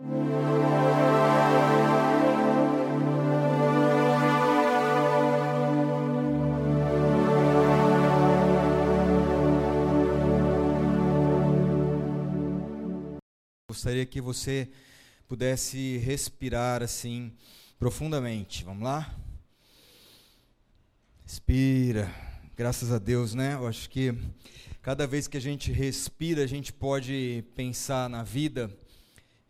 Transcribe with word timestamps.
Gostaria 0.00 0.14
que 14.06 14.20
você 14.20 14.68
pudesse 15.26 15.96
respirar 15.98 16.80
assim 16.80 17.32
profundamente. 17.76 18.62
Vamos 18.62 18.84
lá? 18.84 19.12
Respira. 21.24 22.08
Graças 22.56 22.92
a 22.92 22.98
Deus, 22.98 23.34
né? 23.34 23.54
Eu 23.54 23.66
acho 23.66 23.90
que 23.90 24.16
cada 24.80 25.08
vez 25.08 25.26
que 25.26 25.36
a 25.36 25.40
gente 25.40 25.72
respira, 25.72 26.44
a 26.44 26.46
gente 26.46 26.72
pode 26.72 27.44
pensar 27.56 28.08
na 28.08 28.22
vida. 28.22 28.70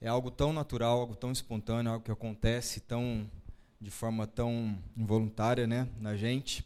É 0.01 0.09
algo 0.09 0.30
tão 0.30 0.53
natural, 0.53 1.01
algo 1.01 1.17
tão 1.17 1.33
espontâneo, 1.33 1.91
algo 1.91 2.05
que 2.05 2.11
acontece 2.11 2.81
tão 2.81 3.29
de 3.81 3.91
forma 3.91 4.27
tão 4.27 4.77
involuntária, 4.96 5.67
né, 5.67 5.89
na 6.00 6.17
gente. 6.17 6.64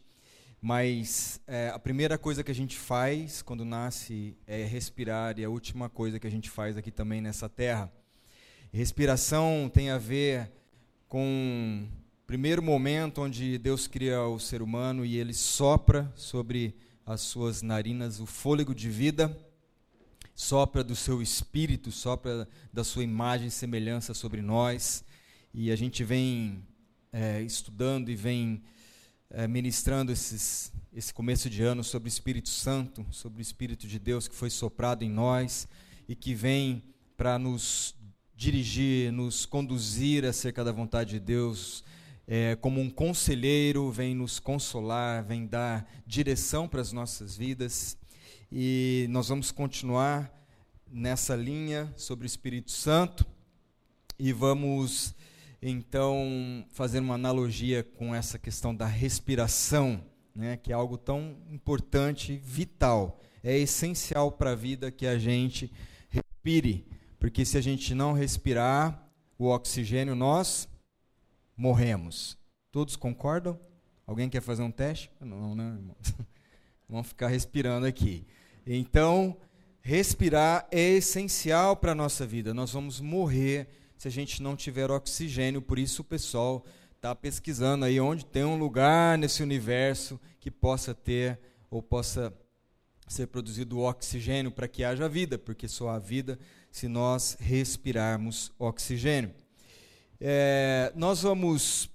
Mas 0.61 1.41
é, 1.45 1.69
a 1.69 1.79
primeira 1.79 2.17
coisa 2.17 2.43
que 2.43 2.51
a 2.51 2.55
gente 2.55 2.77
faz 2.77 3.41
quando 3.41 3.65
nasce 3.65 4.37
é 4.47 4.63
respirar 4.63 5.37
e 5.37 5.43
a 5.43 5.49
última 5.49 5.89
coisa 5.89 6.19
que 6.19 6.27
a 6.27 6.31
gente 6.31 6.49
faz 6.49 6.77
aqui 6.77 6.89
também 6.89 7.21
nessa 7.21 7.49
terra. 7.49 7.91
Respiração 8.71 9.69
tem 9.71 9.89
a 9.89 9.97
ver 9.97 10.51
com 11.09 11.85
o 12.23 12.25
primeiro 12.25 12.63
momento 12.63 13.21
onde 13.21 13.57
Deus 13.57 13.87
cria 13.87 14.23
o 14.23 14.39
ser 14.39 14.61
humano 14.61 15.05
e 15.05 15.17
ele 15.17 15.33
sopra 15.33 16.11
sobre 16.15 16.75
as 17.05 17.21
suas 17.21 17.61
narinas 17.61 18.19
o 18.19 18.25
fôlego 18.25 18.73
de 18.73 18.89
vida, 18.89 19.37
sopra 20.35 20.83
do 20.83 20.95
seu 20.95 21.21
espírito, 21.21 21.91
sopra 21.91 22.47
da 22.71 22.83
sua 22.83 23.03
imagem 23.03 23.47
e 23.47 23.51
semelhança 23.51 24.13
sobre 24.13 24.41
nós. 24.41 25.03
E 25.53 25.71
a 25.71 25.75
gente 25.75 26.03
vem 26.03 26.63
é, 27.11 27.41
estudando 27.41 28.09
e 28.09 28.15
vem 28.15 28.63
é, 29.29 29.47
ministrando 29.47 30.11
esses, 30.11 30.71
esse 30.91 31.13
começo 31.13 31.49
de 31.49 31.63
ano 31.63 31.83
sobre 31.83 32.07
o 32.07 32.09
Espírito 32.09 32.49
Santo, 32.49 33.05
sobre 33.11 33.39
o 33.39 33.41
Espírito 33.41 33.87
de 33.87 33.99
Deus 33.99 34.27
que 34.27 34.35
foi 34.35 34.49
soprado 34.49 35.03
em 35.03 35.09
nós 35.09 35.67
e 36.07 36.15
que 36.15 36.33
vem 36.33 36.83
para 37.15 37.37
nos 37.37 37.95
dirigir, 38.35 39.11
nos 39.11 39.45
conduzir 39.45 40.25
acerca 40.25 40.63
da 40.63 40.71
vontade 40.71 41.11
de 41.11 41.19
Deus, 41.19 41.83
é, 42.27 42.55
como 42.55 42.81
um 42.81 42.89
conselheiro, 42.89 43.91
vem 43.91 44.15
nos 44.15 44.39
consolar, 44.39 45.23
vem 45.23 45.45
dar 45.45 45.87
direção 46.05 46.67
para 46.67 46.81
as 46.81 46.91
nossas 46.91 47.37
vidas. 47.37 47.97
E 48.55 49.07
nós 49.09 49.29
vamos 49.29 49.49
continuar 49.49 50.31
nessa 50.87 51.35
linha 51.35 51.91
sobre 51.97 52.23
o 52.23 52.27
Espírito 52.27 52.69
Santo 52.69 53.25
e 54.19 54.31
vamos 54.31 55.15
então 55.59 56.63
fazer 56.69 56.99
uma 56.99 57.15
analogia 57.15 57.83
com 57.83 58.13
essa 58.13 58.37
questão 58.37 58.75
da 58.75 58.85
respiração, 58.85 60.05
né, 60.35 60.55
que 60.55 60.71
é 60.71 60.75
algo 60.75 60.99
tão 60.99 61.35
importante, 61.49 62.39
vital. 62.45 63.19
É 63.43 63.57
essencial 63.57 64.31
para 64.31 64.51
a 64.51 64.55
vida 64.55 64.91
que 64.91 65.07
a 65.07 65.17
gente 65.17 65.73
respire, 66.07 66.85
porque 67.19 67.43
se 67.45 67.57
a 67.57 67.61
gente 67.61 67.95
não 67.95 68.13
respirar 68.13 69.03
o 69.35 69.47
oxigênio, 69.47 70.13
nós 70.13 70.69
morremos. 71.57 72.37
Todos 72.71 72.95
concordam? 72.95 73.59
Alguém 74.05 74.29
quer 74.29 74.41
fazer 74.41 74.61
um 74.61 74.69
teste? 74.69 75.09
Não, 75.19 75.55
né, 75.55 75.63
irmão? 75.63 75.97
Vamos 76.87 77.07
ficar 77.07 77.29
respirando 77.29 77.87
aqui. 77.87 78.27
Então, 78.65 79.35
respirar 79.81 80.67
é 80.71 80.91
essencial 80.91 81.75
para 81.75 81.91
a 81.91 81.95
nossa 81.95 82.25
vida. 82.25 82.53
Nós 82.53 82.71
vamos 82.71 83.01
morrer 83.01 83.67
se 83.97 84.07
a 84.07 84.11
gente 84.11 84.41
não 84.41 84.55
tiver 84.55 84.89
oxigênio. 84.89 85.61
Por 85.61 85.77
isso 85.77 86.01
o 86.01 86.05
pessoal 86.05 86.65
está 86.95 87.13
pesquisando 87.13 87.83
aí 87.83 87.99
onde 87.99 88.25
tem 88.25 88.45
um 88.45 88.57
lugar 88.57 89.17
nesse 89.17 89.43
universo 89.43 90.19
que 90.39 90.49
possa 90.49 90.93
ter 90.93 91.39
ou 91.69 91.81
possa 91.81 92.33
ser 93.07 93.27
produzido 93.27 93.79
oxigênio 93.79 94.51
para 94.51 94.67
que 94.67 94.83
haja 94.83 95.09
vida, 95.09 95.37
porque 95.37 95.67
só 95.67 95.89
há 95.89 95.99
vida 95.99 96.39
se 96.71 96.87
nós 96.87 97.35
respirarmos 97.39 98.51
oxigênio. 98.57 99.33
É, 100.19 100.93
nós 100.95 101.21
vamos 101.21 101.89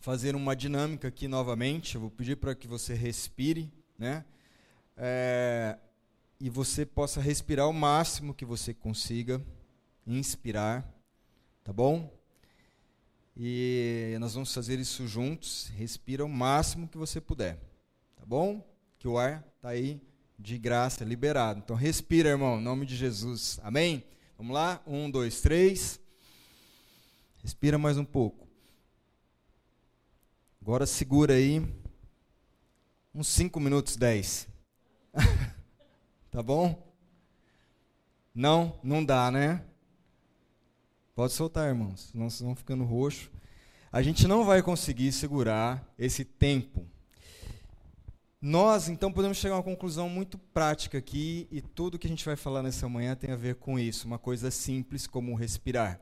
fazer 0.00 0.36
uma 0.36 0.54
dinâmica 0.54 1.08
aqui 1.08 1.26
novamente. 1.26 1.96
Eu 1.96 2.02
vou 2.02 2.10
pedir 2.10 2.36
para 2.36 2.54
que 2.54 2.68
você 2.68 2.94
respire, 2.94 3.72
né? 3.98 4.24
É, 4.96 5.78
e 6.38 6.50
você 6.50 6.84
possa 6.84 7.20
respirar 7.20 7.68
o 7.68 7.72
máximo 7.72 8.34
que 8.34 8.44
você 8.44 8.74
consiga 8.74 9.40
inspirar, 10.06 10.84
tá 11.62 11.72
bom? 11.72 12.12
E 13.36 14.16
nós 14.20 14.34
vamos 14.34 14.52
fazer 14.52 14.78
isso 14.78 15.06
juntos. 15.06 15.68
Respira 15.76 16.24
o 16.24 16.28
máximo 16.28 16.88
que 16.88 16.98
você 16.98 17.20
puder, 17.20 17.58
tá 18.16 18.26
bom? 18.26 18.66
Que 18.98 19.08
o 19.08 19.18
ar 19.18 19.44
está 19.56 19.70
aí 19.70 20.00
de 20.38 20.58
graça, 20.58 21.04
liberado. 21.04 21.60
Então 21.60 21.76
respira, 21.76 22.30
irmão, 22.30 22.58
em 22.58 22.62
nome 22.62 22.84
de 22.84 22.96
Jesus. 22.96 23.58
Amém? 23.62 24.04
Vamos 24.36 24.54
lá? 24.54 24.82
Um, 24.86 25.10
dois, 25.10 25.40
três. 25.40 26.00
Respira 27.42 27.78
mais 27.78 27.96
um 27.96 28.04
pouco. 28.04 28.48
Agora 30.60 30.86
segura 30.86 31.34
aí. 31.34 31.62
Uns 33.14 33.28
cinco 33.28 33.60
minutos, 33.60 33.96
dez. 33.96 34.48
tá 36.30 36.42
bom? 36.42 36.92
Não, 38.34 38.78
não 38.82 39.04
dá, 39.04 39.30
né? 39.30 39.64
Pode 41.14 41.34
soltar, 41.34 41.68
irmãos, 41.68 42.10
senão 42.10 42.30
vocês 42.30 42.40
vão 42.40 42.56
ficando 42.56 42.84
roxo. 42.84 43.30
A 43.92 44.00
gente 44.00 44.26
não 44.26 44.44
vai 44.44 44.62
conseguir 44.62 45.12
segurar 45.12 45.86
esse 45.98 46.24
tempo. 46.24 46.86
Nós, 48.40 48.88
então, 48.88 49.12
podemos 49.12 49.36
chegar 49.36 49.54
a 49.54 49.58
uma 49.58 49.62
conclusão 49.62 50.08
muito 50.08 50.36
prática 50.36 50.98
aqui, 50.98 51.46
e 51.50 51.60
tudo 51.60 51.98
que 51.98 52.06
a 52.06 52.10
gente 52.10 52.24
vai 52.24 52.34
falar 52.34 52.62
nessa 52.62 52.88
manhã 52.88 53.14
tem 53.14 53.30
a 53.30 53.36
ver 53.36 53.56
com 53.56 53.78
isso, 53.78 54.06
uma 54.06 54.18
coisa 54.18 54.50
simples 54.50 55.06
como 55.06 55.34
respirar. 55.34 56.00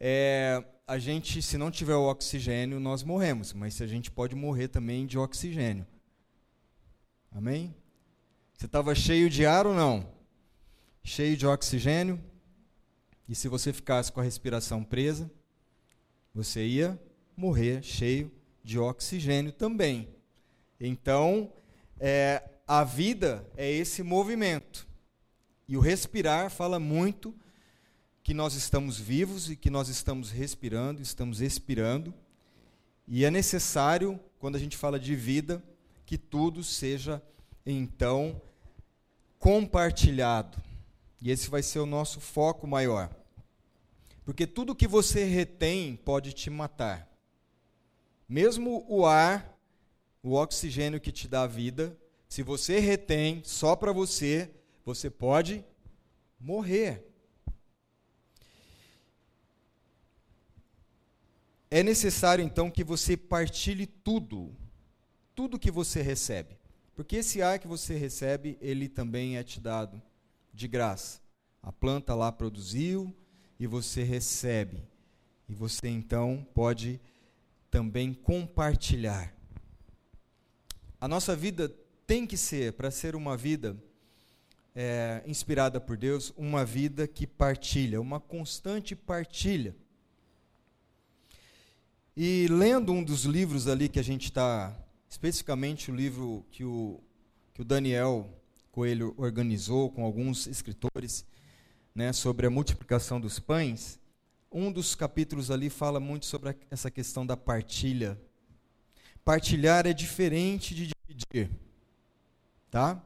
É, 0.00 0.64
a 0.86 0.98
gente, 0.98 1.42
se 1.42 1.58
não 1.58 1.70
tiver 1.70 1.96
o 1.96 2.08
oxigênio, 2.08 2.80
nós 2.80 3.02
morremos, 3.02 3.52
mas 3.52 3.82
a 3.82 3.86
gente 3.86 4.10
pode 4.10 4.34
morrer 4.34 4.68
também 4.68 5.04
de 5.04 5.18
oxigênio. 5.18 5.86
Amém? 7.30 7.74
Você 8.56 8.66
estava 8.66 8.94
cheio 8.94 9.28
de 9.28 9.44
ar 9.44 9.66
ou 9.66 9.74
não? 9.74 10.08
Cheio 11.02 11.36
de 11.36 11.46
oxigênio? 11.46 12.20
E 13.28 13.34
se 13.34 13.48
você 13.48 13.72
ficasse 13.72 14.12
com 14.12 14.20
a 14.20 14.24
respiração 14.24 14.84
presa, 14.84 15.30
você 16.32 16.64
ia 16.64 17.00
morrer 17.36 17.82
cheio 17.82 18.30
de 18.62 18.78
oxigênio 18.78 19.52
também. 19.52 20.08
Então, 20.80 21.52
é, 21.98 22.42
a 22.66 22.84
vida 22.84 23.46
é 23.56 23.70
esse 23.70 24.02
movimento. 24.02 24.86
E 25.68 25.76
o 25.76 25.80
respirar 25.80 26.50
fala 26.50 26.78
muito 26.78 27.34
que 28.22 28.32
nós 28.32 28.54
estamos 28.54 28.98
vivos 28.98 29.50
e 29.50 29.56
que 29.56 29.68
nós 29.68 29.88
estamos 29.88 30.30
respirando, 30.30 31.02
estamos 31.02 31.40
expirando. 31.40 32.14
E 33.06 33.24
é 33.24 33.30
necessário, 33.30 34.18
quando 34.38 34.56
a 34.56 34.58
gente 34.58 34.76
fala 34.76 34.98
de 34.98 35.14
vida, 35.14 35.62
que 36.06 36.16
tudo 36.16 36.62
seja 36.62 37.22
então 37.64 38.40
compartilhado. 39.38 40.62
E 41.20 41.30
esse 41.30 41.48
vai 41.48 41.62
ser 41.62 41.78
o 41.78 41.86
nosso 41.86 42.20
foco 42.20 42.66
maior. 42.66 43.14
Porque 44.24 44.46
tudo 44.46 44.74
que 44.74 44.86
você 44.86 45.24
retém 45.24 45.96
pode 45.96 46.32
te 46.32 46.48
matar. 46.50 47.08
Mesmo 48.28 48.84
o 48.88 49.04
ar, 49.06 49.58
o 50.22 50.32
oxigênio 50.32 51.00
que 51.00 51.12
te 51.12 51.28
dá 51.28 51.46
vida, 51.46 51.96
se 52.28 52.42
você 52.42 52.78
retém 52.78 53.42
só 53.44 53.76
para 53.76 53.92
você, 53.92 54.50
você 54.84 55.10
pode 55.10 55.64
morrer. 56.40 57.06
É 61.70 61.82
necessário 61.82 62.44
então 62.44 62.70
que 62.70 62.84
você 62.84 63.16
partilhe 63.16 63.86
tudo, 63.86 64.54
tudo 65.34 65.58
que 65.58 65.70
você 65.70 66.02
recebe. 66.02 66.56
Porque 66.94 67.16
esse 67.16 67.42
ar 67.42 67.58
que 67.58 67.66
você 67.66 67.96
recebe, 67.96 68.56
ele 68.60 68.88
também 68.88 69.36
é 69.36 69.42
te 69.42 69.60
dado 69.60 70.00
de 70.52 70.68
graça. 70.68 71.20
A 71.62 71.72
planta 71.72 72.14
lá 72.14 72.30
produziu 72.30 73.14
e 73.58 73.66
você 73.66 74.02
recebe. 74.02 74.82
E 75.48 75.54
você 75.54 75.88
então 75.88 76.46
pode 76.54 77.00
também 77.70 78.14
compartilhar. 78.14 79.34
A 81.00 81.08
nossa 81.08 81.34
vida 81.34 81.68
tem 82.06 82.26
que 82.26 82.36
ser, 82.36 82.74
para 82.74 82.90
ser 82.90 83.16
uma 83.16 83.36
vida 83.36 83.76
é, 84.74 85.22
inspirada 85.26 85.80
por 85.80 85.96
Deus, 85.96 86.32
uma 86.36 86.64
vida 86.64 87.06
que 87.08 87.26
partilha, 87.26 88.00
uma 88.00 88.20
constante 88.20 88.94
partilha. 88.94 89.74
E 92.16 92.46
lendo 92.48 92.92
um 92.92 93.02
dos 93.02 93.24
livros 93.24 93.66
ali 93.66 93.88
que 93.88 93.98
a 93.98 94.04
gente 94.04 94.26
está 94.26 94.76
especificamente 95.14 95.92
o 95.92 95.94
livro 95.94 96.44
que 96.50 96.64
o, 96.64 97.00
que 97.52 97.62
o 97.62 97.64
Daniel 97.64 98.28
Coelho 98.72 99.14
organizou 99.16 99.88
com 99.88 100.04
alguns 100.04 100.48
escritores, 100.48 101.24
né, 101.94 102.12
sobre 102.12 102.48
a 102.48 102.50
multiplicação 102.50 103.20
dos 103.20 103.38
pães, 103.38 104.00
um 104.50 104.72
dos 104.72 104.96
capítulos 104.96 105.52
ali 105.52 105.70
fala 105.70 106.00
muito 106.00 106.26
sobre 106.26 106.56
essa 106.68 106.90
questão 106.90 107.24
da 107.24 107.36
partilha. 107.36 108.20
Partilhar 109.24 109.86
é 109.86 109.92
diferente 109.92 110.74
de 110.74 110.90
dividir, 111.06 111.48
tá? 112.68 113.00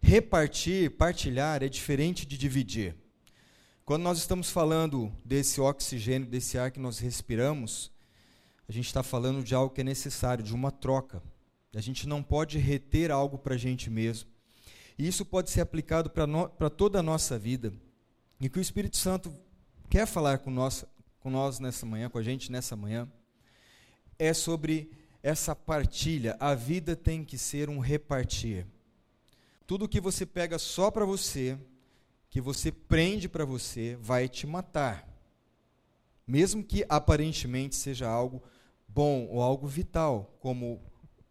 Repartir, 0.00 0.90
partilhar 0.92 1.62
é 1.62 1.68
diferente 1.68 2.24
de 2.24 2.38
dividir. 2.38 2.96
Quando 3.84 4.04
nós 4.04 4.16
estamos 4.16 4.50
falando 4.50 5.12
desse 5.22 5.60
oxigênio, 5.60 6.26
desse 6.26 6.56
ar 6.56 6.70
que 6.70 6.80
nós 6.80 6.98
respiramos, 6.98 7.92
a 8.70 8.72
gente 8.72 8.86
está 8.86 9.02
falando 9.02 9.42
de 9.42 9.52
algo 9.52 9.74
que 9.74 9.80
é 9.80 9.84
necessário, 9.84 10.44
de 10.44 10.54
uma 10.54 10.70
troca. 10.70 11.20
A 11.74 11.80
gente 11.80 12.06
não 12.06 12.22
pode 12.22 12.56
reter 12.56 13.10
algo 13.10 13.36
para 13.36 13.56
a 13.56 13.58
gente 13.58 13.90
mesmo. 13.90 14.30
E 14.96 15.08
isso 15.08 15.24
pode 15.24 15.50
ser 15.50 15.60
aplicado 15.60 16.08
para 16.08 16.70
toda 16.70 17.00
a 17.00 17.02
nossa 17.02 17.36
vida. 17.36 17.72
E 18.40 18.48
que 18.48 18.60
o 18.60 18.62
Espírito 18.62 18.96
Santo 18.96 19.34
quer 19.88 20.06
falar 20.06 20.38
com 20.38 20.52
nós, 20.52 20.84
com 21.18 21.30
nós 21.30 21.58
nessa 21.58 21.84
manhã, 21.84 22.08
com 22.08 22.18
a 22.18 22.22
gente 22.22 22.52
nessa 22.52 22.76
manhã, 22.76 23.10
é 24.16 24.32
sobre 24.32 24.92
essa 25.20 25.56
partilha. 25.56 26.36
A 26.38 26.54
vida 26.54 26.94
tem 26.94 27.24
que 27.24 27.36
ser 27.36 27.68
um 27.68 27.80
repartir. 27.80 28.64
Tudo 29.66 29.88
que 29.88 30.00
você 30.00 30.24
pega 30.24 30.60
só 30.60 30.92
para 30.92 31.04
você, 31.04 31.58
que 32.28 32.40
você 32.40 32.70
prende 32.70 33.28
para 33.28 33.44
você, 33.44 33.98
vai 34.00 34.28
te 34.28 34.46
matar. 34.46 35.08
Mesmo 36.24 36.62
que 36.62 36.86
aparentemente 36.88 37.74
seja 37.74 38.08
algo 38.08 38.40
bom 38.94 39.26
ou 39.30 39.40
algo 39.42 39.66
vital, 39.66 40.36
como 40.40 40.80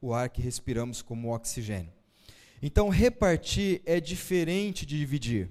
o 0.01 0.13
ar 0.13 0.29
que 0.29 0.41
respiramos 0.41 1.01
como 1.01 1.33
oxigênio. 1.33 1.91
Então, 2.61 2.89
repartir 2.89 3.81
é 3.85 3.99
diferente 3.99 4.85
de 4.85 4.97
dividir. 4.97 5.49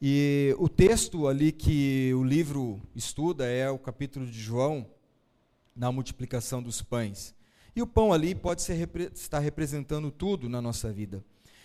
E 0.00 0.54
o 0.58 0.68
texto 0.68 1.26
ali 1.26 1.50
que 1.50 2.12
o 2.14 2.22
livro 2.22 2.80
estuda 2.94 3.46
é 3.46 3.70
o 3.70 3.78
capítulo 3.78 4.26
de 4.26 4.40
João, 4.40 4.86
na 5.74 5.90
multiplicação 5.90 6.62
dos 6.62 6.82
pães. 6.82 7.34
E 7.74 7.82
o 7.82 7.86
pão 7.86 8.12
ali 8.12 8.34
pode 8.34 8.62
ser, 8.62 8.88
estar 9.14 9.40
representando 9.40 10.10
tudo 10.10 10.48
na 10.48 10.60
nossa 10.60 10.92
vida. 10.92 11.24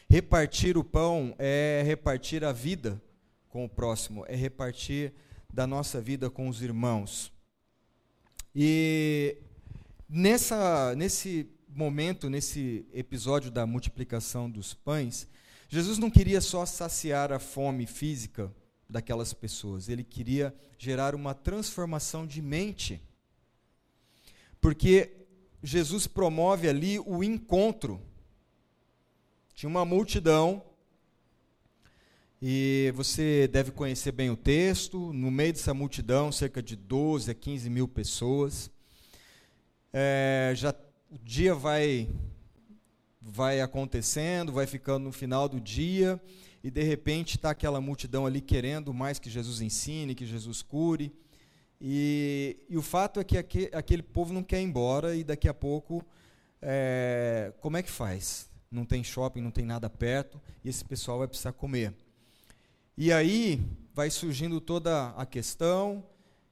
Repartir 0.09 0.77
o 0.77 0.83
pão 0.83 1.35
é 1.37 1.83
repartir 1.85 2.43
a 2.43 2.51
vida 2.51 3.01
com 3.49 3.65
o 3.65 3.69
próximo, 3.69 4.25
é 4.27 4.35
repartir 4.35 5.13
da 5.51 5.67
nossa 5.67 6.01
vida 6.01 6.29
com 6.29 6.47
os 6.47 6.61
irmãos. 6.61 7.31
E 8.61 9.37
nessa, 10.09 10.93
nesse 10.93 11.49
momento, 11.69 12.29
nesse 12.29 12.85
episódio 12.93 13.49
da 13.49 13.65
multiplicação 13.65 14.51
dos 14.51 14.73
pães, 14.73 15.29
Jesus 15.69 15.97
não 15.97 16.11
queria 16.11 16.41
só 16.41 16.65
saciar 16.65 17.31
a 17.31 17.39
fome 17.39 17.85
física 17.85 18.53
daquelas 18.89 19.31
pessoas, 19.31 19.87
ele 19.87 20.03
queria 20.03 20.53
gerar 20.77 21.15
uma 21.15 21.33
transformação 21.33 22.27
de 22.27 22.41
mente. 22.41 23.01
Porque 24.59 25.25
Jesus 25.63 26.05
promove 26.05 26.67
ali 26.67 26.99
o 26.99 27.23
encontro. 27.23 28.01
Tinha 29.53 29.69
uma 29.69 29.85
multidão, 29.85 30.61
e 32.41 32.91
você 32.95 33.47
deve 33.47 33.71
conhecer 33.71 34.11
bem 34.11 34.29
o 34.29 34.37
texto. 34.37 35.11
No 35.11 35.29
meio 35.29 35.51
dessa 35.51 35.73
multidão, 35.73 36.31
cerca 36.31 36.61
de 36.63 36.75
12 36.75 37.31
a 37.31 37.33
15 37.33 37.69
mil 37.69 37.87
pessoas. 37.87 38.71
É, 39.91 40.53
já 40.55 40.73
o 41.11 41.17
dia 41.17 41.53
vai 41.53 42.09
vai 43.21 43.61
acontecendo, 43.61 44.51
vai 44.51 44.65
ficando 44.65 45.03
no 45.03 45.11
final 45.11 45.47
do 45.47 45.59
dia 45.59 46.19
e 46.63 46.71
de 46.71 46.81
repente 46.81 47.35
está 47.35 47.51
aquela 47.51 47.79
multidão 47.79 48.25
ali 48.25 48.41
querendo 48.41 48.93
mais 48.93 49.19
que 49.19 49.29
Jesus 49.29 49.61
ensine, 49.61 50.15
que 50.15 50.25
Jesus 50.25 50.61
cure. 50.61 51.11
E, 51.81 52.57
e 52.69 52.77
o 52.77 52.81
fato 52.81 53.19
é 53.19 53.23
que 53.23 53.37
aquele, 53.37 53.69
aquele, 53.73 54.03
povo 54.03 54.33
não 54.33 54.43
quer 54.43 54.61
ir 54.61 54.65
embora 54.65 55.15
e 55.15 55.23
daqui 55.23 55.47
a 55.47 55.53
pouco, 55.53 56.05
é, 56.61 57.53
como 57.59 57.77
é 57.77 57.83
que 57.83 57.91
faz? 57.91 58.49
Não 58.71 58.85
tem 58.85 59.03
shopping, 59.03 59.41
não 59.41 59.51
tem 59.51 59.65
nada 59.65 59.89
perto 59.89 60.41
e 60.63 60.69
esse 60.69 60.83
pessoal 60.83 61.19
vai 61.19 61.27
precisar 61.27 61.53
comer. 61.53 61.93
E 63.01 63.13
aí 63.13 63.65
vai 63.93 64.09
surgindo 64.09 64.59
toda 64.59 65.11
a 65.11 65.25
questão 65.25 66.03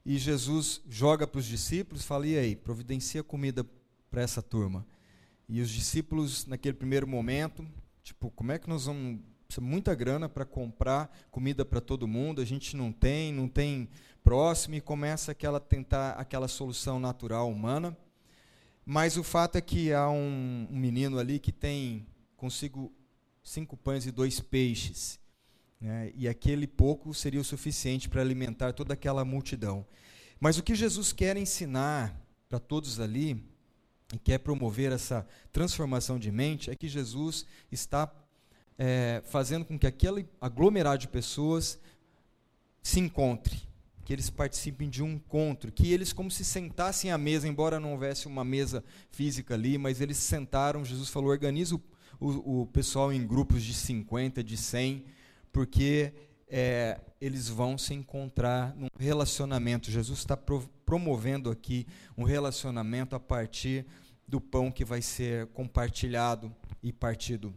e 0.02 0.16
Jesus 0.16 0.80
joga 0.88 1.26
para 1.26 1.40
os 1.40 1.44
discípulos, 1.44 2.06
fala: 2.06 2.26
e 2.26 2.38
aí, 2.38 2.56
providencia 2.56 3.22
comida 3.22 3.66
para 4.10 4.22
essa 4.22 4.40
turma. 4.40 4.86
E 5.46 5.60
os 5.60 5.68
discípulos, 5.68 6.46
naquele 6.46 6.72
primeiro 6.72 7.06
momento, 7.06 7.68
tipo, 8.02 8.30
como 8.30 8.50
é 8.50 8.58
que 8.58 8.66
nós 8.66 8.86
vamos. 8.86 9.20
Precisa 9.46 9.60
muita 9.60 9.94
grana 9.94 10.26
para 10.26 10.46
comprar 10.46 11.14
comida 11.30 11.66
para 11.66 11.82
todo 11.82 12.08
mundo, 12.08 12.40
a 12.40 12.46
gente 12.46 12.74
não 12.74 12.92
tem, 12.92 13.30
não 13.30 13.46
tem 13.46 13.86
próximo, 14.24 14.74
e 14.74 14.80
começa 14.80 15.32
aquela 15.32 15.60
tentar 15.60 16.12
aquela 16.12 16.48
solução 16.48 16.98
natural 16.98 17.50
humana. 17.50 17.94
Mas 18.86 19.18
o 19.18 19.22
fato 19.22 19.56
é 19.56 19.60
que 19.60 19.92
há 19.92 20.08
um, 20.08 20.66
um 20.70 20.78
menino 20.78 21.18
ali 21.18 21.38
que 21.38 21.52
tem 21.52 22.06
consigo 22.38 22.90
cinco 23.42 23.76
pães 23.76 24.06
e 24.06 24.10
dois 24.10 24.40
peixes. 24.40 25.20
Né? 25.80 26.12
E 26.14 26.28
aquele 26.28 26.66
pouco 26.66 27.12
seria 27.14 27.40
o 27.40 27.44
suficiente 27.44 28.08
para 28.08 28.20
alimentar 28.20 28.72
toda 28.72 28.94
aquela 28.94 29.24
multidão. 29.24 29.86
Mas 30.40 30.58
o 30.58 30.62
que 30.62 30.74
Jesus 30.74 31.12
quer 31.12 31.36
ensinar 31.36 32.14
para 32.48 32.58
todos 32.58 32.98
ali 32.98 33.42
e 34.12 34.18
quer 34.18 34.38
promover 34.38 34.90
essa 34.90 35.26
transformação 35.52 36.18
de 36.18 36.30
mente, 36.30 36.70
é 36.70 36.74
que 36.74 36.88
Jesus 36.88 37.44
está 37.70 38.10
é, 38.78 39.22
fazendo 39.26 39.64
com 39.64 39.78
que 39.78 39.86
aquele 39.86 40.26
aglomerado 40.40 40.98
de 40.98 41.08
pessoas 41.08 41.78
se 42.82 43.00
encontre, 43.00 43.60
que 44.04 44.12
eles 44.12 44.30
participem 44.30 44.88
de 44.88 45.02
um 45.02 45.12
encontro, 45.12 45.70
que 45.70 45.92
eles 45.92 46.12
como 46.12 46.30
se 46.30 46.42
sentassem 46.42 47.10
à 47.10 47.18
mesa, 47.18 47.46
embora 47.46 47.78
não 47.78 47.92
houvesse 47.92 48.26
uma 48.26 48.44
mesa 48.44 48.82
física 49.10 49.52
ali, 49.52 49.76
mas 49.76 50.00
eles 50.00 50.16
sentaram, 50.16 50.84
Jesus 50.84 51.10
falou, 51.10 51.28
organiza 51.28 51.74
o, 51.74 51.82
o, 52.18 52.62
o 52.62 52.66
pessoal 52.66 53.12
em 53.12 53.26
grupos 53.26 53.62
de 53.62 53.74
50, 53.74 54.42
de 54.42 54.56
100, 54.56 55.04
porque 55.58 56.12
é, 56.46 57.00
eles 57.20 57.48
vão 57.48 57.76
se 57.76 57.92
encontrar 57.92 58.76
num 58.76 58.86
relacionamento. 58.96 59.90
Jesus 59.90 60.20
está 60.20 60.36
pro, 60.36 60.70
promovendo 60.86 61.50
aqui 61.50 61.84
um 62.16 62.22
relacionamento 62.22 63.16
a 63.16 63.18
partir 63.18 63.84
do 64.28 64.40
pão 64.40 64.70
que 64.70 64.84
vai 64.84 65.02
ser 65.02 65.48
compartilhado 65.48 66.54
e 66.80 66.92
partido. 66.92 67.52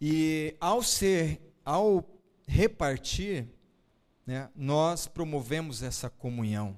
E 0.00 0.56
ao 0.58 0.82
ser, 0.82 1.42
ao 1.62 2.08
repartir, 2.48 3.46
né, 4.26 4.48
nós 4.56 5.06
promovemos 5.06 5.82
essa 5.82 6.08
comunhão. 6.08 6.74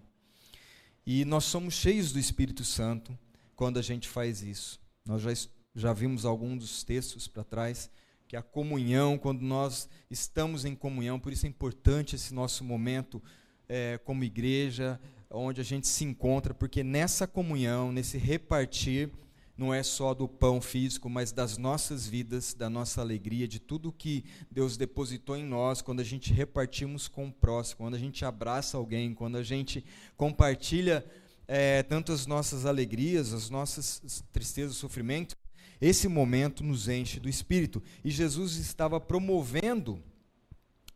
E 1.06 1.24
nós 1.24 1.44
somos 1.44 1.74
cheios 1.74 2.10
do 2.10 2.18
Espírito 2.18 2.64
Santo 2.64 3.16
quando 3.54 3.78
a 3.78 3.82
gente 3.82 4.08
faz 4.08 4.42
isso. 4.42 4.80
Nós 5.04 5.22
já, 5.22 5.30
já 5.72 5.92
vimos 5.92 6.24
alguns 6.24 6.58
dos 6.58 6.82
textos 6.82 7.28
para 7.28 7.44
trás 7.44 7.88
que 8.26 8.36
a 8.36 8.42
comunhão, 8.42 9.18
quando 9.18 9.42
nós 9.42 9.88
estamos 10.10 10.64
em 10.64 10.74
comunhão, 10.74 11.20
por 11.20 11.32
isso 11.32 11.46
é 11.46 11.48
importante 11.48 12.16
esse 12.16 12.32
nosso 12.32 12.64
momento 12.64 13.22
é, 13.68 13.98
como 14.04 14.24
igreja, 14.24 15.00
onde 15.30 15.60
a 15.60 15.64
gente 15.64 15.86
se 15.86 16.04
encontra, 16.04 16.54
porque 16.54 16.82
nessa 16.82 17.26
comunhão, 17.26 17.92
nesse 17.92 18.16
repartir, 18.18 19.10
não 19.56 19.72
é 19.72 19.82
só 19.82 20.14
do 20.14 20.26
pão 20.26 20.60
físico, 20.60 21.08
mas 21.08 21.30
das 21.30 21.56
nossas 21.56 22.06
vidas, 22.06 22.54
da 22.54 22.68
nossa 22.68 23.00
alegria, 23.00 23.46
de 23.46 23.60
tudo 23.60 23.92
que 23.92 24.24
Deus 24.50 24.76
depositou 24.76 25.36
em 25.36 25.44
nós, 25.44 25.80
quando 25.80 26.00
a 26.00 26.04
gente 26.04 26.32
repartimos 26.32 27.06
com 27.06 27.28
o 27.28 27.32
próximo, 27.32 27.78
quando 27.78 27.94
a 27.94 27.98
gente 27.98 28.24
abraça 28.24 28.76
alguém, 28.76 29.14
quando 29.14 29.36
a 29.36 29.42
gente 29.42 29.84
compartilha 30.16 31.04
é, 31.46 31.82
tanto 31.82 32.10
as 32.10 32.26
nossas 32.26 32.66
alegrias, 32.66 33.32
as 33.32 33.48
nossas 33.48 34.24
tristezas, 34.32 34.76
sofrimentos, 34.76 35.36
esse 35.84 36.08
momento 36.08 36.64
nos 36.64 36.88
enche 36.88 37.20
do 37.20 37.28
Espírito. 37.28 37.82
E 38.02 38.10
Jesus 38.10 38.56
estava 38.56 38.98
promovendo 38.98 40.02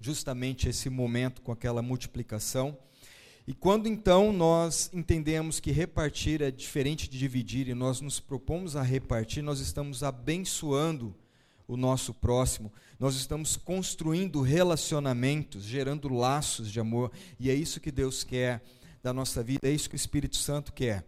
justamente 0.01 0.69
esse 0.69 0.89
momento 0.89 1.43
com 1.43 1.53
aquela 1.53 1.83
multiplicação. 1.83 2.77
E 3.47 3.53
quando 3.53 3.87
então 3.87 4.33
nós 4.33 4.91
entendemos 4.93 5.61
que 5.61 5.71
repartir 5.71 6.41
é 6.41 6.51
diferente 6.51 7.09
de 7.09 7.19
dividir 7.19 7.69
e 7.69 7.75
nós 7.75 8.01
nos 8.01 8.19
propomos 8.21 8.77
a 8.77 8.83
repartir, 8.83 9.43
nós 9.43 9.61
estamos 9.61 10.03
abençoando 10.03 11.15
o 11.67 11.77
nosso 11.77 12.15
próximo, 12.15 12.73
nós 12.99 13.15
estamos 13.15 13.57
construindo 13.57 14.41
relacionamentos, 14.41 15.65
gerando 15.65 16.09
laços 16.09 16.73
de 16.73 16.81
amor, 16.81 17.13
e 17.39 17.51
é 17.51 17.55
isso 17.55 17.79
que 17.79 17.93
Deus 17.93 18.25
quer 18.25 18.63
da 19.03 19.13
nossa 19.13 19.43
vida, 19.43 19.69
é 19.69 19.71
isso 19.71 19.89
que 19.89 19.95
o 19.95 19.97
Espírito 19.97 20.37
Santo 20.37 20.73
quer. 20.73 21.07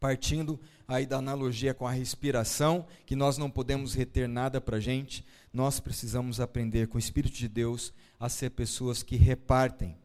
Partindo 0.00 0.58
aí 0.90 1.06
da 1.06 1.18
analogia 1.18 1.72
com 1.72 1.86
a 1.86 1.92
respiração, 1.92 2.84
que 3.06 3.14
nós 3.14 3.38
não 3.38 3.48
podemos 3.48 3.94
reter 3.94 4.28
nada 4.28 4.60
para 4.60 4.78
a 4.78 4.80
gente, 4.80 5.24
nós 5.52 5.78
precisamos 5.78 6.40
aprender 6.40 6.88
com 6.88 6.96
o 6.96 6.98
Espírito 6.98 7.36
de 7.36 7.46
Deus 7.46 7.92
a 8.18 8.28
ser 8.28 8.50
pessoas 8.50 9.00
que 9.00 9.14
repartem. 9.14 9.96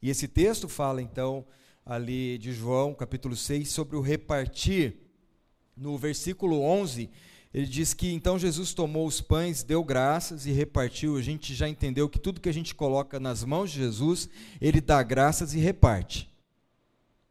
E 0.00 0.08
esse 0.08 0.26
texto 0.26 0.66
fala 0.66 1.02
então, 1.02 1.44
ali 1.84 2.38
de 2.38 2.54
João, 2.54 2.94
capítulo 2.94 3.36
6, 3.36 3.68
sobre 3.68 3.96
o 3.98 4.00
repartir. 4.00 4.96
No 5.76 5.98
versículo 5.98 6.62
11, 6.62 7.10
ele 7.52 7.66
diz 7.66 7.92
que 7.92 8.10
então 8.10 8.38
Jesus 8.38 8.72
tomou 8.72 9.06
os 9.06 9.20
pães, 9.20 9.62
deu 9.62 9.84
graças 9.84 10.46
e 10.46 10.52
repartiu. 10.52 11.18
A 11.18 11.22
gente 11.22 11.54
já 11.54 11.68
entendeu 11.68 12.08
que 12.08 12.18
tudo 12.18 12.40
que 12.40 12.48
a 12.48 12.54
gente 12.54 12.74
coloca 12.74 13.20
nas 13.20 13.44
mãos 13.44 13.70
de 13.70 13.80
Jesus, 13.80 14.30
ele 14.58 14.80
dá 14.80 15.02
graças 15.02 15.52
e 15.52 15.58
reparte. 15.58 16.32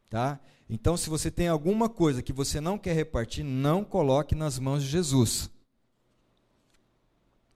Tá? 0.08 0.38
Então, 0.68 0.96
se 0.96 1.10
você 1.10 1.30
tem 1.30 1.48
alguma 1.48 1.88
coisa 1.88 2.22
que 2.22 2.32
você 2.32 2.60
não 2.60 2.78
quer 2.78 2.94
repartir, 2.94 3.44
não 3.44 3.84
coloque 3.84 4.34
nas 4.34 4.58
mãos 4.58 4.82
de 4.82 4.88
Jesus. 4.88 5.50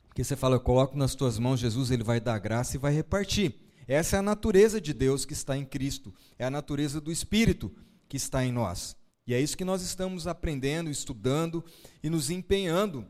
Porque 0.08 0.22
você 0.22 0.36
fala, 0.36 0.56
eu 0.56 0.60
coloco 0.60 0.96
nas 0.96 1.14
tuas 1.14 1.38
mãos, 1.38 1.60
Jesus, 1.60 1.90
ele 1.90 2.02
vai 2.02 2.20
dar 2.20 2.38
graça 2.38 2.76
e 2.76 2.78
vai 2.78 2.92
repartir. 2.92 3.54
Essa 3.86 4.16
é 4.16 4.18
a 4.18 4.22
natureza 4.22 4.80
de 4.80 4.92
Deus 4.92 5.24
que 5.24 5.32
está 5.32 5.56
em 5.56 5.64
Cristo, 5.64 6.14
é 6.38 6.44
a 6.44 6.50
natureza 6.50 7.00
do 7.00 7.10
Espírito 7.10 7.74
que 8.08 8.16
está 8.16 8.44
em 8.44 8.52
nós. 8.52 8.94
E 9.26 9.32
é 9.32 9.40
isso 9.40 9.56
que 9.56 9.64
nós 9.64 9.82
estamos 9.82 10.26
aprendendo, 10.26 10.90
estudando 10.90 11.64
e 12.02 12.10
nos 12.10 12.30
empenhando 12.30 13.06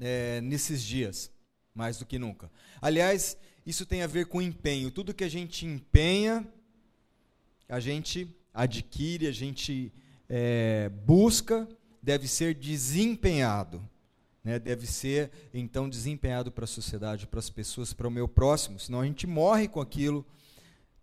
é, 0.00 0.40
nesses 0.40 0.82
dias, 0.82 1.30
mais 1.74 1.98
do 1.98 2.06
que 2.06 2.18
nunca. 2.18 2.50
Aliás, 2.80 3.36
isso 3.66 3.84
tem 3.84 4.02
a 4.02 4.06
ver 4.06 4.26
com 4.26 4.40
empenho. 4.40 4.90
Tudo 4.90 5.14
que 5.14 5.24
a 5.24 5.28
gente 5.28 5.66
empenha, 5.66 6.46
a 7.68 7.80
gente 7.80 8.36
adquire, 8.52 9.26
a 9.26 9.32
gente 9.32 9.92
é, 10.28 10.90
busca, 11.04 11.68
deve 12.02 12.28
ser 12.28 12.54
desempenhado. 12.54 13.82
Né? 14.42 14.58
Deve 14.58 14.86
ser, 14.86 15.30
então, 15.52 15.88
desempenhado 15.88 16.50
para 16.50 16.64
a 16.64 16.68
sociedade, 16.68 17.26
para 17.26 17.38
as 17.38 17.50
pessoas, 17.50 17.92
para 17.92 18.08
o 18.08 18.10
meu 18.10 18.26
próximo. 18.26 18.78
Senão 18.78 19.00
a 19.00 19.04
gente 19.04 19.26
morre 19.26 19.68
com 19.68 19.80
aquilo. 19.80 20.24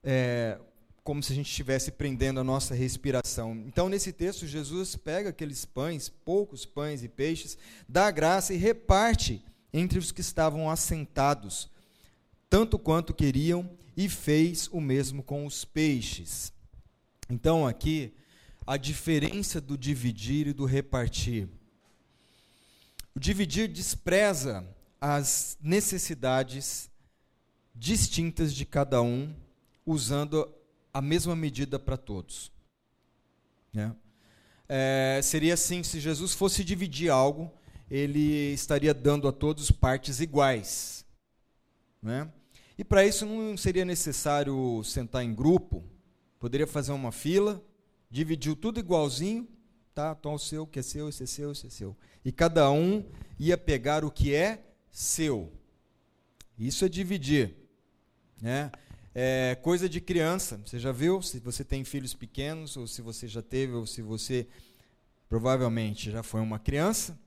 É, 0.04 0.60
como 1.06 1.22
se 1.22 1.32
a 1.32 1.36
gente 1.36 1.52
estivesse 1.52 1.92
prendendo 1.92 2.40
a 2.40 2.44
nossa 2.44 2.74
respiração. 2.74 3.54
Então, 3.68 3.88
nesse 3.88 4.12
texto, 4.12 4.48
Jesus 4.48 4.96
pega 4.96 5.30
aqueles 5.30 5.64
pães, 5.64 6.10
poucos 6.10 6.66
pães 6.66 7.04
e 7.04 7.08
peixes, 7.08 7.60
dá 7.88 8.10
graça 8.10 8.56
e 8.56 8.58
reparte 8.58 9.46
entre 9.72 10.00
os 10.00 10.12
que 10.12 10.22
estavam 10.22 10.68
assentados, 10.68 11.70
tanto 12.50 12.80
quanto 12.80 13.14
queriam, 13.14 13.70
e 13.96 14.10
fez 14.10 14.68
o 14.72 14.82
mesmo 14.82 15.22
com 15.22 15.46
os 15.46 15.64
peixes. 15.64 16.52
Então, 17.29 17.65
aqui, 17.65 18.13
a 18.65 18.77
diferença 18.77 19.62
do 19.62 19.77
dividir 19.77 20.48
e 20.48 20.53
do 20.53 20.65
repartir. 20.65 21.48
O 23.15 23.20
dividir 23.20 23.67
despreza 23.67 24.67
as 25.00 25.58
necessidades 25.62 26.89
distintas 27.74 28.53
de 28.53 28.65
cada 28.65 29.01
um, 29.01 29.34
usando 29.86 30.51
a 30.94 31.01
mesma 31.01 31.36
medida 31.36 31.77
para 31.77 31.98
todos. 31.98 32.51
Né? 33.74 33.96
É, 34.67 35.20
seria 35.22 35.53
assim: 35.53 35.84
se 35.84 36.00
Jesus 36.00 36.34
fosse 36.34 36.63
dividir 36.63 37.10
algo, 37.10 37.51
ele 37.89 38.53
estaria 38.53 38.94
dando 38.94 39.27
a 39.27 39.32
todos 39.32 39.70
partes 39.70 40.20
iguais. 40.20 41.05
Né? 42.01 42.32
E 42.77 42.84
para 42.84 43.05
isso 43.05 43.25
não 43.25 43.55
seria 43.55 43.86
necessário 43.86 44.84
sentar 44.84 45.24
em 45.24 45.34
grupo, 45.34 45.84
poderia 46.46 46.68
fazer 46.68 46.92
uma 46.92 47.12
fila, 47.12 47.60
dividiu 48.08 48.56
tudo 48.56 48.80
igualzinho, 48.80 49.48
tá? 49.96 50.16
Então 50.20 50.36
o 50.36 50.38
seu, 50.38 50.68
que 50.68 50.78
é 50.78 50.84
seu, 50.84 51.10
esse 51.10 51.24
é 51.24 51.25
seu, 51.25 51.52
esse 51.52 51.66
é 51.66 51.70
seu. 51.72 51.98
E 52.24 52.32
cada 52.32 52.70
um 52.70 53.04
ia 53.40 53.58
pegar 53.58 54.06
o 54.06 54.12
que 54.12 54.32
é 54.36 54.64
seu. 54.92 55.52
Isso 56.56 56.86
é 56.86 56.88
dividir. 56.88 57.56
Né? 58.40 58.72
É 59.16 59.58
coisa 59.60 59.90
de 59.90 60.00
criança. 60.00 60.62
Você 60.64 60.78
já 60.78 60.92
viu? 60.92 61.20
Se 61.20 61.40
você 61.40 61.64
tem 61.64 61.84
filhos 61.84 62.14
pequenos, 62.14 62.78
ou 62.78 62.86
se 62.86 63.02
você 63.02 63.28
já 63.28 63.42
teve, 63.42 63.74
ou 63.74 63.88
se 63.88 64.04
você 64.04 64.48
provavelmente 65.28 66.12
já 66.12 66.22
foi 66.22 66.42
uma 66.42 66.60
criança, 66.60 67.20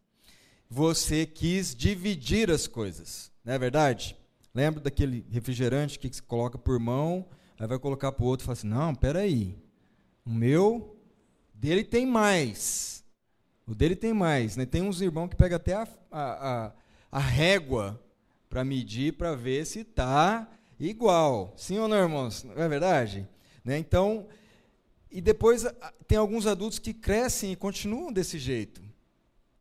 você 0.71 1.27
quis 1.27 1.75
dividir 1.75 2.53
as 2.53 2.69
coisas. 2.69 3.33
Não 3.45 3.53
é 3.53 3.59
verdade? 3.59 4.17
Lembra 4.55 4.81
daquele 4.81 5.27
refrigerante 5.29 5.99
que 5.99 6.09
você 6.09 6.23
coloca 6.23 6.57
por 6.57 6.79
mão, 6.79 7.29
aí 7.59 7.67
vai 7.67 7.79
colocar 7.79 8.13
para 8.13 8.25
o 8.25 8.27
outro 8.27 8.45
e 8.45 8.47
fala 8.47 8.53
assim: 8.59 8.69
não, 8.69 8.95
peraí, 8.95 9.57
o 10.25 10.31
meu, 10.31 10.97
dele 11.53 11.85
tem 11.85 12.07
mais. 12.07 13.05
O 13.67 13.75
dele 13.75 13.97
tem 13.97 14.13
mais. 14.13 14.57
Né? 14.57 14.65
Tem 14.65 14.83
uns 14.83 15.01
irmãos 15.01 15.29
que 15.29 15.37
pegam 15.37 15.57
até 15.57 15.75
a, 15.75 15.89
a, 16.11 16.67
a, 16.67 16.73
a 17.13 17.19
régua 17.19 18.01
para 18.49 18.65
medir, 18.65 19.15
para 19.15 19.35
ver 19.35 19.67
se 19.67 19.81
está 19.81 20.49
igual. 20.79 21.53
Sim 21.57 21.79
ou 21.79 21.89
não, 21.89 21.97
irmãos? 21.97 22.45
Não 22.45 22.63
é 22.63 22.69
verdade? 22.69 23.29
Né? 23.65 23.79
Então, 23.79 24.27
e 25.11 25.21
depois 25.21 25.67
tem 26.07 26.17
alguns 26.17 26.47
adultos 26.47 26.79
que 26.79 26.95
crescem 26.95 27.53
e 27.53 27.57
continuam 27.57 28.13
desse 28.13 28.39
jeito, 28.39 28.83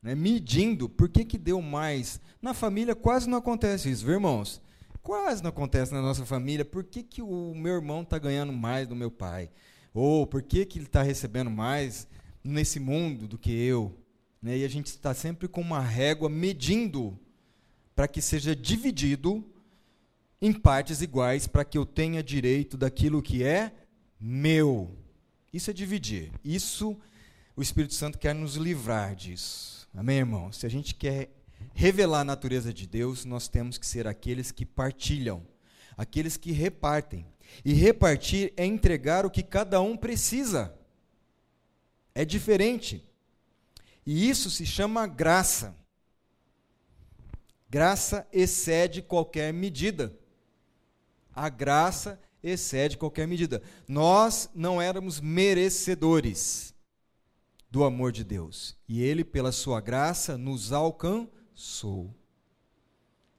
né? 0.01 0.15
medindo 0.15 0.87
por 0.87 1.09
que, 1.09 1.25
que 1.25 1.37
deu 1.37 1.61
mais. 1.61 2.21
Na 2.41 2.53
família 2.53 2.95
quase 2.95 3.29
não 3.29 3.37
acontece 3.37 3.89
isso, 3.89 4.05
viu, 4.05 4.15
irmãos? 4.15 4.61
Quase 5.07 5.41
não 5.41 5.51
acontece 5.51 5.93
na 5.93 6.01
nossa 6.01 6.25
família. 6.25 6.65
Por 6.65 6.83
que, 6.83 7.01
que 7.01 7.21
o 7.21 7.53
meu 7.55 7.75
irmão 7.75 8.01
está 8.01 8.19
ganhando 8.19 8.51
mais 8.51 8.85
do 8.85 8.93
meu 8.93 9.09
pai? 9.09 9.49
Ou 9.93 10.27
por 10.27 10.43
que, 10.43 10.65
que 10.65 10.79
ele 10.79 10.85
está 10.85 11.01
recebendo 11.01 11.49
mais 11.49 12.05
nesse 12.43 12.77
mundo 12.77 13.25
do 13.25 13.37
que 13.37 13.49
eu? 13.49 13.97
Né? 14.41 14.57
E 14.57 14.65
a 14.65 14.67
gente 14.67 14.87
está 14.87 15.13
sempre 15.13 15.47
com 15.47 15.61
uma 15.61 15.79
régua 15.79 16.27
medindo 16.27 17.17
para 17.95 18.05
que 18.05 18.21
seja 18.21 18.53
dividido 18.53 19.49
em 20.41 20.51
partes 20.51 21.01
iguais 21.01 21.47
para 21.47 21.63
que 21.63 21.77
eu 21.77 21.85
tenha 21.85 22.21
direito 22.21 22.75
daquilo 22.75 23.21
que 23.21 23.45
é 23.45 23.71
meu. 24.19 24.93
Isso 25.53 25.69
é 25.69 25.73
dividir. 25.73 26.33
Isso 26.43 26.97
o 27.55 27.61
Espírito 27.61 27.93
Santo 27.93 28.19
quer 28.19 28.35
nos 28.35 28.57
livrar 28.57 29.15
disso. 29.15 29.87
Amém, 29.95 30.17
irmão? 30.17 30.51
Se 30.51 30.65
a 30.65 30.69
gente 30.69 30.93
quer 30.93 31.31
revelar 31.73 32.21
a 32.21 32.25
natureza 32.25 32.73
de 32.73 32.87
Deus, 32.87 33.25
nós 33.25 33.47
temos 33.47 33.77
que 33.77 33.85
ser 33.85 34.07
aqueles 34.07 34.51
que 34.51 34.65
partilham, 34.65 35.45
aqueles 35.95 36.37
que 36.37 36.51
repartem. 36.51 37.25
E 37.63 37.73
repartir 37.73 38.53
é 38.57 38.65
entregar 38.65 39.25
o 39.25 39.31
que 39.31 39.43
cada 39.43 39.79
um 39.81 39.95
precisa. 39.95 40.77
É 42.13 42.25
diferente. 42.25 43.03
E 44.05 44.29
isso 44.29 44.49
se 44.49 44.65
chama 44.65 45.07
graça. 45.07 45.75
Graça 47.69 48.27
excede 48.31 49.01
qualquer 49.01 49.53
medida 49.53 50.17
a 51.37 51.49
graça 51.49 52.19
excede 52.41 52.97
qualquer 52.97 53.27
medida. 53.27 53.61
Nós 53.87 54.49
não 54.55 54.81
éramos 54.81 55.21
merecedores 55.21 56.73
do 57.69 57.83
amor 57.83 58.11
de 58.11 58.23
Deus. 58.23 58.75
E 58.89 59.03
Ele, 59.03 59.23
pela 59.23 59.51
Sua 59.51 59.79
graça, 59.79 60.35
nos 60.35 60.73
alcançou. 60.73 61.31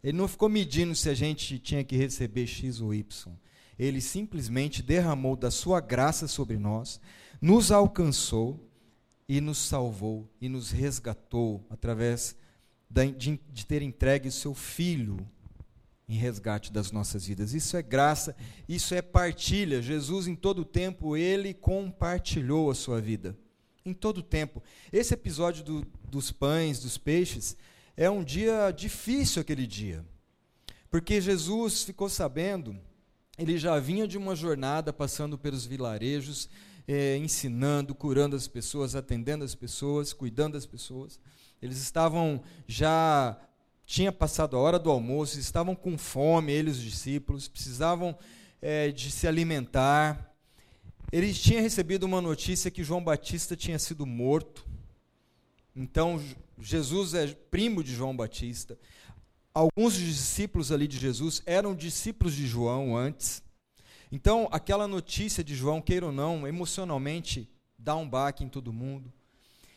Ele 0.02 0.16
não 0.16 0.28
ficou 0.28 0.48
medindo 0.48 0.94
se 0.94 1.08
a 1.08 1.14
gente 1.14 1.58
tinha 1.58 1.84
que 1.84 1.96
receber 1.96 2.46
X 2.46 2.80
ou 2.80 2.94
Y. 2.94 3.32
Ele 3.78 4.00
simplesmente 4.00 4.82
derramou 4.82 5.36
da 5.36 5.50
Sua 5.50 5.80
graça 5.80 6.26
sobre 6.26 6.58
nós, 6.58 7.00
nos 7.40 7.70
alcançou 7.70 8.68
e 9.28 9.40
nos 9.40 9.58
salvou 9.58 10.28
e 10.40 10.48
nos 10.48 10.70
resgatou 10.70 11.64
através 11.70 12.36
de, 13.16 13.38
de 13.52 13.66
ter 13.66 13.82
entregue 13.82 14.28
o 14.28 14.32
seu 14.32 14.54
Filho 14.54 15.18
em 16.08 16.14
resgate 16.14 16.72
das 16.72 16.90
nossas 16.90 17.26
vidas. 17.26 17.52
Isso 17.52 17.76
é 17.76 17.82
graça, 17.82 18.34
isso 18.66 18.94
é 18.94 19.02
partilha. 19.02 19.82
Jesus, 19.82 20.26
em 20.26 20.34
todo 20.34 20.64
tempo, 20.64 21.16
ele 21.16 21.52
compartilhou 21.52 22.70
a 22.70 22.74
sua 22.74 23.00
vida. 23.00 23.36
Em 23.84 23.92
todo 23.92 24.22
tempo. 24.22 24.62
Esse 24.90 25.12
episódio 25.12 25.62
do, 25.62 25.86
dos 26.10 26.32
pães, 26.32 26.80
dos 26.80 26.96
peixes, 26.96 27.56
é 27.98 28.08
um 28.08 28.22
dia 28.22 28.70
difícil 28.70 29.42
aquele 29.42 29.66
dia. 29.66 30.04
Porque 30.88 31.20
Jesus 31.20 31.82
ficou 31.82 32.08
sabendo, 32.08 32.78
ele 33.36 33.58
já 33.58 33.76
vinha 33.80 34.06
de 34.06 34.16
uma 34.16 34.36
jornada 34.36 34.92
passando 34.92 35.36
pelos 35.36 35.66
vilarejos, 35.66 36.48
eh, 36.86 37.16
ensinando, 37.16 37.96
curando 37.96 38.36
as 38.36 38.46
pessoas, 38.46 38.94
atendendo 38.94 39.42
as 39.42 39.56
pessoas, 39.56 40.12
cuidando 40.12 40.52
das 40.52 40.64
pessoas. 40.64 41.18
Eles 41.60 41.78
estavam 41.78 42.40
já 42.68 43.36
tinha 43.84 44.12
passado 44.12 44.56
a 44.56 44.60
hora 44.60 44.78
do 44.78 44.90
almoço, 44.90 45.40
estavam 45.40 45.74
com 45.74 45.98
fome, 45.98 46.52
eles, 46.52 46.76
os 46.76 46.82
discípulos, 46.82 47.48
precisavam 47.48 48.16
é, 48.62 48.92
de 48.92 49.10
se 49.10 49.26
alimentar. 49.26 50.36
Eles 51.10 51.36
tinham 51.40 51.62
recebido 51.62 52.04
uma 52.04 52.20
notícia 52.20 52.70
que 52.70 52.84
João 52.84 53.02
Batista 53.02 53.56
tinha 53.56 53.78
sido 53.78 54.06
morto. 54.06 54.64
Então, 55.74 56.20
Jesus 56.60 57.14
é 57.14 57.26
primo 57.26 57.82
de 57.82 57.94
João 57.94 58.16
Batista. 58.16 58.78
Alguns 59.54 59.94
discípulos 59.94 60.70
ali 60.70 60.86
de 60.86 60.98
Jesus 60.98 61.42
eram 61.46 61.74
discípulos 61.74 62.34
de 62.34 62.46
João 62.46 62.96
antes. 62.96 63.42
Então, 64.10 64.48
aquela 64.50 64.86
notícia 64.88 65.44
de 65.44 65.54
João, 65.54 65.80
queira 65.80 66.06
ou 66.06 66.12
não, 66.12 66.46
emocionalmente 66.46 67.48
dá 67.78 67.94
um 67.96 68.08
baque 68.08 68.44
em 68.44 68.48
todo 68.48 68.72
mundo. 68.72 69.12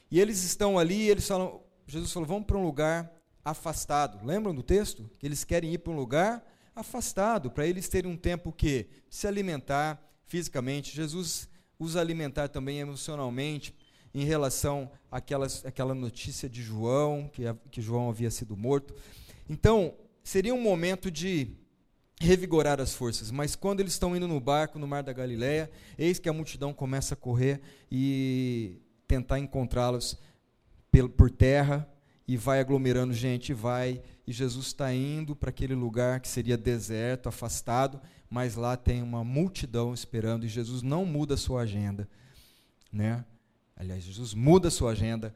E 0.09 0.19
eles 0.19 0.43
estão 0.43 0.77
ali, 0.77 1.09
eles 1.09 1.27
falam, 1.27 1.61
Jesus 1.87 2.11
falou: 2.11 2.27
"Vamos 2.27 2.45
para 2.45 2.57
um 2.57 2.63
lugar 2.63 3.11
afastado. 3.43 4.25
Lembram 4.25 4.53
do 4.53 4.63
texto? 4.63 5.09
Que 5.19 5.25
eles 5.25 5.43
querem 5.43 5.73
ir 5.73 5.79
para 5.79 5.91
um 5.91 5.95
lugar 5.95 6.45
afastado, 6.75 7.51
para 7.51 7.67
eles 7.67 7.89
terem 7.89 8.11
um 8.11 8.17
tempo 8.17 8.51
que 8.51 8.87
se 9.09 9.27
alimentar 9.27 10.01
fisicamente. 10.25 10.95
Jesus 10.95 11.49
os 11.77 11.95
alimentar 11.95 12.47
também 12.47 12.79
emocionalmente, 12.79 13.73
em 14.13 14.25
relação 14.25 14.91
àquela 15.09 15.95
notícia 15.95 16.49
de 16.49 16.61
João, 16.61 17.29
que, 17.31 17.43
que 17.69 17.81
João 17.81 18.09
havia 18.09 18.29
sido 18.29 18.57
morto. 18.57 18.93
Então, 19.49 19.93
seria 20.23 20.53
um 20.53 20.61
momento 20.61 21.09
de 21.09 21.55
revigorar 22.19 22.79
as 22.79 22.93
forças, 22.93 23.31
mas 23.31 23.55
quando 23.55 23.79
eles 23.79 23.93
estão 23.93 24.15
indo 24.15 24.27
no 24.27 24.39
barco 24.39 24.77
no 24.77 24.87
mar 24.87 25.01
da 25.01 25.11
Galileia, 25.11 25.71
eis 25.97 26.19
que 26.19 26.29
a 26.29 26.33
multidão 26.33 26.71
começa 26.71 27.15
a 27.15 27.17
correr 27.17 27.59
e 27.91 28.79
tentar 29.07 29.39
encontrá-los 29.39 30.19
por 31.17 31.31
terra 31.31 31.89
e 32.27 32.37
vai 32.37 32.59
aglomerando 32.59 33.13
gente, 33.13 33.53
vai 33.53 34.01
e 34.27 34.31
Jesus 34.31 34.67
está 34.67 34.93
indo 34.93 35.35
para 35.35 35.49
aquele 35.49 35.73
lugar 35.73 36.19
que 36.19 36.27
seria 36.27 36.57
deserto, 36.57 37.27
afastado, 37.27 37.99
mas 38.29 38.55
lá 38.55 38.77
tem 38.77 39.01
uma 39.01 39.23
multidão 39.23 39.93
esperando 39.93 40.45
e 40.45 40.49
Jesus 40.49 40.81
não 40.81 41.05
muda 41.05 41.33
a 41.33 41.37
sua 41.37 41.61
agenda, 41.61 42.07
né? 42.91 43.25
Aliás, 43.81 44.03
Jesus 44.03 44.35
muda 44.35 44.67
a 44.67 44.71
sua 44.71 44.91
agenda 44.91 45.33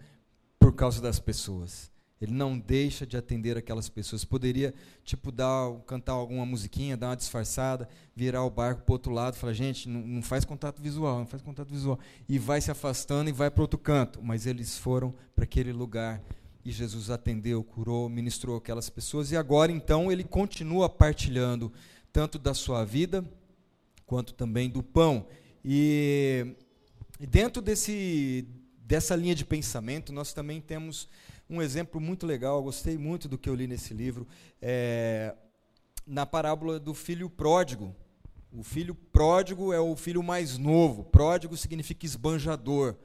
por 0.60 0.76
causa 0.76 1.02
das 1.02 1.18
pessoas. 1.18 1.92
Ele 2.22 2.32
não 2.32 2.60
deixa 2.60 3.04
de 3.04 3.18
atender 3.18 3.58
aquelas 3.58 3.90
pessoas. 3.90 4.24
Poderia, 4.24 4.72
tipo, 5.04 5.32
dar, 5.32 5.74
cantar 5.88 6.12
alguma 6.12 6.46
musiquinha, 6.46 6.96
dar 6.96 7.08
uma 7.08 7.16
disfarçada, 7.16 7.90
virar 8.16 8.44
o 8.44 8.52
barco 8.52 8.84
para 8.84 8.92
o 8.92 8.94
outro 8.94 9.12
lado, 9.12 9.36
falar, 9.36 9.54
gente, 9.54 9.90
não, 9.90 10.00
não, 10.00 10.22
faz 10.22 10.46
contato 10.46 10.80
visual, 10.80 11.18
não 11.18 11.26
faz 11.26 11.42
contato 11.42 11.74
visual. 11.74 11.98
E 12.30 12.38
vai 12.38 12.62
se 12.62 12.70
afastando 12.70 13.32
e 13.32 13.34
vai 13.34 13.50
para 13.50 13.64
outro 13.64 13.80
canto. 13.80 14.22
Mas 14.22 14.46
eles 14.46 14.78
foram 14.78 15.12
para 15.36 15.46
aquele 15.46 15.74
lugar 15.74 16.22
e 16.64 16.72
Jesus 16.72 17.10
atendeu, 17.10 17.64
curou, 17.64 18.08
ministrou 18.08 18.58
aquelas 18.58 18.92
pessoas. 18.92 19.32
E 19.32 19.36
agora, 19.36 19.72
então, 19.72 20.12
ele 20.12 20.24
continua 20.24 20.88
partilhando 20.88 21.74
tanto 22.14 22.38
da 22.38 22.54
sua 22.54 22.86
vida 22.86 23.26
quanto 24.06 24.36
também 24.36 24.70
do 24.70 24.84
pão. 24.84 25.26
E 25.64 26.56
dentro 27.20 27.62
desse, 27.62 28.48
dessa 28.80 29.16
linha 29.16 29.36
de 29.36 29.46
pensamento, 29.46 30.12
nós 30.12 30.34
também 30.34 30.60
temos 30.60 31.08
um 31.50 31.62
exemplo 31.62 32.02
muito 32.02 32.26
legal, 32.26 32.62
gostei 32.64 32.98
muito 32.98 33.28
do 33.28 33.38
que 33.38 33.50
eu 33.50 33.56
li 33.56 33.68
nesse 33.68 33.94
livro, 33.94 34.28
é, 34.62 35.36
na 36.06 36.26
parábola 36.26 36.80
do 36.80 36.94
filho 36.94 37.30
pródigo. 37.30 37.96
O 38.52 38.64
filho 38.64 38.96
pródigo 38.96 39.74
é 39.74 39.80
o 39.80 39.96
filho 39.96 40.24
mais 40.24 40.58
novo. 40.58 41.04
Pródigo 41.04 41.58
significa 41.58 42.06
esbanjador. 42.06 42.96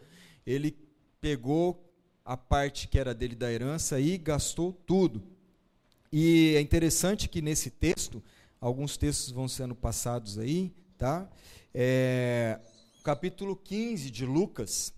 Ele 0.47 0.77
pegou 1.21 1.93
a 2.25 2.37
parte 2.37 2.87
que 2.87 2.99
era 2.99 3.13
dele 3.13 3.35
da 3.35 3.53
herança 3.53 3.99
e 3.99 4.17
gastou 4.17 4.73
tudo. 4.73 5.23
E 6.13 6.55
é 6.57 6.61
interessante 6.61 7.29
que 7.29 7.43
nesse 7.43 7.71
texto, 7.71 8.23
alguns 8.61 8.97
textos 8.97 9.33
vão 9.33 9.49
sendo 9.49 9.75
passados 9.75 10.39
aí, 10.39 10.73
tá? 10.97 11.29
É, 11.75 12.61
capítulo 13.03 13.57
15 13.57 14.11
de 14.11 14.25
Lucas, 14.25 14.93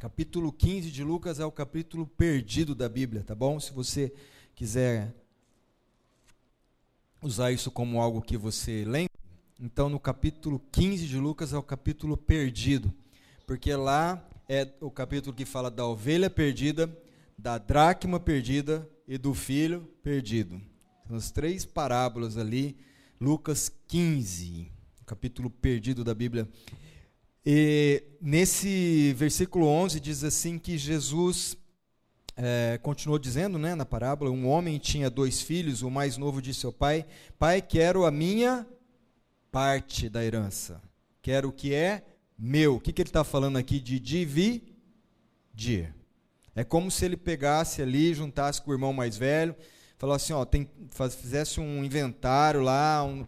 Capítulo 0.00 0.52
15 0.52 0.92
de 0.92 1.02
Lucas 1.02 1.40
é 1.40 1.44
o 1.44 1.50
capítulo 1.50 2.06
perdido 2.06 2.72
da 2.72 2.88
Bíblia, 2.88 3.24
tá 3.24 3.34
bom? 3.34 3.58
Se 3.58 3.72
você 3.72 4.14
quiser 4.54 5.12
usar 7.20 7.50
isso 7.50 7.68
como 7.68 8.00
algo 8.00 8.22
que 8.22 8.36
você 8.36 8.84
lembra, 8.84 9.10
então 9.58 9.88
no 9.88 9.98
capítulo 9.98 10.62
15 10.70 11.04
de 11.04 11.18
Lucas 11.18 11.52
é 11.52 11.58
o 11.58 11.64
capítulo 11.64 12.16
perdido, 12.16 12.94
porque 13.44 13.74
lá 13.74 14.24
é 14.48 14.72
o 14.80 14.88
capítulo 14.88 15.34
que 15.34 15.44
fala 15.44 15.68
da 15.68 15.84
ovelha 15.84 16.30
perdida, 16.30 16.88
da 17.36 17.58
dracma 17.58 18.20
perdida 18.20 18.88
e 19.08 19.18
do 19.18 19.34
filho 19.34 19.80
perdido. 20.00 20.60
São 21.08 21.16
as 21.16 21.32
três 21.32 21.64
parábolas 21.64 22.38
ali, 22.38 22.78
Lucas 23.20 23.68
15, 23.88 24.70
capítulo 25.08 25.48
perdido 25.48 26.04
da 26.04 26.14
Bíblia. 26.14 26.46
E 27.44 28.04
nesse 28.20 29.14
versículo 29.14 29.66
11 29.66 29.98
diz 30.00 30.22
assim 30.22 30.58
que 30.58 30.76
Jesus 30.76 31.56
é, 32.36 32.78
continuou 32.82 33.18
dizendo, 33.18 33.58
né, 33.58 33.74
na 33.74 33.86
parábola, 33.86 34.30
um 34.30 34.46
homem 34.46 34.78
tinha 34.78 35.08
dois 35.08 35.40
filhos, 35.40 35.80
o 35.80 35.90
mais 35.90 36.18
novo 36.18 36.42
disse 36.42 36.66
ao 36.66 36.72
pai, 36.74 37.06
pai, 37.38 37.62
quero 37.62 38.04
a 38.04 38.10
minha 38.10 38.66
parte 39.50 40.10
da 40.10 40.22
herança, 40.22 40.82
quero 41.22 41.48
o 41.48 41.52
que 41.52 41.72
é 41.72 42.04
meu. 42.38 42.76
O 42.76 42.80
que, 42.80 42.92
que 42.92 43.00
ele 43.00 43.08
está 43.08 43.24
falando 43.24 43.56
aqui 43.56 43.80
de 43.80 43.98
dividir? 43.98 45.94
É 46.54 46.62
como 46.64 46.90
se 46.90 47.06
ele 47.06 47.16
pegasse 47.16 47.80
ali, 47.80 48.12
juntasse 48.12 48.60
com 48.60 48.70
o 48.70 48.74
irmão 48.74 48.92
mais 48.92 49.16
velho, 49.16 49.56
falasse 49.96 50.26
assim, 50.26 50.32
ó, 50.34 50.44
tem, 50.44 50.68
faz, 50.90 51.14
fizesse 51.14 51.60
um 51.60 51.82
inventário 51.82 52.60
lá, 52.60 53.02
um, 53.02 53.24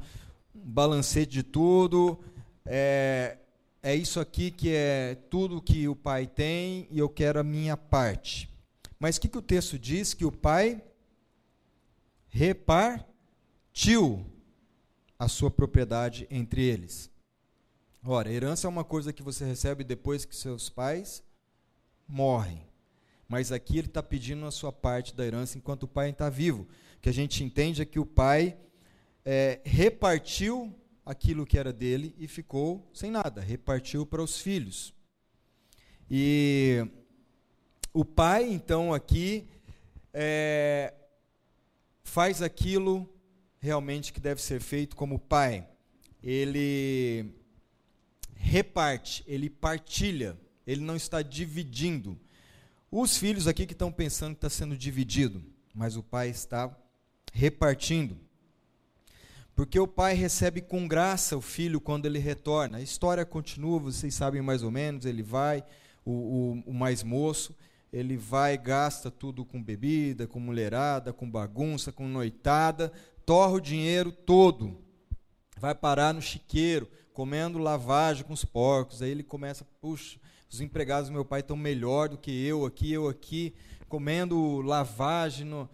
balancete 0.54 1.30
de 1.30 1.42
tudo, 1.42 2.18
é, 2.64 3.38
é 3.82 3.94
isso 3.94 4.20
aqui 4.20 4.50
que 4.50 4.70
é 4.74 5.14
tudo 5.30 5.62
que 5.62 5.88
o 5.88 5.96
pai 5.96 6.26
tem 6.26 6.86
e 6.90 6.98
eu 6.98 7.08
quero 7.08 7.40
a 7.40 7.44
minha 7.44 7.76
parte. 7.76 8.50
Mas 8.98 9.16
o 9.16 9.20
que, 9.20 9.28
que 9.28 9.38
o 9.38 9.42
texto 9.42 9.78
diz? 9.78 10.12
Que 10.12 10.24
o 10.24 10.32
pai 10.32 10.82
repartiu 12.28 14.24
a 15.18 15.28
sua 15.28 15.50
propriedade 15.50 16.26
entre 16.30 16.62
eles. 16.62 17.10
Ora, 18.04 18.32
herança 18.32 18.66
é 18.66 18.70
uma 18.70 18.84
coisa 18.84 19.12
que 19.12 19.22
você 19.22 19.44
recebe 19.44 19.84
depois 19.84 20.24
que 20.24 20.34
seus 20.34 20.68
pais 20.68 21.22
morrem. 22.06 22.66
Mas 23.28 23.52
aqui 23.52 23.78
ele 23.78 23.86
está 23.86 24.02
pedindo 24.02 24.44
a 24.46 24.50
sua 24.50 24.72
parte 24.72 25.14
da 25.14 25.24
herança 25.24 25.56
enquanto 25.56 25.84
o 25.84 25.88
pai 25.88 26.10
está 26.10 26.28
vivo. 26.28 26.66
O 26.96 27.00
que 27.00 27.08
a 27.08 27.12
gente 27.12 27.44
entende 27.44 27.80
é 27.80 27.84
que 27.84 28.00
o 28.00 28.06
pai 28.06 28.56
é, 29.24 29.60
repartiu 29.64 30.74
aquilo 31.04 31.46
que 31.46 31.58
era 31.58 31.72
dele 31.72 32.14
e 32.18 32.28
ficou 32.28 32.88
sem 32.92 33.10
nada, 33.10 33.40
repartiu 33.40 34.06
para 34.06 34.22
os 34.22 34.40
filhos. 34.40 34.94
E 36.10 36.86
o 37.92 38.04
pai, 38.04 38.50
então, 38.50 38.92
aqui 38.92 39.48
é, 40.12 40.94
faz 42.02 42.42
aquilo 42.42 43.08
realmente 43.60 44.12
que 44.12 44.20
deve 44.20 44.40
ser 44.40 44.60
feito 44.60 44.96
como 44.96 45.18
pai. 45.18 45.68
Ele 46.22 47.32
reparte, 48.34 49.22
ele 49.26 49.50
partilha, 49.50 50.36
ele 50.66 50.80
não 50.80 50.96
está 50.96 51.22
dividindo. 51.22 52.18
Os 52.90 53.16
filhos 53.16 53.46
aqui 53.46 53.66
que 53.66 53.72
estão 53.72 53.92
pensando 53.92 54.34
que 54.34 54.38
está 54.38 54.50
sendo 54.50 54.76
dividido, 54.76 55.44
mas 55.74 55.96
o 55.96 56.02
pai 56.02 56.30
está 56.30 56.76
repartindo. 57.32 58.18
Porque 59.54 59.78
o 59.78 59.86
pai 59.86 60.14
recebe 60.14 60.60
com 60.60 60.88
graça 60.88 61.36
o 61.36 61.40
filho 61.40 61.80
quando 61.80 62.06
ele 62.06 62.18
retorna. 62.18 62.78
A 62.78 62.82
história 62.82 63.24
continua, 63.24 63.78
vocês 63.78 64.14
sabem 64.14 64.40
mais 64.40 64.62
ou 64.62 64.70
menos. 64.70 65.04
Ele 65.04 65.22
vai, 65.22 65.64
o, 66.04 66.12
o, 66.12 66.62
o 66.66 66.74
mais 66.74 67.02
moço, 67.02 67.54
ele 67.92 68.16
vai, 68.16 68.56
gasta 68.56 69.10
tudo 69.10 69.44
com 69.44 69.62
bebida, 69.62 70.26
com 70.26 70.38
mulherada, 70.38 71.12
com 71.12 71.30
bagunça, 71.30 71.92
com 71.92 72.06
noitada, 72.06 72.92
torra 73.26 73.52
o 73.52 73.60
dinheiro 73.60 74.12
todo. 74.12 74.78
Vai 75.58 75.74
parar 75.74 76.14
no 76.14 76.22
chiqueiro, 76.22 76.88
comendo 77.12 77.58
lavagem 77.58 78.24
com 78.24 78.32
os 78.32 78.44
porcos. 78.44 79.02
Aí 79.02 79.10
ele 79.10 79.22
começa, 79.22 79.66
puxa, 79.80 80.18
os 80.50 80.60
empregados 80.60 81.10
do 81.10 81.12
meu 81.12 81.24
pai 81.24 81.40
estão 81.40 81.56
melhor 81.56 82.08
do 82.08 82.16
que 82.16 82.30
eu 82.30 82.64
aqui, 82.64 82.92
eu 82.92 83.08
aqui, 83.08 83.54
comendo 83.88 84.60
lavagem 84.62 85.46
no, 85.46 85.68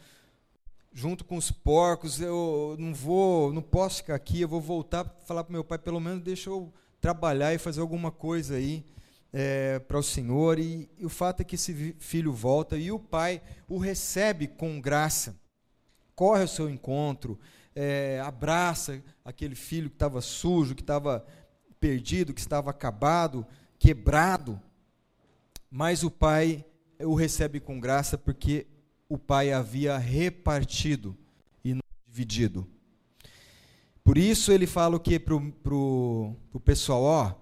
junto 0.97 1.27
com 1.27 1.37
os 1.37 1.51
porcos, 1.51 2.23
eu 2.23 2.75
não 2.79 2.95
vou, 2.95 3.53
não 3.53 3.61
posso 3.61 3.99
ficar 3.99 4.15
aqui, 4.15 4.41
eu 4.41 4.49
vou 4.49 4.63
voltar 4.63 5.05
para 5.05 5.27
falar 5.27 5.45
para 5.45 5.53
meu 5.53 5.63
pai, 5.63 5.77
pelo 5.77 6.01
menos 6.01 6.23
deixa 6.23 6.49
eu 6.49 6.73
trabalhar 7.03 7.53
e 7.53 7.59
fazer 7.59 7.83
alguma 7.83 8.11
coisa 8.11 8.55
aí 8.55 8.83
é, 9.31 9.79
para 9.79 9.99
o 9.99 10.03
Senhor. 10.03 10.59
E, 10.59 10.89
e 10.97 11.05
o 11.05 11.11
fato 11.11 11.43
é 11.43 11.45
que 11.45 11.57
esse 11.57 11.95
filho 11.99 12.33
volta 12.33 12.79
e 12.79 12.91
o 12.91 12.99
pai 12.99 13.43
o 13.69 13.77
recebe 13.77 14.47
com 14.49 14.81
graça, 14.81 15.39
corre 16.15 16.41
ao 16.41 16.49
seu 16.49 16.71
encontro, 16.71 17.39
é, 17.75 18.19
abraça 18.25 19.05
aquele 19.23 19.55
filho 19.55 19.91
que 19.91 19.97
estava 19.97 20.23
sujo, 20.23 20.75
que 20.75 20.81
estava 20.81 21.27
perdido, 21.79 22.33
que 22.33 22.41
estava 22.41 22.71
acabado, 22.71 23.47
quebrado. 23.79 24.59
Mas 25.71 26.03
o 26.03 26.11
pai 26.11 26.65
o 27.01 27.15
recebe 27.15 27.61
com 27.61 27.79
graça 27.79 28.17
porque 28.17 28.67
o 29.09 29.17
pai 29.19 29.53
havia 29.53 29.97
repartido 29.99 31.17
e 31.65 31.75
não 31.75 31.83
dividido. 32.07 32.67
Por 34.03 34.17
isso 34.17 34.53
ele 34.53 34.67
fala 34.67 34.97
o 34.97 35.01
que 35.01 35.19
para 35.19 35.35
o 35.35 36.37
pessoal, 36.65 37.03
ó, 37.03 37.35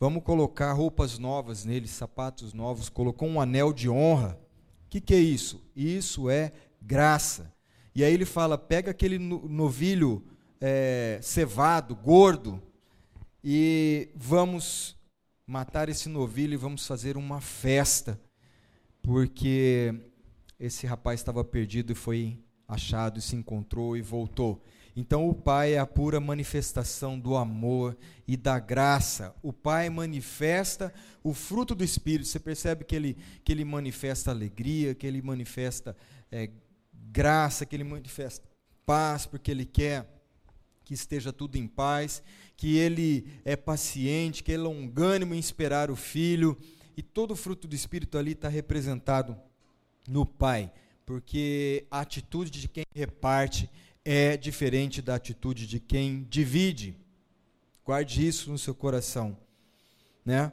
vamos 0.00 0.22
colocar 0.22 0.72
roupas 0.72 1.18
novas 1.18 1.64
nele, 1.64 1.86
sapatos 1.86 2.52
novos, 2.52 2.88
colocou 2.88 3.28
um 3.28 3.40
anel 3.40 3.72
de 3.72 3.88
honra. 3.88 4.38
O 4.86 4.88
que, 4.88 5.00
que 5.00 5.14
é 5.14 5.18
isso? 5.18 5.62
Isso 5.74 6.30
é 6.30 6.52
graça. 6.80 7.52
E 7.94 8.04
aí 8.04 8.12
ele 8.12 8.24
fala, 8.24 8.56
pega 8.56 8.90
aquele 8.90 9.18
novilho 9.18 10.24
é, 10.60 11.18
cevado, 11.22 11.94
gordo, 11.94 12.62
e 13.42 14.08
vamos 14.14 14.96
matar 15.46 15.88
esse 15.88 16.08
novilho 16.08 16.54
e 16.54 16.56
vamos 16.56 16.86
fazer 16.86 17.16
uma 17.16 17.40
festa, 17.40 18.20
porque 19.00 19.94
esse 20.58 20.86
rapaz 20.86 21.20
estava 21.20 21.44
perdido 21.44 21.92
e 21.92 21.94
foi 21.94 22.38
achado 22.66 23.18
e 23.18 23.22
se 23.22 23.36
encontrou 23.36 23.96
e 23.96 24.02
voltou. 24.02 24.62
Então 24.96 25.28
o 25.28 25.34
Pai 25.34 25.74
é 25.74 25.78
a 25.78 25.86
pura 25.86 26.18
manifestação 26.18 27.18
do 27.18 27.36
amor 27.36 27.96
e 28.26 28.34
da 28.36 28.58
graça. 28.58 29.34
O 29.42 29.52
Pai 29.52 29.90
manifesta 29.90 30.92
o 31.22 31.34
fruto 31.34 31.74
do 31.74 31.84
Espírito. 31.84 32.26
Você 32.26 32.40
percebe 32.40 32.84
que 32.84 32.96
ele, 32.96 33.16
que 33.44 33.52
ele 33.52 33.64
manifesta 33.64 34.30
alegria, 34.30 34.94
que 34.94 35.06
ele 35.06 35.20
manifesta 35.20 35.94
é, 36.32 36.50
graça, 36.92 37.66
que 37.66 37.76
ele 37.76 37.84
manifesta 37.84 38.48
paz, 38.86 39.26
porque 39.26 39.50
ele 39.50 39.66
quer 39.66 40.10
que 40.82 40.94
esteja 40.94 41.32
tudo 41.32 41.56
em 41.56 41.66
paz, 41.66 42.22
que 42.56 42.78
ele 42.78 43.26
é 43.44 43.56
paciente, 43.56 44.42
que 44.42 44.52
ele 44.52 44.62
é 44.62 44.66
longânimo 44.68 45.34
em 45.34 45.38
esperar 45.38 45.90
o 45.90 45.96
filho, 45.96 46.56
e 46.96 47.02
todo 47.02 47.32
o 47.32 47.36
fruto 47.36 47.66
do 47.66 47.74
Espírito 47.74 48.16
ali 48.16 48.32
está 48.32 48.48
representado 48.48 49.36
no 50.08 50.26
Pai, 50.26 50.72
porque 51.04 51.86
a 51.90 52.00
atitude 52.00 52.50
de 52.50 52.68
quem 52.68 52.84
reparte 52.94 53.70
é 54.04 54.36
diferente 54.36 55.02
da 55.02 55.14
atitude 55.16 55.66
de 55.66 55.80
quem 55.80 56.24
divide. 56.24 56.96
Guarde 57.84 58.26
isso 58.26 58.50
no 58.50 58.58
seu 58.58 58.74
coração, 58.74 59.36
né? 60.24 60.52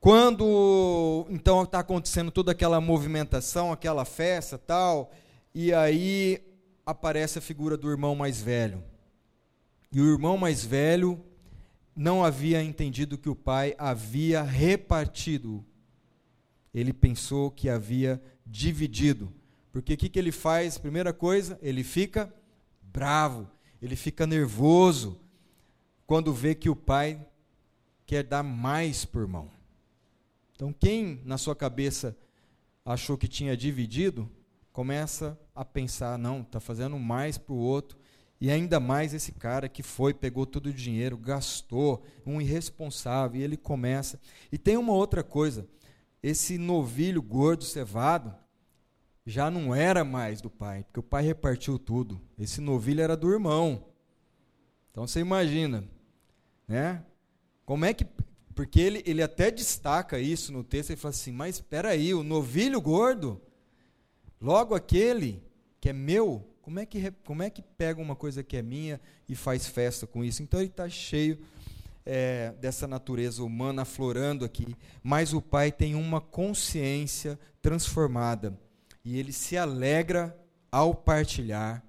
Quando 0.00 1.26
então 1.30 1.62
está 1.62 1.78
acontecendo 1.78 2.30
toda 2.30 2.52
aquela 2.52 2.80
movimentação, 2.80 3.72
aquela 3.72 4.04
festa, 4.04 4.58
tal, 4.58 5.10
e 5.54 5.72
aí 5.72 6.42
aparece 6.84 7.38
a 7.38 7.42
figura 7.42 7.76
do 7.76 7.90
irmão 7.90 8.14
mais 8.14 8.42
velho. 8.42 8.84
E 9.90 10.00
o 10.00 10.12
irmão 10.12 10.36
mais 10.36 10.64
velho 10.64 11.24
não 11.96 12.24
havia 12.24 12.62
entendido 12.62 13.16
que 13.16 13.28
o 13.28 13.34
pai 13.36 13.74
havia 13.78 14.42
repartido. 14.42 15.64
Ele 16.74 16.92
pensou 16.92 17.50
que 17.50 17.68
havia 17.68 18.20
dividido. 18.44 19.32
Porque 19.72 19.94
o 19.94 19.96
que, 19.96 20.08
que 20.08 20.18
ele 20.18 20.32
faz? 20.32 20.76
Primeira 20.76 21.12
coisa, 21.12 21.58
ele 21.62 21.84
fica 21.84 22.32
bravo, 22.82 23.48
ele 23.80 23.96
fica 23.96 24.26
nervoso 24.26 25.20
quando 26.06 26.32
vê 26.32 26.54
que 26.54 26.68
o 26.68 26.76
pai 26.76 27.26
quer 28.06 28.24
dar 28.24 28.42
mais 28.42 29.04
por 29.04 29.26
mão. 29.26 29.50
Então, 30.54 30.72
quem 30.72 31.20
na 31.24 31.36
sua 31.38 31.56
cabeça 31.56 32.16
achou 32.84 33.16
que 33.16 33.26
tinha 33.26 33.56
dividido, 33.56 34.30
começa 34.72 35.38
a 35.54 35.64
pensar: 35.64 36.18
não, 36.18 36.42
está 36.42 36.60
fazendo 36.60 36.98
mais 36.98 37.38
para 37.38 37.54
o 37.54 37.58
outro, 37.58 37.98
e 38.40 38.50
ainda 38.50 38.78
mais 38.78 39.14
esse 39.14 39.32
cara 39.32 39.68
que 39.68 39.82
foi, 39.82 40.12
pegou 40.12 40.46
todo 40.46 40.66
o 40.66 40.72
dinheiro, 40.72 41.16
gastou, 41.16 42.04
um 42.26 42.40
irresponsável, 42.40 43.40
e 43.40 43.44
ele 43.44 43.56
começa. 43.56 44.20
E 44.52 44.58
tem 44.58 44.76
uma 44.76 44.92
outra 44.92 45.24
coisa: 45.24 45.66
esse 46.24 46.56
novilho 46.56 47.20
gordo, 47.20 47.64
cevado, 47.64 48.34
já 49.26 49.50
não 49.50 49.74
era 49.74 50.02
mais 50.04 50.40
do 50.40 50.48
pai, 50.48 50.82
porque 50.84 51.00
o 51.00 51.02
pai 51.02 51.22
repartiu 51.22 51.78
tudo. 51.78 52.18
Esse 52.38 52.62
novilho 52.62 53.02
era 53.02 53.14
do 53.14 53.30
irmão. 53.30 53.84
Então 54.90 55.06
você 55.06 55.20
imagina, 55.20 55.84
né? 56.66 57.04
Como 57.66 57.84
é 57.84 57.92
que. 57.92 58.06
Porque 58.54 58.80
ele, 58.80 59.02
ele 59.04 59.22
até 59.22 59.50
destaca 59.50 60.18
isso 60.18 60.50
no 60.50 60.64
texto, 60.64 60.90
ele 60.90 60.96
fala 60.96 61.10
assim: 61.10 61.30
mas 61.30 61.56
espera 61.56 61.90
aí, 61.90 62.14
o 62.14 62.22
novilho 62.22 62.80
gordo, 62.80 63.38
logo 64.40 64.74
aquele 64.74 65.42
que 65.78 65.90
é 65.90 65.92
meu, 65.92 66.42
como 66.62 66.80
é 66.80 66.86
que, 66.86 67.10
como 67.22 67.42
é 67.42 67.50
que 67.50 67.60
pega 67.60 68.00
uma 68.00 68.16
coisa 68.16 68.42
que 68.42 68.56
é 68.56 68.62
minha 68.62 68.98
e 69.28 69.34
faz 69.34 69.66
festa 69.66 70.06
com 70.06 70.24
isso? 70.24 70.42
Então 70.42 70.58
ele 70.58 70.70
está 70.70 70.88
cheio 70.88 71.38
é, 72.04 72.52
dessa 72.60 72.86
natureza 72.86 73.42
humana 73.42 73.82
aflorando 73.82 74.44
aqui, 74.44 74.76
mas 75.02 75.32
o 75.32 75.40
pai 75.40 75.72
tem 75.72 75.94
uma 75.94 76.20
consciência 76.20 77.38
transformada 77.62 78.58
e 79.04 79.18
ele 79.18 79.32
se 79.32 79.56
alegra 79.56 80.36
ao 80.70 80.94
partilhar 80.94 81.84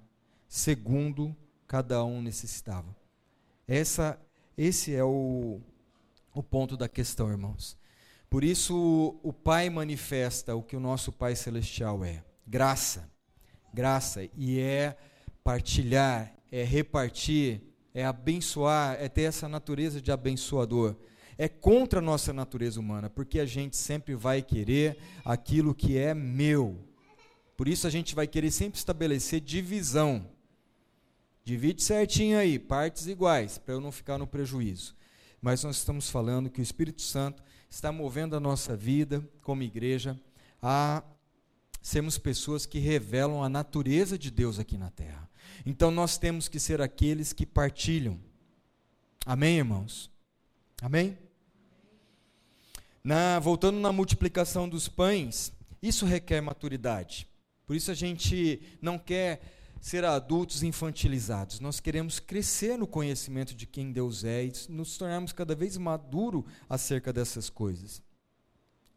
segundo 0.48 1.36
cada 1.66 2.04
um 2.04 2.22
necessitava. 2.22 2.94
Essa, 3.66 4.18
esse 4.56 4.94
é 4.94 5.02
o, 5.02 5.60
o 6.32 6.42
ponto 6.42 6.76
da 6.76 6.88
questão, 6.88 7.28
irmãos. 7.28 7.76
Por 8.30 8.44
isso 8.44 9.18
o 9.22 9.32
Pai 9.32 9.68
manifesta 9.70 10.54
o 10.54 10.62
que 10.62 10.76
o 10.76 10.80
nosso 10.80 11.12
Pai 11.12 11.34
Celestial 11.34 12.04
é: 12.04 12.22
graça 12.46 13.10
graça 13.76 14.26
e 14.34 14.58
é 14.58 14.96
partilhar, 15.44 16.34
é 16.50 16.64
repartir, 16.64 17.60
é 17.96 18.04
abençoar, 18.04 18.98
é 19.00 19.08
ter 19.08 19.22
essa 19.22 19.48
natureza 19.48 20.02
de 20.02 20.12
abençoador. 20.12 20.94
É 21.38 21.48
contra 21.48 21.98
a 21.98 22.02
nossa 22.02 22.30
natureza 22.30 22.78
humana, 22.78 23.08
porque 23.08 23.40
a 23.40 23.46
gente 23.46 23.74
sempre 23.74 24.14
vai 24.14 24.42
querer 24.42 24.98
aquilo 25.24 25.74
que 25.74 25.96
é 25.96 26.12
meu. 26.12 26.78
Por 27.56 27.66
isso 27.66 27.86
a 27.86 27.90
gente 27.90 28.14
vai 28.14 28.26
querer 28.26 28.50
sempre 28.50 28.78
estabelecer 28.78 29.40
divisão. 29.40 30.28
Divide 31.42 31.82
certinho 31.82 32.38
aí, 32.38 32.58
partes 32.58 33.06
iguais, 33.06 33.56
para 33.56 33.72
eu 33.72 33.80
não 33.80 33.90
ficar 33.90 34.18
no 34.18 34.26
prejuízo. 34.26 34.94
Mas 35.40 35.64
nós 35.64 35.76
estamos 35.76 36.10
falando 36.10 36.50
que 36.50 36.60
o 36.60 36.62
Espírito 36.62 37.00
Santo 37.00 37.42
está 37.70 37.90
movendo 37.90 38.36
a 38.36 38.40
nossa 38.40 38.76
vida 38.76 39.26
como 39.40 39.62
igreja 39.62 40.20
a 40.60 41.02
sermos 41.80 42.18
pessoas 42.18 42.66
que 42.66 42.78
revelam 42.78 43.42
a 43.42 43.48
natureza 43.48 44.18
de 44.18 44.30
Deus 44.30 44.58
aqui 44.58 44.76
na 44.76 44.90
terra. 44.90 45.26
Então 45.64 45.90
nós 45.90 46.18
temos 46.18 46.48
que 46.48 46.60
ser 46.60 46.80
aqueles 46.80 47.32
que 47.32 47.46
partilham. 47.46 48.18
Amém, 49.24 49.58
irmãos? 49.58 50.10
Amém? 50.80 51.18
Na, 53.02 53.38
voltando 53.38 53.78
na 53.78 53.92
multiplicação 53.92 54.68
dos 54.68 54.88
pães, 54.88 55.52
isso 55.80 56.06
requer 56.06 56.40
maturidade. 56.40 57.28
Por 57.66 57.74
isso 57.74 57.90
a 57.90 57.94
gente 57.94 58.60
não 58.80 58.98
quer 58.98 59.40
ser 59.80 60.04
adultos 60.04 60.62
infantilizados. 60.62 61.60
Nós 61.60 61.78
queremos 61.80 62.18
crescer 62.18 62.76
no 62.76 62.86
conhecimento 62.86 63.54
de 63.54 63.66
quem 63.66 63.92
Deus 63.92 64.24
é 64.24 64.44
e 64.44 64.52
nos 64.68 64.98
tornarmos 64.98 65.32
cada 65.32 65.54
vez 65.54 65.76
maduro 65.76 66.44
acerca 66.68 67.12
dessas 67.12 67.48
coisas. 67.48 68.02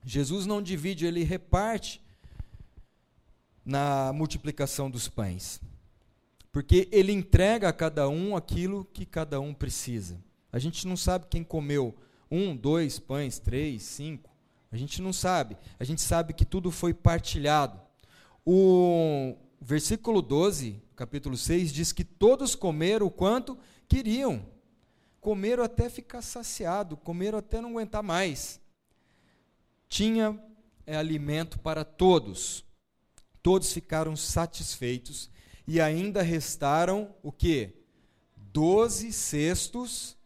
Jesus 0.05 0.45
não 0.45 0.62
divide, 0.62 1.05
ele 1.05 1.23
reparte 1.23 2.01
na 3.65 4.12
multiplicação 4.13 4.89
dos 4.89 5.07
pães. 5.07 5.62
Porque 6.51 6.88
ele 6.91 7.12
entrega 7.12 7.69
a 7.69 7.73
cada 7.73 8.09
um 8.09 8.35
aquilo 8.35 8.85
que 8.85 9.05
cada 9.05 9.39
um 9.39 9.53
precisa. 9.53 10.19
A 10.51 10.57
gente 10.57 10.88
não 10.88 10.97
sabe 10.97 11.27
quem 11.29 11.43
comeu 11.43 11.95
um, 12.29 12.55
dois 12.55 12.99
pães, 12.99 13.39
três, 13.39 13.83
cinco. 13.83 14.29
A 14.71 14.77
gente 14.77 15.01
não 15.01 15.13
sabe. 15.13 15.57
A 15.79 15.83
gente 15.83 16.01
sabe 16.01 16.33
que 16.33 16.45
tudo 16.45 16.71
foi 16.71 16.93
partilhado. 16.93 17.79
O 18.45 19.35
versículo 19.62 20.21
12, 20.21 20.81
capítulo 20.95 21.38
6, 21.38 21.71
diz 21.71 21.91
que 21.91 22.03
todos 22.03 22.55
comeram 22.55 23.05
o 23.05 23.12
quanto 23.12 23.57
queriam. 23.88 24.45
Comeram 25.21 25.63
até 25.63 25.89
ficar 25.89 26.21
saciado, 26.21 26.95
comeram 26.97 27.38
até 27.38 27.62
não 27.62 27.71
aguentar 27.71 28.01
mais. 28.01 28.59
Tinha 29.88 30.39
é, 30.85 30.95
alimento 30.95 31.59
para 31.59 31.83
todos. 31.83 32.63
Todos 33.41 33.71
ficaram 33.71 34.15
satisfeitos 34.15 35.29
e 35.69 35.79
ainda 35.79 36.23
restaram 36.23 37.13
o 37.21 37.32
que? 37.32 37.75
Doze 38.36 39.13
cestos 39.13 40.17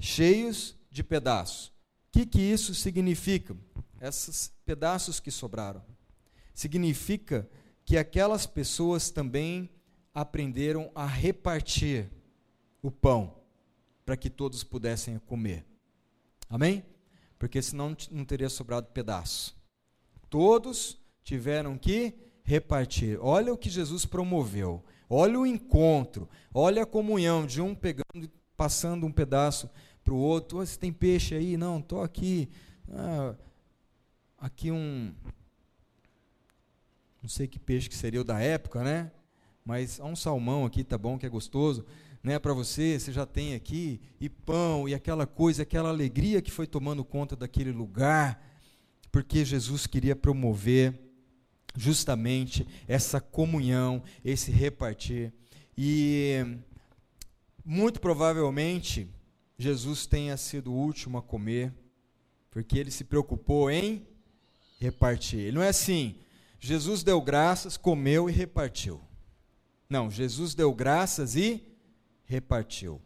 cheios 0.00 0.74
de 0.90 1.04
pedaços. 1.04 1.66
O 1.66 1.72
que, 2.12 2.24
que 2.24 2.40
isso 2.40 2.74
significa? 2.74 3.54
Esses 4.00 4.50
pedaços 4.64 5.20
que 5.20 5.30
sobraram. 5.30 5.84
Significa 6.54 7.46
que 7.84 7.98
aquelas 7.98 8.46
pessoas 8.46 9.10
também 9.10 9.68
aprenderam 10.14 10.90
a 10.94 11.04
repartir 11.04 12.10
o 12.80 12.90
pão 12.90 13.36
para 14.06 14.16
que 14.16 14.30
todos 14.30 14.64
pudessem 14.64 15.18
comer. 15.18 15.66
Amém? 16.48 16.82
Porque 17.38 17.60
senão 17.60 17.94
não 18.10 18.24
teria 18.24 18.48
sobrado 18.48 18.86
pedaço. 18.86 19.54
Todos 20.30 20.98
tiveram 21.22 21.76
que 21.76 22.14
repartir. 22.46 23.18
Olha 23.20 23.52
o 23.52 23.58
que 23.58 23.68
Jesus 23.68 24.06
promoveu. 24.06 24.82
Olha 25.10 25.38
o 25.38 25.46
encontro. 25.46 26.28
Olha 26.54 26.84
a 26.84 26.86
comunhão 26.86 27.44
de 27.44 27.60
um 27.60 27.74
pegando, 27.74 28.30
passando 28.56 29.04
um 29.04 29.12
pedaço 29.12 29.68
para 30.02 30.14
o 30.14 30.16
outro. 30.16 30.58
Você 30.58 30.78
tem 30.78 30.92
peixe 30.92 31.34
aí? 31.34 31.56
Não, 31.56 31.80
estou 31.80 32.02
aqui. 32.02 32.48
Ah, 32.90 33.34
aqui 34.38 34.70
um. 34.70 35.12
Não 37.20 37.28
sei 37.28 37.48
que 37.48 37.58
peixe 37.58 37.88
que 37.88 37.96
seria 37.96 38.20
o 38.20 38.24
da 38.24 38.40
época, 38.40 38.82
né? 38.84 39.10
Mas 39.64 39.98
há 39.98 40.04
um 40.04 40.14
salmão 40.14 40.64
aqui, 40.64 40.84
tá 40.84 40.96
bom, 40.96 41.18
que 41.18 41.26
é 41.26 41.28
gostoso. 41.28 41.84
Né, 42.22 42.40
para 42.40 42.52
você, 42.52 42.98
você 42.98 43.12
já 43.12 43.24
tem 43.24 43.54
aqui, 43.54 44.00
e 44.20 44.28
pão, 44.28 44.88
e 44.88 44.94
aquela 44.94 45.28
coisa, 45.28 45.62
aquela 45.62 45.90
alegria 45.90 46.42
que 46.42 46.50
foi 46.50 46.66
tomando 46.66 47.04
conta 47.04 47.36
daquele 47.36 47.70
lugar, 47.70 48.44
porque 49.12 49.44
Jesus 49.44 49.86
queria 49.86 50.16
promover 50.16 51.05
justamente 51.76 52.66
essa 52.88 53.20
comunhão, 53.20 54.02
esse 54.24 54.50
repartir. 54.50 55.32
E 55.76 56.58
muito 57.64 58.00
provavelmente 58.00 59.08
Jesus 59.58 60.06
tenha 60.06 60.36
sido 60.36 60.72
o 60.72 60.76
último 60.76 61.18
a 61.18 61.22
comer, 61.22 61.72
porque 62.50 62.78
ele 62.78 62.90
se 62.90 63.04
preocupou 63.04 63.70
em 63.70 64.06
repartir. 64.78 65.40
Ele 65.40 65.56
não 65.56 65.62
é 65.62 65.68
assim, 65.68 66.18
Jesus 66.60 67.02
deu 67.02 67.20
graças, 67.20 67.76
comeu 67.76 68.28
e 68.28 68.32
repartiu. 68.32 69.00
Não, 69.88 70.10
Jesus 70.10 70.54
deu 70.54 70.74
graças 70.74 71.36
e 71.36 71.62
repartiu. 72.24 73.00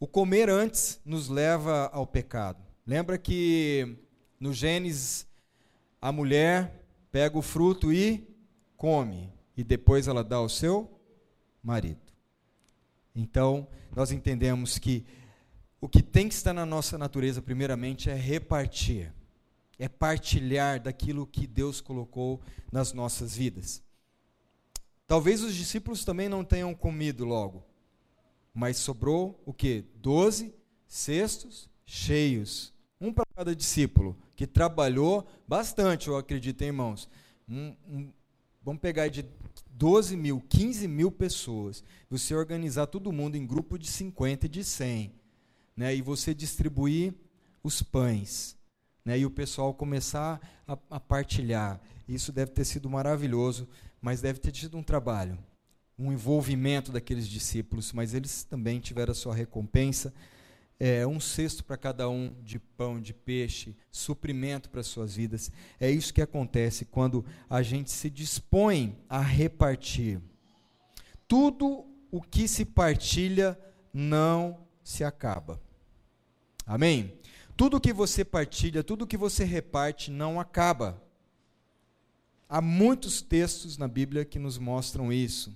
O 0.00 0.06
comer 0.06 0.48
antes 0.48 1.00
nos 1.04 1.28
leva 1.28 1.90
ao 1.92 2.06
pecado. 2.06 2.64
Lembra 2.86 3.18
que 3.18 3.96
no 4.38 4.52
Gênesis 4.52 5.26
a 6.00 6.12
mulher 6.12 6.77
pega 7.10 7.36
o 7.38 7.42
fruto 7.42 7.92
e 7.92 8.26
come, 8.76 9.32
e 9.56 9.64
depois 9.64 10.06
ela 10.06 10.22
dá 10.22 10.36
ao 10.36 10.48
seu 10.48 10.88
marido. 11.62 12.00
Então, 13.14 13.66
nós 13.94 14.12
entendemos 14.12 14.78
que 14.78 15.04
o 15.80 15.88
que 15.88 16.02
tem 16.02 16.28
que 16.28 16.34
estar 16.34 16.52
na 16.52 16.66
nossa 16.66 16.98
natureza, 16.98 17.40
primeiramente, 17.40 18.10
é 18.10 18.14
repartir, 18.14 19.12
é 19.78 19.88
partilhar 19.88 20.80
daquilo 20.80 21.26
que 21.26 21.46
Deus 21.46 21.80
colocou 21.80 22.40
nas 22.70 22.92
nossas 22.92 23.36
vidas. 23.36 23.82
Talvez 25.06 25.42
os 25.42 25.54
discípulos 25.54 26.04
também 26.04 26.28
não 26.28 26.44
tenham 26.44 26.74
comido 26.74 27.24
logo, 27.24 27.64
mas 28.52 28.76
sobrou 28.76 29.42
o 29.46 29.52
que? 29.52 29.84
Doze 29.96 30.54
cestos 30.86 31.68
cheios, 31.86 32.72
um 33.00 33.12
para 33.12 33.24
cada 33.34 33.54
discípulo, 33.54 34.16
que 34.38 34.46
trabalhou 34.46 35.26
bastante, 35.48 36.06
eu 36.06 36.16
acredito, 36.16 36.62
hein, 36.62 36.68
irmãos. 36.68 37.08
Um, 37.48 37.74
um, 37.90 38.12
vamos 38.62 38.80
pegar 38.80 39.08
de 39.08 39.26
12 39.72 40.16
mil, 40.16 40.40
15 40.48 40.86
mil 40.86 41.10
pessoas, 41.10 41.82
você 42.08 42.36
organizar 42.36 42.86
todo 42.86 43.10
mundo 43.10 43.34
em 43.34 43.44
grupo 43.44 43.76
de 43.76 43.88
50 43.88 44.46
e 44.46 44.48
de 44.48 44.62
100, 44.62 45.12
né, 45.76 45.92
e 45.92 46.00
você 46.00 46.32
distribuir 46.32 47.14
os 47.64 47.82
pães, 47.82 48.56
né, 49.04 49.18
e 49.18 49.26
o 49.26 49.30
pessoal 49.30 49.74
começar 49.74 50.40
a, 50.68 50.78
a 50.88 51.00
partilhar. 51.00 51.80
Isso 52.06 52.30
deve 52.30 52.52
ter 52.52 52.64
sido 52.64 52.88
maravilhoso 52.88 53.66
mas 54.00 54.20
deve 54.20 54.38
ter 54.38 54.52
tido 54.52 54.78
um 54.78 54.82
trabalho, 54.84 55.36
um 55.98 56.12
envolvimento 56.12 56.92
daqueles 56.92 57.26
discípulos, 57.26 57.92
mas 57.92 58.14
eles 58.14 58.44
também 58.44 58.78
tiveram 58.78 59.10
a 59.10 59.16
sua 59.16 59.34
recompensa. 59.34 60.14
É, 60.80 61.04
um 61.06 61.18
cesto 61.18 61.64
para 61.64 61.76
cada 61.76 62.08
um 62.08 62.32
de 62.42 62.58
pão, 62.58 63.00
de 63.00 63.12
peixe, 63.12 63.76
suprimento 63.90 64.70
para 64.70 64.80
as 64.80 64.86
suas 64.86 65.16
vidas. 65.16 65.50
É 65.80 65.90
isso 65.90 66.14
que 66.14 66.22
acontece 66.22 66.84
quando 66.84 67.24
a 67.50 67.62
gente 67.62 67.90
se 67.90 68.08
dispõe 68.08 68.96
a 69.08 69.20
repartir. 69.20 70.20
Tudo 71.26 71.84
o 72.10 72.22
que 72.22 72.46
se 72.46 72.64
partilha 72.64 73.58
não 73.92 74.66
se 74.84 75.02
acaba. 75.04 75.60
Amém? 76.64 77.18
Tudo 77.56 77.80
que 77.80 77.92
você 77.92 78.24
partilha, 78.24 78.84
tudo 78.84 79.06
que 79.06 79.16
você 79.16 79.42
reparte 79.42 80.10
não 80.10 80.38
acaba. 80.38 81.02
Há 82.48 82.62
muitos 82.62 83.20
textos 83.20 83.76
na 83.76 83.88
Bíblia 83.88 84.24
que 84.24 84.38
nos 84.38 84.56
mostram 84.58 85.12
isso. 85.12 85.54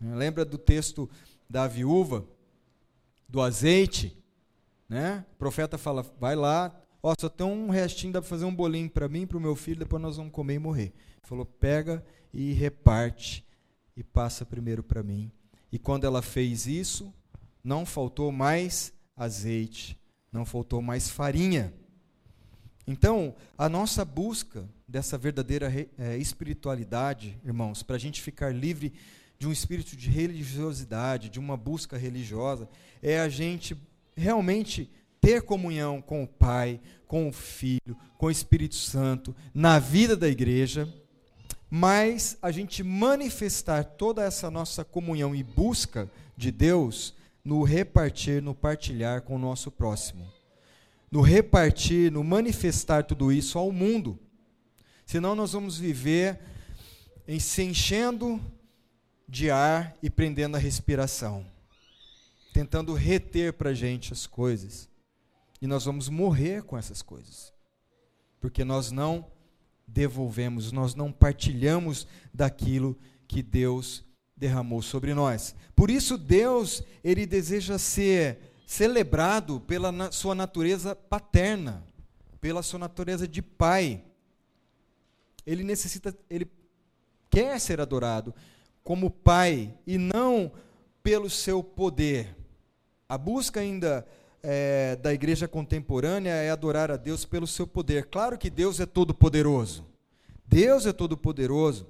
Lembra 0.00 0.44
do 0.44 0.58
texto 0.58 1.08
da 1.48 1.68
viúva, 1.68 2.26
do 3.28 3.40
azeite? 3.40 4.17
Né? 4.88 5.24
O 5.34 5.36
profeta 5.36 5.76
fala: 5.76 6.04
vai 6.18 6.34
lá, 6.34 6.74
ó, 7.02 7.14
só 7.18 7.28
tem 7.28 7.46
um 7.46 7.70
restinho, 7.70 8.12
dá 8.12 8.20
para 8.20 8.28
fazer 8.28 8.44
um 8.44 8.54
bolinho 8.54 8.88
para 8.88 9.08
mim 9.08 9.26
para 9.26 9.36
o 9.36 9.40
meu 9.40 9.54
filho, 9.54 9.80
depois 9.80 10.00
nós 10.00 10.16
vamos 10.16 10.32
comer 10.32 10.54
e 10.54 10.58
morrer. 10.58 10.92
Ele 10.92 11.24
falou: 11.24 11.44
pega 11.44 12.04
e 12.32 12.52
reparte 12.52 13.44
e 13.96 14.02
passa 14.02 14.46
primeiro 14.46 14.82
para 14.82 15.02
mim. 15.02 15.30
E 15.70 15.78
quando 15.78 16.04
ela 16.04 16.22
fez 16.22 16.66
isso, 16.66 17.12
não 17.62 17.84
faltou 17.84 18.32
mais 18.32 18.92
azeite, 19.16 19.98
não 20.32 20.44
faltou 20.44 20.80
mais 20.80 21.10
farinha. 21.10 21.72
Então, 22.86 23.34
a 23.58 23.68
nossa 23.68 24.02
busca 24.02 24.66
dessa 24.86 25.18
verdadeira 25.18 25.70
é, 25.98 26.16
espiritualidade, 26.16 27.38
irmãos, 27.44 27.82
para 27.82 27.96
a 27.96 27.98
gente 27.98 28.22
ficar 28.22 28.54
livre 28.54 28.94
de 29.38 29.46
um 29.46 29.52
espírito 29.52 29.94
de 29.94 30.08
religiosidade, 30.08 31.28
de 31.28 31.38
uma 31.38 31.56
busca 31.56 31.98
religiosa, 31.98 32.66
é 33.02 33.20
a 33.20 33.28
gente 33.28 33.76
realmente 34.18 34.90
ter 35.20 35.42
comunhão 35.42 36.02
com 36.02 36.22
o 36.22 36.26
Pai, 36.26 36.80
com 37.06 37.28
o 37.28 37.32
Filho, 37.32 37.96
com 38.16 38.26
o 38.26 38.30
Espírito 38.30 38.74
Santo, 38.74 39.34
na 39.54 39.78
vida 39.78 40.16
da 40.16 40.28
igreja, 40.28 40.92
mas 41.70 42.36
a 42.42 42.50
gente 42.50 42.82
manifestar 42.82 43.84
toda 43.84 44.22
essa 44.22 44.50
nossa 44.50 44.84
comunhão 44.84 45.34
e 45.34 45.42
busca 45.42 46.10
de 46.36 46.50
Deus 46.50 47.14
no 47.44 47.62
repartir, 47.62 48.42
no 48.42 48.54
partilhar 48.54 49.22
com 49.22 49.36
o 49.36 49.38
nosso 49.38 49.70
próximo 49.70 50.38
no 51.10 51.20
repartir, 51.20 52.12
no 52.12 52.22
manifestar 52.22 53.02
tudo 53.02 53.32
isso 53.32 53.58
ao 53.58 53.72
mundo. 53.72 54.18
Senão 55.06 55.34
nós 55.34 55.52
vamos 55.52 55.78
viver 55.78 56.38
em 57.26 57.40
se 57.40 57.62
enchendo 57.62 58.40
de 59.26 59.50
ar 59.50 59.94
e 60.02 60.10
prendendo 60.10 60.56
a 60.56 60.60
respiração, 60.60 61.46
tentando 62.58 62.92
reter 62.92 63.52
para 63.52 63.70
a 63.70 63.74
gente 63.74 64.12
as 64.12 64.26
coisas. 64.26 64.88
E 65.62 65.66
nós 65.68 65.84
vamos 65.84 66.08
morrer 66.08 66.64
com 66.64 66.76
essas 66.76 67.02
coisas, 67.02 67.52
porque 68.40 68.64
nós 68.64 68.90
não 68.90 69.30
devolvemos, 69.86 70.72
nós 70.72 70.92
não 70.92 71.12
partilhamos 71.12 72.08
daquilo 72.34 72.98
que 73.28 73.44
Deus 73.44 74.04
derramou 74.36 74.82
sobre 74.82 75.14
nós. 75.14 75.54
Por 75.76 75.88
isso 75.88 76.18
Deus, 76.18 76.82
ele 77.04 77.26
deseja 77.26 77.78
ser 77.78 78.40
celebrado 78.66 79.60
pela 79.60 79.92
na, 79.92 80.10
sua 80.10 80.34
natureza 80.34 80.96
paterna, 80.96 81.84
pela 82.40 82.60
sua 82.64 82.80
natureza 82.80 83.28
de 83.28 83.40
pai. 83.40 84.02
Ele 85.46 85.62
necessita, 85.62 86.12
ele 86.28 86.50
quer 87.30 87.60
ser 87.60 87.80
adorado 87.80 88.34
como 88.82 89.12
pai 89.12 89.72
e 89.86 89.96
não 89.96 90.50
pelo 91.04 91.30
seu 91.30 91.62
poder. 91.62 92.37
A 93.08 93.16
busca 93.16 93.60
ainda 93.60 94.06
é, 94.42 94.94
da 94.96 95.14
igreja 95.14 95.48
contemporânea 95.48 96.32
é 96.32 96.50
adorar 96.50 96.90
a 96.90 96.96
Deus 96.96 97.24
pelo 97.24 97.46
seu 97.46 97.66
poder. 97.66 98.06
Claro 98.06 98.36
que 98.36 98.50
Deus 98.50 98.80
é 98.80 98.84
todo 98.84 99.14
poderoso. 99.14 99.86
Deus 100.46 100.84
é 100.84 100.92
todo 100.92 101.16
poderoso. 101.16 101.86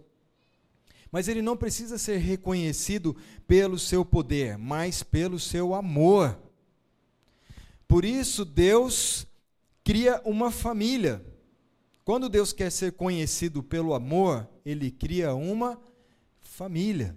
Mas 1.10 1.26
ele 1.26 1.42
não 1.42 1.56
precisa 1.56 1.98
ser 1.98 2.18
reconhecido 2.18 3.16
pelo 3.48 3.78
seu 3.80 4.04
poder, 4.04 4.56
mas 4.58 5.02
pelo 5.02 5.40
seu 5.40 5.74
amor. 5.74 6.38
Por 7.88 8.04
isso, 8.04 8.44
Deus 8.44 9.26
cria 9.82 10.20
uma 10.24 10.52
família. 10.52 11.24
Quando 12.04 12.28
Deus 12.28 12.52
quer 12.52 12.70
ser 12.70 12.92
conhecido 12.92 13.60
pelo 13.60 13.92
amor, 13.92 14.48
ele 14.64 14.90
cria 14.90 15.34
uma 15.34 15.80
família. 16.40 17.16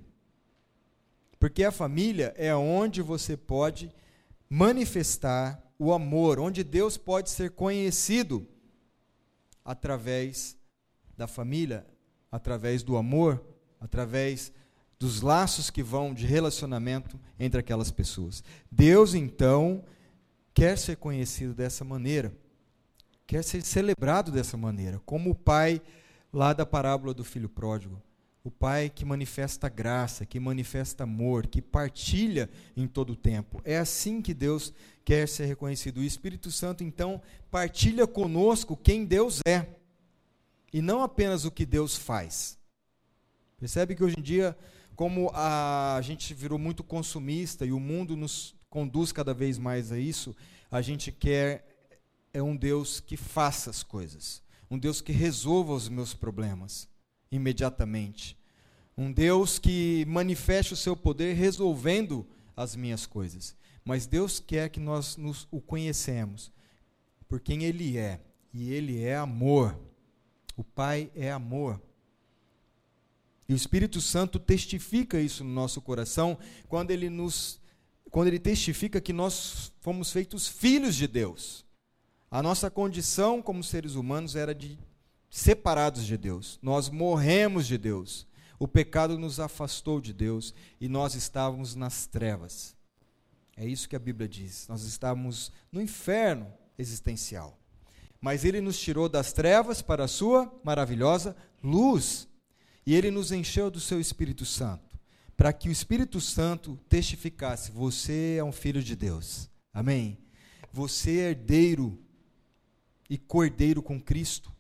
Porque 1.42 1.64
a 1.64 1.72
família 1.72 2.36
é 2.38 2.56
onde 2.56 3.02
você 3.02 3.36
pode 3.36 3.92
manifestar 4.48 5.60
o 5.80 5.92
amor, 5.92 6.40
onde 6.40 6.64
Deus 6.64 6.98
pode 6.98 7.32
ser 7.32 7.50
conhecido 7.50 8.48
através 9.66 10.56
da 11.18 11.26
família, 11.26 11.84
através 12.32 12.84
do 12.84 12.96
amor, 12.96 13.44
através 13.80 14.54
dos 15.00 15.22
laços 15.22 15.72
que 15.72 15.82
vão 15.82 16.14
de 16.14 16.28
relacionamento 16.28 17.20
entre 17.40 17.60
aquelas 17.60 17.90
pessoas. 17.90 18.44
Deus, 18.72 19.16
então, 19.16 19.84
quer 20.54 20.78
ser 20.78 20.98
conhecido 20.98 21.56
dessa 21.56 21.84
maneira, 21.84 22.32
quer 23.26 23.44
ser 23.44 23.64
celebrado 23.64 24.32
dessa 24.32 24.56
maneira, 24.58 25.02
como 25.08 25.32
o 25.32 25.36
pai 25.36 25.82
lá 26.32 26.54
da 26.54 26.68
parábola 26.68 27.16
do 27.16 27.24
filho 27.24 27.50
pródigo. 27.50 28.00
O 28.44 28.50
pai 28.50 28.90
que 28.90 29.06
manifesta 29.06 29.70
graça, 29.70 30.26
que 30.26 30.40
manifesta 30.40 31.04
amor, 31.04 31.46
que 31.46 31.62
partilha 31.62 32.50
em 32.76 32.88
todo 32.88 33.14
o 33.14 33.16
tempo. 33.16 33.62
É 33.64 33.78
assim 33.78 34.22
que 34.22 34.34
Deus 34.34 34.74
quer 35.06 35.28
ser 35.28 35.46
reconhecido. 35.46 35.98
O 35.98 36.04
Espírito 36.04 36.50
Santo, 36.50 36.84
então, 36.84 37.22
partilha 37.52 38.08
conosco 38.08 38.76
quem 38.76 39.06
Deus 39.06 39.42
é, 39.46 39.68
e 40.74 40.82
não 40.82 41.04
apenas 41.04 41.46
o 41.46 41.52
que 41.52 41.66
Deus 41.66 41.96
faz. 41.96 42.58
Percebe 43.60 43.96
que 43.96 44.04
hoje 44.04 44.16
em 44.18 44.24
dia, 44.24 44.58
como 44.96 45.30
a 45.36 46.00
gente 46.02 46.34
virou 46.34 46.58
muito 46.58 46.84
consumista 46.84 47.64
e 47.64 47.72
o 47.72 47.80
mundo 47.80 48.16
nos 48.18 48.56
conduz 48.72 49.12
cada 49.12 49.36
vez 49.36 49.60
mais 49.60 49.92
a 49.92 50.00
isso, 50.00 50.36
a 50.72 50.82
gente 50.82 51.12
quer 51.12 51.68
é 52.34 52.42
um 52.42 52.56
Deus 52.56 53.00
que 53.00 53.18
faça 53.18 53.70
as 53.70 53.84
coisas, 53.84 54.42
um 54.70 54.80
Deus 54.80 55.02
que 55.02 55.12
resolva 55.12 55.74
os 55.74 55.90
meus 55.90 56.14
problemas 56.14 56.90
imediatamente, 57.32 58.38
um 58.98 59.12
Deus 59.12 59.58
que 59.58 60.06
manifeste 60.06 60.74
o 60.74 60.78
seu 60.78 60.96
poder 60.96 61.34
resolvendo 61.34 62.28
as 62.56 62.76
minhas 62.76 63.06
coisas. 63.06 63.56
Mas 63.84 64.06
Deus 64.06 64.40
quer 64.40 64.70
que 64.70 64.80
nós 64.80 65.18
nos 65.18 65.48
o 65.50 65.62
conhecemos 65.62 66.52
por 67.28 67.40
quem 67.40 67.64
Ele 67.64 67.98
é, 67.98 68.22
e 68.54 68.72
Ele 68.74 69.02
é 69.02 69.16
amor. 69.16 69.80
O 70.58 70.64
Pai 70.64 71.10
é 71.16 71.32
amor. 71.32 71.82
E 73.48 73.54
o 73.54 73.56
Espírito 73.56 74.00
Santo 74.00 74.40
testifica 74.40 75.20
isso 75.20 75.44
no 75.44 75.52
nosso 75.52 75.82
coração 75.82 76.38
quando 76.68 76.92
ele 76.92 77.10
nos 77.10 77.60
quando 78.10 78.28
ele 78.28 78.40
testifica 78.40 79.00
que 79.00 79.14
nós 79.14 79.72
fomos 79.80 80.12
feitos 80.12 80.48
filhos 80.48 80.96
de 80.96 81.08
Deus. 81.08 81.66
A 82.30 82.44
nossa 82.44 82.70
condição 82.70 83.42
como 83.42 83.64
seres 83.64 83.96
humanos 83.96 84.36
era 84.36 84.54
de 84.54 84.78
separados 85.32 86.06
de 86.06 86.18
Deus. 86.18 86.60
Nós 86.62 86.90
morremos 86.90 87.66
de 87.66 87.78
Deus. 87.78 88.28
O 88.60 88.68
pecado 88.68 89.18
nos 89.18 89.40
afastou 89.40 90.00
de 90.00 90.14
Deus 90.14 90.54
e 90.80 90.88
nós 90.88 91.16
estávamos 91.16 91.74
nas 91.74 92.06
trevas. 92.06 92.76
É 93.56 93.66
isso 93.66 93.90
que 93.90 93.96
a 93.96 94.00
Bíblia 94.00 94.28
diz. 94.28 94.68
Nós 94.68 94.84
estávamos 94.84 95.52
no 95.72 95.82
inferno 95.82 96.54
existencial. 96.78 97.58
Mas 98.20 98.46
ele 98.46 98.62
nos 98.62 98.80
tirou 98.80 99.10
das 99.10 99.34
trevas 99.34 99.82
para 99.82 100.04
a 100.04 100.08
sua 100.08 100.54
maravilhosa 100.64 101.36
luz. 101.64 102.28
E 102.86 102.94
ele 102.94 103.10
nos 103.10 103.32
encheu 103.32 103.72
do 103.72 103.80
seu 103.80 104.00
Espírito 104.00 104.46
Santo, 104.46 105.00
para 105.38 105.54
que 105.54 105.70
o 105.70 105.72
Espírito 105.72 106.20
Santo 106.20 106.78
testificasse: 106.90 107.72
você 107.72 108.36
é 108.38 108.44
um 108.44 108.52
filho 108.52 108.84
de 108.84 108.96
Deus. 108.96 109.50
Amém. 109.74 110.18
Você 110.72 111.20
é 111.20 111.30
herdeiro 111.30 112.00
e 113.10 113.18
cordeiro 113.18 113.82
com 113.82 114.00
Cristo. 114.00 114.52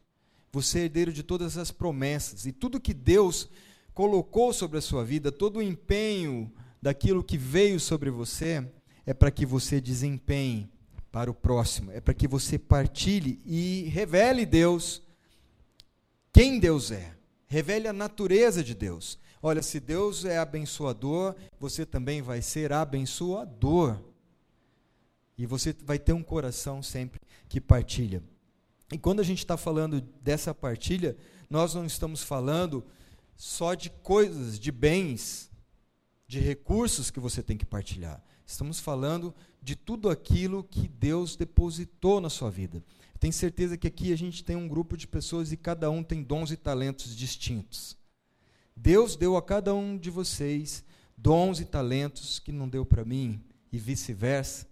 Você 0.51 0.79
é 0.79 0.83
herdeiro 0.83 1.13
de 1.13 1.23
todas 1.23 1.57
as 1.57 1.71
promessas 1.71 2.45
e 2.45 2.51
tudo 2.51 2.79
que 2.79 2.93
Deus 2.93 3.49
colocou 3.93 4.53
sobre 4.53 4.77
a 4.77 4.81
sua 4.81 5.03
vida, 5.03 5.31
todo 5.31 5.57
o 5.57 5.61
empenho 5.61 6.51
daquilo 6.81 7.23
que 7.23 7.37
veio 7.37 7.79
sobre 7.79 8.09
você, 8.09 8.65
é 9.05 9.13
para 9.13 9.31
que 9.31 9.45
você 9.45 9.79
desempenhe 9.79 10.69
para 11.11 11.29
o 11.29 11.33
próximo, 11.33 11.91
é 11.91 11.99
para 11.99 12.13
que 12.13 12.27
você 12.27 12.57
partilhe 12.57 13.41
e 13.45 13.83
revele 13.89 14.45
Deus 14.45 15.01
quem 16.33 16.59
Deus 16.59 16.91
é, 16.91 17.13
revele 17.47 17.87
a 17.87 17.93
natureza 17.93 18.63
de 18.63 18.73
Deus. 18.73 19.19
Olha, 19.43 19.61
se 19.61 19.79
Deus 19.79 20.23
é 20.23 20.37
abençoador, 20.37 21.35
você 21.59 21.85
também 21.85 22.21
vai 22.21 22.41
ser 22.41 22.71
abençoador. 22.71 23.99
E 25.37 25.45
você 25.45 25.75
vai 25.83 25.99
ter 25.99 26.13
um 26.13 26.23
coração 26.23 26.81
sempre 26.81 27.19
que 27.49 27.59
partilha. 27.59 28.23
E 28.91 28.97
quando 28.97 29.19
a 29.21 29.23
gente 29.23 29.39
está 29.39 29.55
falando 29.55 30.01
dessa 30.21 30.53
partilha, 30.53 31.15
nós 31.49 31.73
não 31.73 31.85
estamos 31.85 32.21
falando 32.21 32.85
só 33.35 33.73
de 33.73 33.89
coisas, 33.89 34.59
de 34.59 34.71
bens, 34.71 35.49
de 36.27 36.39
recursos 36.39 37.09
que 37.09 37.19
você 37.19 37.41
tem 37.41 37.57
que 37.57 37.65
partilhar. 37.65 38.23
Estamos 38.45 38.79
falando 38.79 39.33
de 39.61 39.75
tudo 39.75 40.09
aquilo 40.09 40.63
que 40.63 40.87
Deus 40.87 41.35
depositou 41.35 42.19
na 42.19 42.29
sua 42.29 42.51
vida. 42.51 42.83
Tenho 43.19 43.31
certeza 43.31 43.77
que 43.77 43.87
aqui 43.87 44.11
a 44.11 44.17
gente 44.17 44.43
tem 44.43 44.55
um 44.55 44.67
grupo 44.67 44.97
de 44.97 45.07
pessoas 45.07 45.51
e 45.51 45.57
cada 45.57 45.89
um 45.89 46.03
tem 46.03 46.23
dons 46.23 46.51
e 46.51 46.57
talentos 46.57 47.15
distintos. 47.15 47.97
Deus 48.75 49.15
deu 49.15 49.37
a 49.37 49.41
cada 49.41 49.73
um 49.73 49.97
de 49.97 50.09
vocês 50.09 50.83
dons 51.17 51.59
e 51.59 51.65
talentos 51.65 52.39
que 52.39 52.51
não 52.51 52.67
deu 52.67 52.85
para 52.85 53.05
mim 53.05 53.41
e 53.71 53.77
vice-versa. 53.77 54.67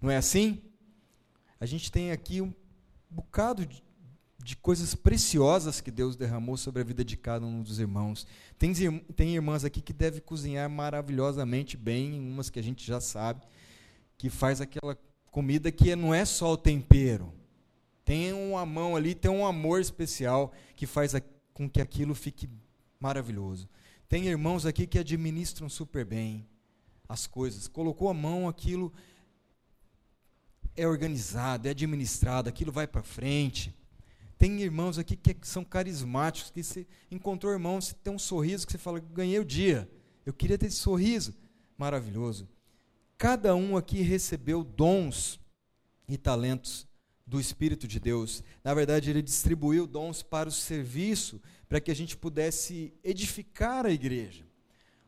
Não 0.00 0.10
é 0.10 0.16
assim? 0.16 0.62
A 1.58 1.64
gente 1.64 1.90
tem 1.90 2.12
aqui 2.12 2.42
bocado 3.16 3.64
de, 3.64 3.82
de, 4.42 4.56
coisas 4.56 4.94
preciosas 4.94 5.80
que 5.80 5.90
Deus 5.90 6.16
derramou 6.16 6.56
sobre 6.56 6.82
a 6.82 6.84
vida 6.84 7.04
de 7.04 7.16
cada 7.16 7.44
um 7.46 7.62
dos 7.62 7.78
irmãos. 7.78 8.26
Tem, 8.58 8.72
tem 9.16 9.34
irmãs 9.34 9.64
aqui 9.64 9.80
que 9.80 9.92
devem 9.92 10.20
cozinhar 10.20 10.68
maravilhosamente 10.68 11.76
bem, 11.76 12.20
umas 12.20 12.50
que 12.50 12.58
a 12.58 12.62
gente 12.62 12.86
já 12.86 13.00
sabe 13.00 13.42
que 14.18 14.30
faz 14.30 14.60
aquela 14.60 14.96
comida 15.30 15.70
que 15.70 15.94
não 15.94 16.14
é 16.14 16.24
só 16.24 16.52
o 16.52 16.56
tempero. 16.56 17.32
Tem 18.04 18.32
uma 18.32 18.64
mão 18.64 18.96
ali, 18.96 19.14
tem 19.14 19.30
um 19.30 19.44
amor 19.44 19.80
especial 19.80 20.52
que 20.74 20.86
faz 20.86 21.14
a, 21.14 21.20
com 21.52 21.68
que 21.68 21.80
aquilo 21.80 22.14
fique 22.14 22.48
maravilhoso. 23.00 23.68
Tem 24.08 24.26
irmãos 24.26 24.64
aqui 24.64 24.86
que 24.86 24.98
administram 24.98 25.68
super 25.68 26.04
bem 26.04 26.46
as 27.08 27.26
coisas. 27.26 27.66
Colocou 27.66 28.08
a 28.08 28.14
mão, 28.14 28.48
aquilo 28.48 28.92
é 30.76 30.86
organizado, 30.86 31.68
é 31.68 31.70
administrado, 31.70 32.48
aquilo 32.48 32.70
vai 32.70 32.86
para 32.86 33.02
frente. 33.02 33.74
Tem 34.38 34.60
irmãos 34.60 34.98
aqui 34.98 35.16
que 35.16 35.36
são 35.42 35.64
carismáticos, 35.64 36.50
que 36.50 36.62
você 36.62 36.86
encontrou 37.10 37.52
irmão, 37.52 37.80
você 37.80 37.94
tem 37.94 38.12
um 38.12 38.18
sorriso 38.18 38.66
que 38.66 38.72
você 38.72 38.78
fala, 38.78 39.00
ganhei 39.00 39.38
o 39.38 39.44
dia. 39.44 39.90
Eu 40.24 40.34
queria 40.34 40.58
ter 40.58 40.66
esse 40.66 40.76
sorriso. 40.76 41.34
Maravilhoso. 41.78 42.48
Cada 43.16 43.54
um 43.54 43.76
aqui 43.76 44.02
recebeu 44.02 44.62
dons 44.62 45.40
e 46.08 46.18
talentos 46.18 46.86
do 47.26 47.40
Espírito 47.40 47.88
de 47.88 47.98
Deus. 47.98 48.42
Na 48.62 48.74
verdade, 48.74 49.10
ele 49.10 49.22
distribuiu 49.22 49.86
dons 49.86 50.22
para 50.22 50.48
o 50.48 50.52
serviço, 50.52 51.40
para 51.68 51.80
que 51.80 51.90
a 51.90 51.94
gente 51.94 52.16
pudesse 52.16 52.92
edificar 53.02 53.86
a 53.86 53.90
igreja. 53.90 54.44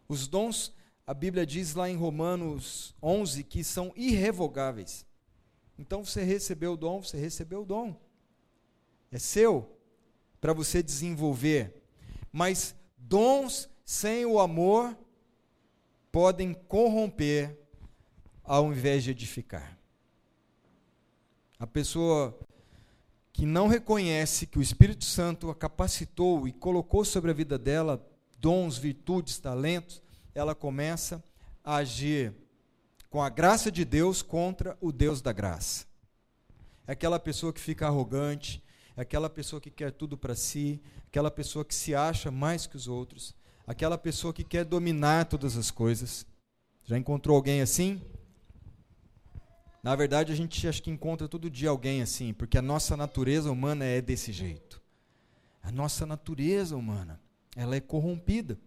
Os 0.09 0.27
dons, 0.27 0.75
a 1.07 1.15
Bíblia 1.15 1.47
diz 1.47 1.75
lá 1.75 1.89
em 1.89 1.97
Romanos 1.97 2.95
11 3.03 3.45
que 3.45 3.63
são 3.63 3.93
irrevogáveis. 3.95 5.07
Então 5.79 6.05
você 6.05 6.25
recebeu 6.25 6.73
o 6.73 6.77
dom, 6.77 7.03
você 7.03 7.17
recebeu 7.17 7.63
o 7.63 7.67
dom. 7.67 7.95
É 9.13 9.19
seu 9.19 9.79
para 10.41 10.53
você 10.53 10.83
desenvolver. 10.83 11.83
Mas 12.33 12.75
dons 12.97 13.69
sem 13.85 14.27
o 14.27 14.41
amor 14.41 14.97
podem 16.11 16.53
corromper 16.53 17.57
ao 18.43 18.73
invés 18.73 19.05
de 19.05 19.11
edificar. 19.11 19.79
A 21.59 21.67
pessoa 21.67 22.39
que 23.33 23.47
não 23.47 23.69
reconhece 23.69 24.47
que 24.47 24.59
o 24.59 24.63
Espírito 24.63 25.05
Santo 25.05 25.51
a 25.51 25.55
capacitou 25.55 26.49
e 26.49 26.53
colocou 26.53 27.05
sobre 27.05 27.31
a 27.31 27.35
vida 27.35 27.57
dela 27.57 28.05
dons, 28.39 28.79
virtudes, 28.79 29.39
talentos, 29.39 30.03
ela 30.35 30.55
começa 30.55 31.23
a 31.65 31.77
agir 31.77 32.33
com 33.11 33.23
a 33.23 33.29
graça 33.29 33.71
de 33.71 33.85
Deus 33.85 34.23
contra 34.23 34.77
o 34.81 34.93
Deus 34.93 35.23
da 35.23 35.33
graça. 35.33 35.87
É 36.87 36.93
aquela 36.93 37.19
pessoa 37.19 37.53
que 37.53 37.61
fica 37.61 37.87
arrogante, 37.87 38.63
é 38.97 39.03
aquela 39.03 39.31
pessoa 39.31 39.61
que 39.61 39.71
quer 39.71 39.93
tudo 39.93 40.17
para 40.17 40.35
si, 40.35 40.81
aquela 41.07 41.31
pessoa 41.31 41.65
que 41.65 41.75
se 41.75 41.95
acha 41.95 42.31
mais 42.31 42.67
que 42.67 42.77
os 42.77 42.89
outros, 42.89 43.35
aquela 43.67 43.97
pessoa 43.97 44.33
que 44.33 44.45
quer 44.45 44.65
dominar 44.65 45.27
todas 45.27 45.57
as 45.57 45.71
coisas. 45.71 46.27
Já 46.85 46.97
encontrou 46.97 47.37
alguém 47.37 47.61
assim? 47.61 48.01
Na 49.83 49.95
verdade, 49.95 50.33
a 50.33 50.35
gente 50.35 50.67
acho 50.67 50.83
que 50.83 50.91
encontra 50.91 51.29
todo 51.29 51.51
dia 51.51 51.71
alguém 51.71 52.03
assim, 52.03 52.33
porque 52.33 52.59
a 52.59 52.63
nossa 52.63 52.97
natureza 52.97 53.51
humana 53.51 53.85
é 53.85 54.01
desse 54.01 54.33
jeito. 54.33 54.83
A 55.63 55.71
nossa 55.71 56.05
natureza 56.05 56.77
humana, 56.77 57.21
ela 57.55 57.77
é 57.77 57.81
corrompida. 57.81 58.59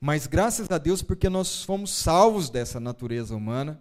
Mas 0.00 0.26
graças 0.26 0.70
a 0.70 0.78
Deus, 0.78 1.02
porque 1.02 1.28
nós 1.28 1.62
fomos 1.62 1.92
salvos 1.92 2.48
dessa 2.48 2.80
natureza 2.80 3.36
humana, 3.36 3.80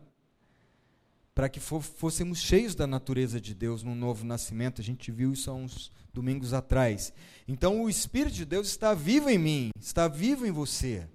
para 1.33 1.47
que 1.47 1.59
fôssemos 1.59 2.39
cheios 2.39 2.75
da 2.75 2.85
natureza 2.85 3.39
de 3.39 3.53
Deus 3.53 3.81
no 3.81 3.95
novo 3.95 4.25
nascimento. 4.25 4.81
A 4.81 4.83
gente 4.83 5.09
viu 5.09 5.31
isso 5.31 5.49
há 5.49 5.53
uns 5.53 5.89
domingos 6.13 6.53
atrás. 6.53 7.13
Então, 7.47 7.81
o 7.81 7.89
Espírito 7.89 8.35
de 8.35 8.43
Deus 8.43 8.67
está 8.67 8.93
vivo 8.93 9.29
em 9.29 9.37
mim, 9.37 9.71
está 9.79 10.09
vivo 10.09 10.45
em 10.45 10.51
você, 10.51 11.07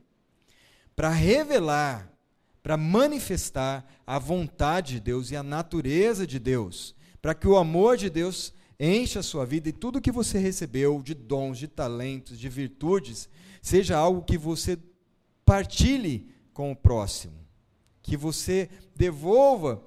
para 0.96 1.10
revelar 1.10 2.14
para 2.64 2.78
manifestar 2.78 3.84
a 4.06 4.18
vontade 4.18 4.94
de 4.94 5.00
Deus 5.00 5.30
e 5.30 5.36
a 5.36 5.42
natureza 5.42 6.26
de 6.26 6.38
Deus, 6.38 6.94
para 7.20 7.34
que 7.34 7.46
o 7.46 7.58
amor 7.58 7.98
de 7.98 8.08
Deus 8.08 8.54
encha 8.80 9.20
a 9.20 9.22
sua 9.22 9.44
vida 9.44 9.68
e 9.68 9.72
tudo 9.72 10.00
que 10.00 10.10
você 10.10 10.38
recebeu 10.38 11.02
de 11.02 11.12
dons, 11.12 11.58
de 11.58 11.68
talentos, 11.68 12.38
de 12.38 12.48
virtudes, 12.48 13.28
seja 13.60 13.98
algo 13.98 14.22
que 14.22 14.38
você 14.38 14.78
partilhe 15.44 16.28
com 16.52 16.72
o 16.72 16.76
próximo, 16.76 17.34
que 18.02 18.16
você 18.16 18.68
devolva 18.94 19.82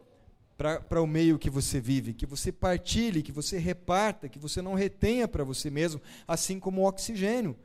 para 0.57 1.01
o 1.01 1.07
meio 1.07 1.37
que 1.37 1.49
você 1.49 1.79
vive, 1.79 2.13
que 2.13 2.25
você 2.25 2.51
partilhe, 2.51 3.21
que 3.21 3.31
você 3.31 3.59
reparta, 3.59 4.27
que 4.27 4.39
você 4.39 4.61
não 4.61 4.73
retenha 4.73 5.27
para 5.27 5.43
você 5.43 5.69
mesmo, 5.69 6.01
assim 6.27 6.59
como 6.59 6.81
o 6.81 6.87
oxigênio. 6.87 7.55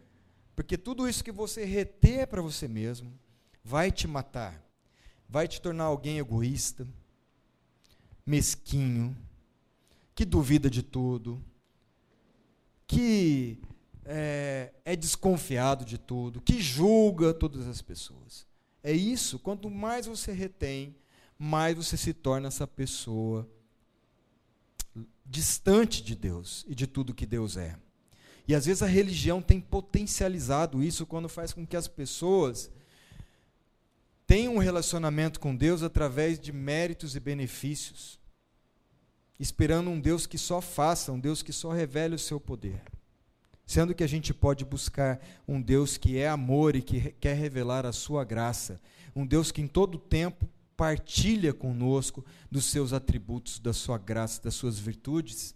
Porque 0.54 0.76
tudo 0.76 1.08
isso 1.08 1.24
que 1.24 1.32
você 1.32 1.64
reter 1.64 2.26
para 2.26 2.42
você 2.42 2.68
mesmo 2.68 3.12
vai 3.64 3.90
te 3.90 4.06
matar 4.06 4.62
vai 5.32 5.48
te 5.48 5.62
tornar 5.62 5.84
alguém 5.84 6.18
egoísta, 6.18 6.86
mesquinho, 8.26 9.16
que 10.14 10.26
duvida 10.26 10.68
de 10.68 10.82
tudo, 10.82 11.42
que 12.86 13.58
é, 14.04 14.72
é, 14.84 14.96
desconfiado 14.96 15.84
de 15.84 15.98
tudo, 15.98 16.40
que 16.40 16.60
julga 16.60 17.32
todas 17.32 17.66
as 17.66 17.80
pessoas. 17.80 18.46
É 18.82 18.92
isso, 18.92 19.38
quanto 19.38 19.70
mais 19.70 20.06
você 20.06 20.32
retém, 20.32 20.96
mais 21.38 21.76
você 21.76 21.96
se 21.96 22.12
torna 22.12 22.48
essa 22.48 22.66
pessoa 22.66 23.48
distante 25.24 26.02
de 26.02 26.14
Deus 26.14 26.64
e 26.68 26.74
de 26.74 26.86
tudo 26.86 27.14
que 27.14 27.26
Deus 27.26 27.56
é. 27.56 27.76
E 28.46 28.54
às 28.54 28.66
vezes 28.66 28.82
a 28.82 28.86
religião 28.86 29.40
tem 29.40 29.60
potencializado 29.60 30.82
isso 30.82 31.06
quando 31.06 31.28
faz 31.28 31.52
com 31.52 31.66
que 31.66 31.76
as 31.76 31.86
pessoas 31.86 32.70
tem 34.26 34.48
um 34.48 34.58
relacionamento 34.58 35.38
com 35.38 35.54
Deus 35.54 35.82
através 35.82 36.40
de 36.40 36.52
méritos 36.52 37.14
e 37.14 37.20
benefícios, 37.20 38.18
esperando 39.38 39.90
um 39.90 40.00
Deus 40.00 40.26
que 40.26 40.38
só 40.38 40.60
faça, 40.60 41.12
um 41.12 41.20
Deus 41.20 41.42
que 41.42 41.52
só 41.52 41.70
revele 41.70 42.14
o 42.14 42.18
seu 42.18 42.40
poder. 42.40 42.82
Sendo 43.66 43.94
que 43.94 44.04
a 44.04 44.08
gente 44.08 44.34
pode 44.34 44.64
buscar 44.64 45.20
um 45.46 45.60
Deus 45.60 45.96
que 45.96 46.18
é 46.18 46.28
amor 46.28 46.76
e 46.76 46.82
que 46.82 47.12
quer 47.20 47.34
revelar 47.34 47.86
a 47.86 47.92
sua 47.92 48.24
graça, 48.24 48.80
um 49.14 49.26
Deus 49.26 49.50
que 49.50 49.62
em 49.62 49.66
todo 49.66 49.98
tempo 49.98 50.48
partilha 50.76 51.52
conosco 51.52 52.24
dos 52.50 52.64
seus 52.64 52.92
atributos, 52.92 53.58
da 53.58 53.72
sua 53.72 53.98
graça, 53.98 54.42
das 54.42 54.54
suas 54.54 54.78
virtudes. 54.78 55.54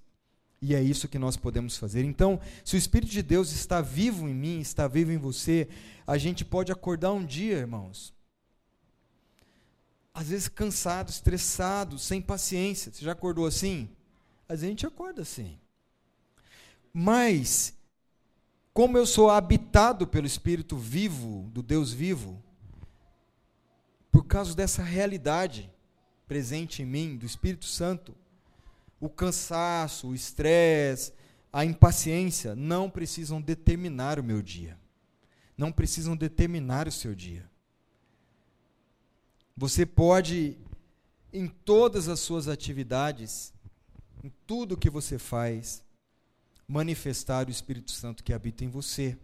E 0.62 0.74
é 0.74 0.82
isso 0.82 1.08
que 1.08 1.18
nós 1.18 1.36
podemos 1.36 1.76
fazer. 1.76 2.04
Então, 2.04 2.40
se 2.64 2.76
o 2.76 2.78
Espírito 2.78 3.10
de 3.10 3.22
Deus 3.22 3.52
está 3.52 3.80
vivo 3.80 4.28
em 4.28 4.34
mim, 4.34 4.60
está 4.60 4.88
vivo 4.88 5.12
em 5.12 5.18
você, 5.18 5.68
a 6.06 6.16
gente 6.16 6.44
pode 6.44 6.72
acordar 6.72 7.12
um 7.12 7.24
dia, 7.24 7.58
irmãos, 7.58 8.14
às 10.14 10.28
vezes 10.28 10.48
cansado, 10.48 11.10
estressado, 11.10 11.98
sem 11.98 12.22
paciência. 12.22 12.90
Você 12.90 13.04
já 13.04 13.12
acordou 13.12 13.46
assim? 13.46 13.88
Às 14.48 14.60
vezes 14.60 14.64
a 14.64 14.70
gente 14.70 14.86
acorda 14.86 15.22
assim. 15.22 15.58
Mas, 16.92 17.74
como 18.76 18.98
eu 18.98 19.06
sou 19.06 19.30
habitado 19.30 20.06
pelo 20.06 20.26
Espírito 20.26 20.76
vivo, 20.76 21.48
do 21.50 21.62
Deus 21.62 21.94
vivo, 21.94 22.44
por 24.12 24.26
causa 24.26 24.54
dessa 24.54 24.82
realidade 24.82 25.72
presente 26.28 26.82
em 26.82 26.84
mim, 26.84 27.16
do 27.16 27.24
Espírito 27.24 27.64
Santo, 27.64 28.14
o 29.00 29.08
cansaço, 29.08 30.08
o 30.08 30.14
estresse, 30.14 31.14
a 31.50 31.64
impaciência 31.64 32.54
não 32.54 32.90
precisam 32.90 33.40
determinar 33.40 34.18
o 34.18 34.22
meu 34.22 34.42
dia. 34.42 34.78
Não 35.56 35.72
precisam 35.72 36.14
determinar 36.14 36.86
o 36.86 36.92
seu 36.92 37.14
dia. 37.14 37.48
Você 39.56 39.86
pode, 39.86 40.58
em 41.32 41.48
todas 41.48 42.08
as 42.08 42.20
suas 42.20 42.46
atividades, 42.46 43.54
em 44.22 44.30
tudo 44.46 44.76
que 44.76 44.90
você 44.90 45.18
faz, 45.18 45.82
manifestar 46.66 47.46
o 47.46 47.50
Espírito 47.50 47.90
Santo 47.90 48.24
que 48.24 48.32
habita 48.32 48.64
em 48.64 48.68
você. 48.68 49.16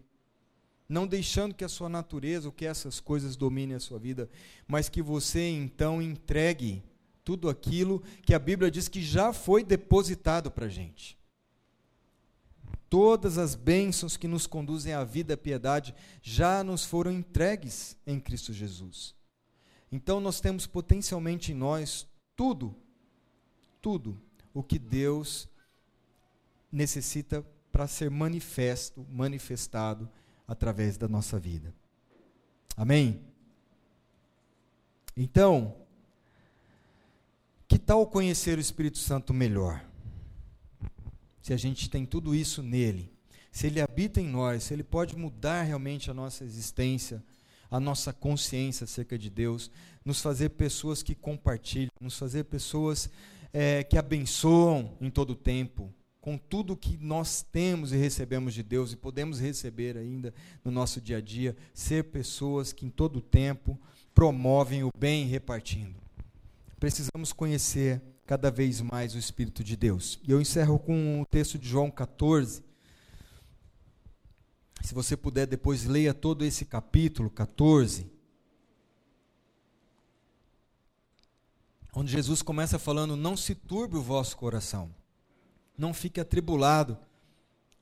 Não 0.88 1.06
deixando 1.06 1.54
que 1.54 1.64
a 1.64 1.68
sua 1.68 1.88
natureza 1.88 2.48
ou 2.48 2.52
que 2.52 2.66
essas 2.66 3.00
coisas 3.00 3.36
dominem 3.36 3.76
a 3.76 3.80
sua 3.80 3.98
vida, 3.98 4.28
mas 4.66 4.88
que 4.88 5.00
você 5.02 5.48
então 5.48 6.02
entregue 6.02 6.82
tudo 7.24 7.48
aquilo 7.48 8.02
que 8.22 8.34
a 8.34 8.38
Bíblia 8.38 8.70
diz 8.70 8.88
que 8.88 9.02
já 9.02 9.32
foi 9.32 9.64
depositado 9.64 10.50
para 10.50 10.66
a 10.66 10.68
gente. 10.68 11.18
Todas 12.90 13.38
as 13.38 13.54
bênçãos 13.54 14.18
que 14.18 14.28
nos 14.28 14.46
conduzem 14.46 14.92
à 14.92 15.02
vida 15.02 15.32
e 15.32 15.34
à 15.34 15.38
piedade 15.38 15.94
já 16.20 16.62
nos 16.62 16.84
foram 16.84 17.10
entregues 17.10 17.96
em 18.06 18.20
Cristo 18.20 18.52
Jesus. 18.52 19.14
Então 19.90 20.20
nós 20.20 20.40
temos 20.40 20.66
potencialmente 20.66 21.52
em 21.52 21.54
nós 21.54 22.06
tudo, 22.36 22.74
tudo 23.80 24.20
o 24.52 24.62
que 24.62 24.78
Deus 24.78 25.48
necessita 26.72 27.44
para 27.70 27.86
ser 27.86 28.10
manifesto, 28.10 29.06
manifestado 29.10 30.08
através 30.48 30.96
da 30.96 31.08
nossa 31.08 31.38
vida. 31.38 31.74
Amém? 32.76 33.20
Então, 35.16 35.76
que 37.68 37.78
tal 37.78 38.06
conhecer 38.06 38.58
o 38.58 38.60
Espírito 38.60 38.98
Santo 38.98 39.32
melhor? 39.34 39.84
Se 41.42 41.52
a 41.52 41.56
gente 41.56 41.90
tem 41.90 42.06
tudo 42.06 42.34
isso 42.34 42.62
nele, 42.62 43.12
se 43.50 43.66
ele 43.66 43.80
habita 43.80 44.20
em 44.20 44.28
nós, 44.28 44.64
se 44.64 44.74
ele 44.74 44.82
pode 44.82 45.16
mudar 45.16 45.62
realmente 45.62 46.10
a 46.10 46.14
nossa 46.14 46.44
existência, 46.44 47.22
a 47.70 47.80
nossa 47.80 48.12
consciência 48.12 48.84
acerca 48.84 49.18
de 49.18 49.28
Deus, 49.28 49.70
nos 50.04 50.20
fazer 50.20 50.50
pessoas 50.50 51.02
que 51.02 51.14
compartilham, 51.14 51.90
nos 52.00 52.18
fazer 52.18 52.44
pessoas 52.44 53.10
é, 53.52 53.82
que 53.84 53.98
abençoam 53.98 54.96
em 55.00 55.10
todo 55.10 55.30
o 55.30 55.36
tempo, 55.36 55.92
com 56.22 56.38
tudo 56.38 56.76
que 56.76 56.96
nós 56.98 57.42
temos 57.42 57.92
e 57.92 57.96
recebemos 57.96 58.54
de 58.54 58.62
Deus 58.62 58.92
e 58.92 58.96
podemos 58.96 59.40
receber 59.40 59.98
ainda 59.98 60.32
no 60.64 60.70
nosso 60.70 61.00
dia 61.00 61.16
a 61.16 61.20
dia, 61.20 61.56
ser 61.74 62.04
pessoas 62.04 62.72
que 62.72 62.86
em 62.86 62.90
todo 62.90 63.16
o 63.16 63.20
tempo 63.20 63.76
promovem 64.14 64.84
o 64.84 64.90
bem 64.96 65.26
repartindo. 65.26 65.96
Precisamos 66.78 67.32
conhecer 67.32 68.00
cada 68.24 68.52
vez 68.52 68.80
mais 68.80 69.16
o 69.16 69.18
Espírito 69.18 69.64
de 69.64 69.76
Deus. 69.76 70.20
E 70.22 70.30
eu 70.30 70.40
encerro 70.40 70.78
com 70.78 71.20
o 71.20 71.26
texto 71.26 71.58
de 71.58 71.68
João 71.68 71.90
14, 71.90 72.62
se 74.80 74.94
você 74.94 75.16
puder, 75.16 75.46
depois 75.46 75.84
leia 75.86 76.14
todo 76.14 76.44
esse 76.44 76.64
capítulo 76.64 77.30
14. 77.30 78.10
Onde 81.94 82.12
Jesus 82.12 82.42
começa 82.42 82.78
falando: 82.78 83.16
Não 83.16 83.36
se 83.36 83.54
turbe 83.54 83.96
o 83.96 84.02
vosso 84.02 84.36
coração, 84.36 84.92
não 85.82 85.92
fique 85.92 86.20
atribulado. 86.20 86.96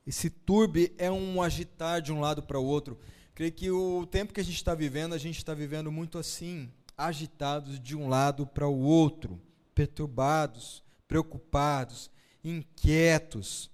Esse 0.06 0.30
turbe 0.30 0.94
é 0.96 1.10
um 1.10 1.42
agitar 1.42 2.00
de 2.00 2.10
um 2.10 2.18
lado 2.18 2.42
para 2.42 2.58
o 2.58 2.64
outro. 2.64 2.98
Creio 3.34 3.52
que 3.52 3.70
o 3.70 4.06
tempo 4.06 4.32
que 4.32 4.40
a 4.40 4.44
gente 4.44 4.56
está 4.56 4.74
vivendo, 4.74 5.14
a 5.14 5.18
gente 5.18 5.36
está 5.36 5.52
vivendo 5.52 5.92
muito 5.92 6.16
assim, 6.16 6.70
agitados 6.96 7.78
de 7.78 7.94
um 7.94 8.08
lado 8.08 8.46
para 8.46 8.66
o 8.66 8.80
outro, 8.80 9.38
perturbados, 9.74 10.82
preocupados, 11.06 12.10
inquietos 12.42 13.70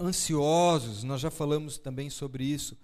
ansiosos, 0.00 1.04
nós 1.04 1.20
já 1.20 1.30
falamos 1.30 1.76
também 1.76 2.08
sobre 2.08 2.42
isso 2.42 2.74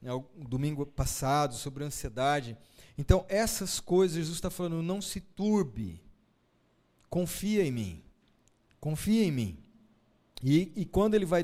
né, 0.00 0.10
domingo 0.48 0.86
passado, 0.86 1.54
sobre 1.54 1.84
ansiedade. 1.84 2.56
Então, 2.96 3.26
essas 3.28 3.78
coisas, 3.78 4.16
Jesus 4.16 4.38
está 4.38 4.48
falando, 4.48 4.82
não 4.82 5.02
se 5.02 5.20
turbe, 5.20 6.00
confia 7.10 7.62
em 7.62 7.70
mim, 7.70 8.02
confia 8.84 9.24
em 9.24 9.32
mim. 9.32 9.56
E, 10.42 10.70
e 10.76 10.84
quando 10.84 11.14
ele 11.14 11.24
vai 11.24 11.42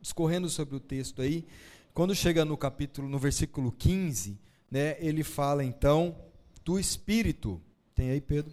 discorrendo 0.00 0.50
sobre 0.50 0.74
o 0.74 0.80
texto 0.80 1.22
aí, 1.22 1.46
quando 1.94 2.16
chega 2.16 2.44
no 2.44 2.56
capítulo, 2.56 3.08
no 3.08 3.16
versículo 3.16 3.70
15, 3.70 4.36
né, 4.68 4.96
ele 4.98 5.22
fala 5.22 5.62
então 5.62 6.16
do 6.64 6.80
Espírito. 6.80 7.62
Tem 7.94 8.10
aí, 8.10 8.20
Pedro? 8.20 8.52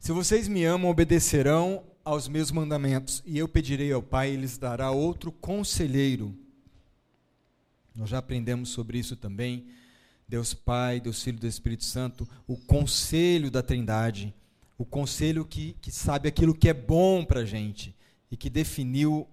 Se 0.00 0.10
vocês 0.10 0.48
me 0.48 0.64
amam, 0.64 0.90
obedecerão 0.90 1.84
aos 2.04 2.26
meus 2.26 2.50
mandamentos, 2.50 3.22
e 3.24 3.38
eu 3.38 3.46
pedirei 3.46 3.92
ao 3.92 4.02
Pai, 4.02 4.32
e 4.32 4.36
lhes 4.36 4.58
dará 4.58 4.90
outro 4.90 5.30
conselheiro. 5.30 6.36
Nós 7.94 8.08
já 8.08 8.18
aprendemos 8.18 8.70
sobre 8.70 8.98
isso 8.98 9.14
também. 9.14 9.68
Deus 10.26 10.52
Pai, 10.52 10.98
Deus 10.98 11.22
Filho 11.22 11.36
e 11.36 11.40
Deus 11.42 11.54
Espírito 11.54 11.84
Santo, 11.84 12.28
o 12.44 12.56
conselho 12.56 13.52
da 13.52 13.62
Trindade, 13.62 14.34
o 14.80 14.84
conselho 14.84 15.44
que, 15.44 15.76
que 15.80 15.90
sabe 15.92 16.28
aquilo 16.28 16.54
que 16.54 16.68
é 16.68 16.74
bom 16.74 17.24
para 17.24 17.40
a 17.40 17.44
gente 17.44 17.94
e 18.30 18.36
que 18.36 18.48
definiu 18.48 19.28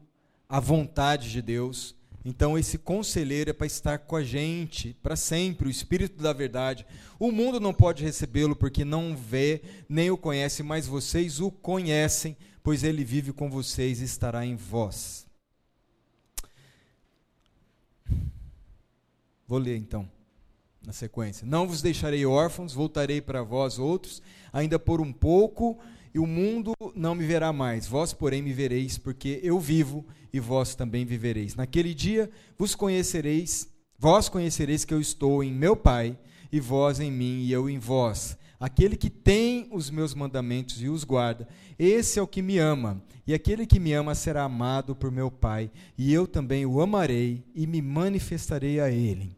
a 0.50 0.60
vontade 0.60 1.32
de 1.32 1.42
Deus 1.42 1.98
então, 2.30 2.58
esse 2.58 2.78
conselheiro 2.78 3.52
é 3.52 3.54
para 3.54 3.66
estar 3.66 4.00
com 4.00 4.18
a 4.18 4.22
gente 4.22 4.94
para 5.02 5.16
sempre, 5.16 5.70
o 5.70 5.72
Espírito 5.72 6.22
da 6.22 6.34
Verdade. 6.34 6.86
O 7.18 7.32
mundo 7.32 7.58
não 7.58 7.74
pode 7.74 8.04
recebê-lo 8.04 8.54
porque 8.54 8.84
não 8.84 9.16
vê 9.16 9.62
nem 9.88 10.12
o 10.12 10.18
conhece, 10.18 10.62
mas 10.62 10.86
vocês 10.86 11.40
o 11.40 11.50
conhecem, 11.50 12.36
pois 12.62 12.84
ele 12.84 13.06
vive 13.06 13.32
com 13.32 13.50
vocês 13.50 14.02
e 14.02 14.04
estará 14.04 14.46
em 14.46 14.58
vós. 14.58 15.26
Vou 19.48 19.58
ler 19.58 19.78
então, 19.78 20.12
na 20.88 20.94
sequência. 20.94 21.46
Não 21.46 21.68
vos 21.68 21.82
deixarei 21.82 22.26
órfãos, 22.26 22.74
voltarei 22.74 23.20
para 23.20 23.44
vós 23.44 23.78
outros, 23.78 24.22
ainda 24.54 24.80
por 24.80 25.02
um 25.02 25.12
pouco 25.12 25.78
e 26.14 26.20
o 26.20 26.26
mundo 26.26 26.72
não 26.96 27.14
me 27.14 27.26
verá 27.26 27.52
mais, 27.52 27.86
vós, 27.86 28.14
porém, 28.14 28.42
me 28.42 28.54
vereis, 28.54 28.98
porque 28.98 29.42
eu 29.44 29.60
vivo 29.60 30.06
e 30.32 30.40
vós 30.40 30.76
também 30.76 31.06
vivereis. 31.06 31.56
Naquele 31.56 31.94
dia 31.94 32.32
vos 32.58 32.74
conhecereis, 32.74 33.68
vós 34.00 34.30
conhecereis 34.30 34.86
que 34.86 34.94
eu 34.94 35.02
estou 35.02 35.44
em 35.44 35.52
meu 35.52 35.76
Pai, 35.76 36.18
e 36.50 36.62
vós 36.62 37.02
em 37.02 37.12
mim 37.12 37.42
e 37.42 37.52
eu 37.52 37.70
em 37.70 37.78
vós. 37.78 38.38
Aquele 38.58 38.96
que 38.96 39.10
tem 39.10 39.68
os 39.70 39.90
meus 39.90 40.16
mandamentos 40.16 40.82
e 40.82 40.88
os 40.88 41.04
guarda, 41.04 41.46
esse 41.78 42.18
é 42.18 42.22
o 42.22 42.28
que 42.28 42.42
me 42.42 42.58
ama. 42.58 43.04
E 43.28 43.34
aquele 43.34 43.68
que 43.68 43.78
me 43.78 43.92
ama 43.92 44.16
será 44.16 44.44
amado 44.44 44.96
por 44.96 45.12
meu 45.12 45.30
Pai, 45.30 45.70
e 45.98 46.14
eu 46.14 46.26
também 46.26 46.66
o 46.66 46.80
amarei 46.80 47.44
e 47.54 47.68
me 47.68 47.82
manifestarei 47.82 48.80
a 48.80 48.90
ele. 48.90 49.36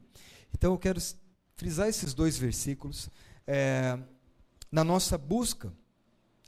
Então 0.54 0.74
eu 0.74 0.78
quero 0.78 1.00
frisar 1.60 1.90
esses 1.90 2.14
dois 2.14 2.38
versículos 2.40 3.10
é, 3.46 4.00
na 4.72 4.82
nossa 4.82 5.18
busca 5.18 5.74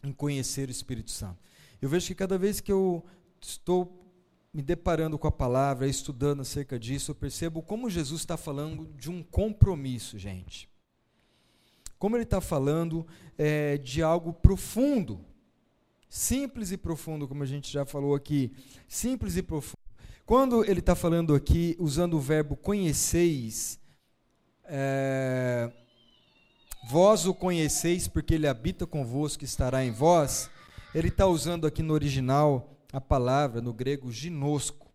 em 0.01 0.13
conhecer 0.13 0.69
o 0.69 0.71
Espírito 0.71 1.11
Santo. 1.11 1.37
Eu 1.81 1.89
vejo 1.89 2.07
que 2.07 2.15
cada 2.15 2.37
vez 2.37 2.61
que 2.61 2.71
eu 2.71 3.03
estou 3.41 4.09
me 4.53 4.61
deparando 4.61 5.19
com 5.19 5.27
a 5.27 5.31
palavra, 5.31 5.85
estudando 5.85 6.39
acerca 6.39 6.79
disso, 6.79 7.11
eu 7.11 7.15
percebo 7.15 7.61
como 7.61 7.89
Jesus 7.89 8.21
está 8.21 8.37
falando 8.37 8.87
de 8.97 9.11
um 9.11 9.21
compromisso, 9.21 10.17
gente. 10.17 10.69
Como 11.99 12.15
ele 12.15 12.23
está 12.23 12.39
falando 12.39 13.05
é, 13.37 13.77
de 13.79 14.01
algo 14.01 14.31
profundo, 14.31 15.25
simples 16.07 16.71
e 16.71 16.77
profundo, 16.77 17.27
como 17.27 17.43
a 17.43 17.45
gente 17.45 17.69
já 17.69 17.85
falou 17.85 18.15
aqui, 18.15 18.53
simples 18.87 19.35
e 19.35 19.43
profundo. 19.43 19.77
Quando 20.25 20.63
ele 20.63 20.79
está 20.79 20.95
falando 20.95 21.35
aqui, 21.35 21.75
usando 21.79 22.13
o 22.13 22.21
verbo 22.21 22.55
conheceis, 22.55 23.80
é, 24.73 25.69
Vós 26.83 27.25
o 27.25 27.33
conheceis 27.33 28.07
porque 28.07 28.33
ele 28.33 28.47
habita 28.47 28.87
convosco, 28.87 29.43
estará 29.43 29.83
em 29.85 29.91
vós. 29.91 30.49
Ele 30.95 31.09
está 31.09 31.27
usando 31.27 31.67
aqui 31.67 31.83
no 31.83 31.93
original 31.93 32.75
a 32.91 32.99
palavra, 32.99 33.61
no 33.61 33.73
grego, 33.73 34.11
ginosco. 34.11 34.89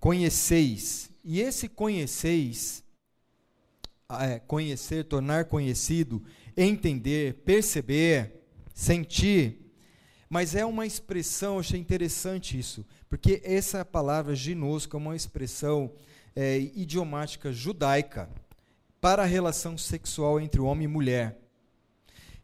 Conheceis. 0.00 1.10
E 1.22 1.40
esse 1.40 1.68
conheceis, 1.68 2.82
é, 4.18 4.38
conhecer, 4.40 5.04
tornar 5.04 5.44
conhecido, 5.44 6.22
entender, 6.56 7.34
perceber, 7.44 8.42
sentir, 8.74 9.58
Mas 10.28 10.54
é 10.54 10.64
uma 10.64 10.86
expressão, 10.86 11.54
eu 11.54 11.60
achei 11.60 11.80
interessante 11.80 12.56
isso, 12.56 12.86
porque 13.08 13.42
essa 13.44 13.84
palavra 13.84 14.34
ginosco 14.34 14.96
é 14.96 15.00
uma 15.00 15.16
expressão 15.16 15.92
é, 16.36 16.58
idiomática 16.58 17.52
judaica 17.52 18.30
para 19.00 19.22
a 19.22 19.26
relação 19.26 19.78
sexual 19.78 20.40
entre 20.40 20.60
homem 20.60 20.84
e 20.84 20.88
mulher. 20.88 21.38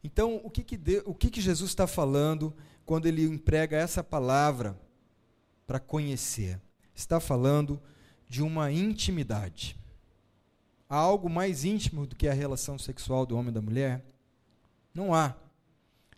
Então, 0.03 0.41
o 0.45 0.51
que, 0.51 0.63
que, 0.63 0.77
de, 0.77 1.03
o 1.05 1.15
que, 1.15 1.31
que 1.31 1.41
Jesus 1.41 1.71
está 1.71 1.87
falando 1.87 2.55
quando 2.85 3.07
ele 3.07 3.25
emprega 3.25 3.77
essa 3.77 4.03
palavra 4.03 4.79
para 5.67 5.81
conhecer? 5.81 6.61
Está 6.95 7.21
falando 7.21 7.83
de 8.29 8.43
uma 8.43 8.71
intimidade. 8.71 9.77
Há 10.89 10.97
algo 10.97 11.29
mais 11.29 11.65
íntimo 11.65 12.07
do 12.07 12.15
que 12.15 12.29
a 12.29 12.33
relação 12.33 12.79
sexual 12.79 13.27
do 13.27 13.37
homem 13.37 13.51
e 13.51 13.55
da 13.55 13.61
mulher? 13.61 14.05
Não 14.95 15.13
há. 15.13 15.35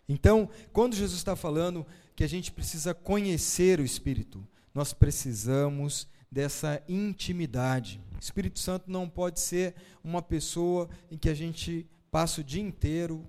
Então, 0.07 0.49
quando 0.71 0.95
Jesus 0.95 1.17
está 1.17 1.35
falando 1.35 1.85
que 2.15 2.23
a 2.23 2.27
gente 2.27 2.51
precisa 2.51 2.93
conhecer 2.93 3.79
o 3.79 3.85
Espírito, 3.85 4.47
nós 4.73 4.93
precisamos 4.93 6.07
dessa 6.31 6.83
intimidade. 6.87 8.01
Espírito 8.19 8.59
Santo 8.59 8.91
não 8.91 9.09
pode 9.09 9.39
ser 9.39 9.75
uma 10.03 10.21
pessoa 10.21 10.89
em 11.09 11.17
que 11.17 11.29
a 11.29 11.33
gente 11.33 11.87
passa 12.11 12.41
o 12.41 12.43
dia 12.43 12.61
inteiro 12.61 13.27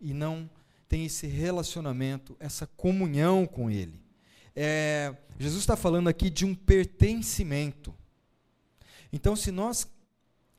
e 0.00 0.12
não 0.12 0.48
tem 0.88 1.06
esse 1.06 1.26
relacionamento, 1.26 2.36
essa 2.38 2.66
comunhão 2.66 3.46
com 3.46 3.70
Ele. 3.70 4.00
É, 4.54 5.14
Jesus 5.38 5.62
está 5.62 5.76
falando 5.76 6.08
aqui 6.08 6.30
de 6.30 6.44
um 6.44 6.54
pertencimento. 6.54 7.94
Então, 9.12 9.34
se 9.34 9.50
nós 9.50 9.88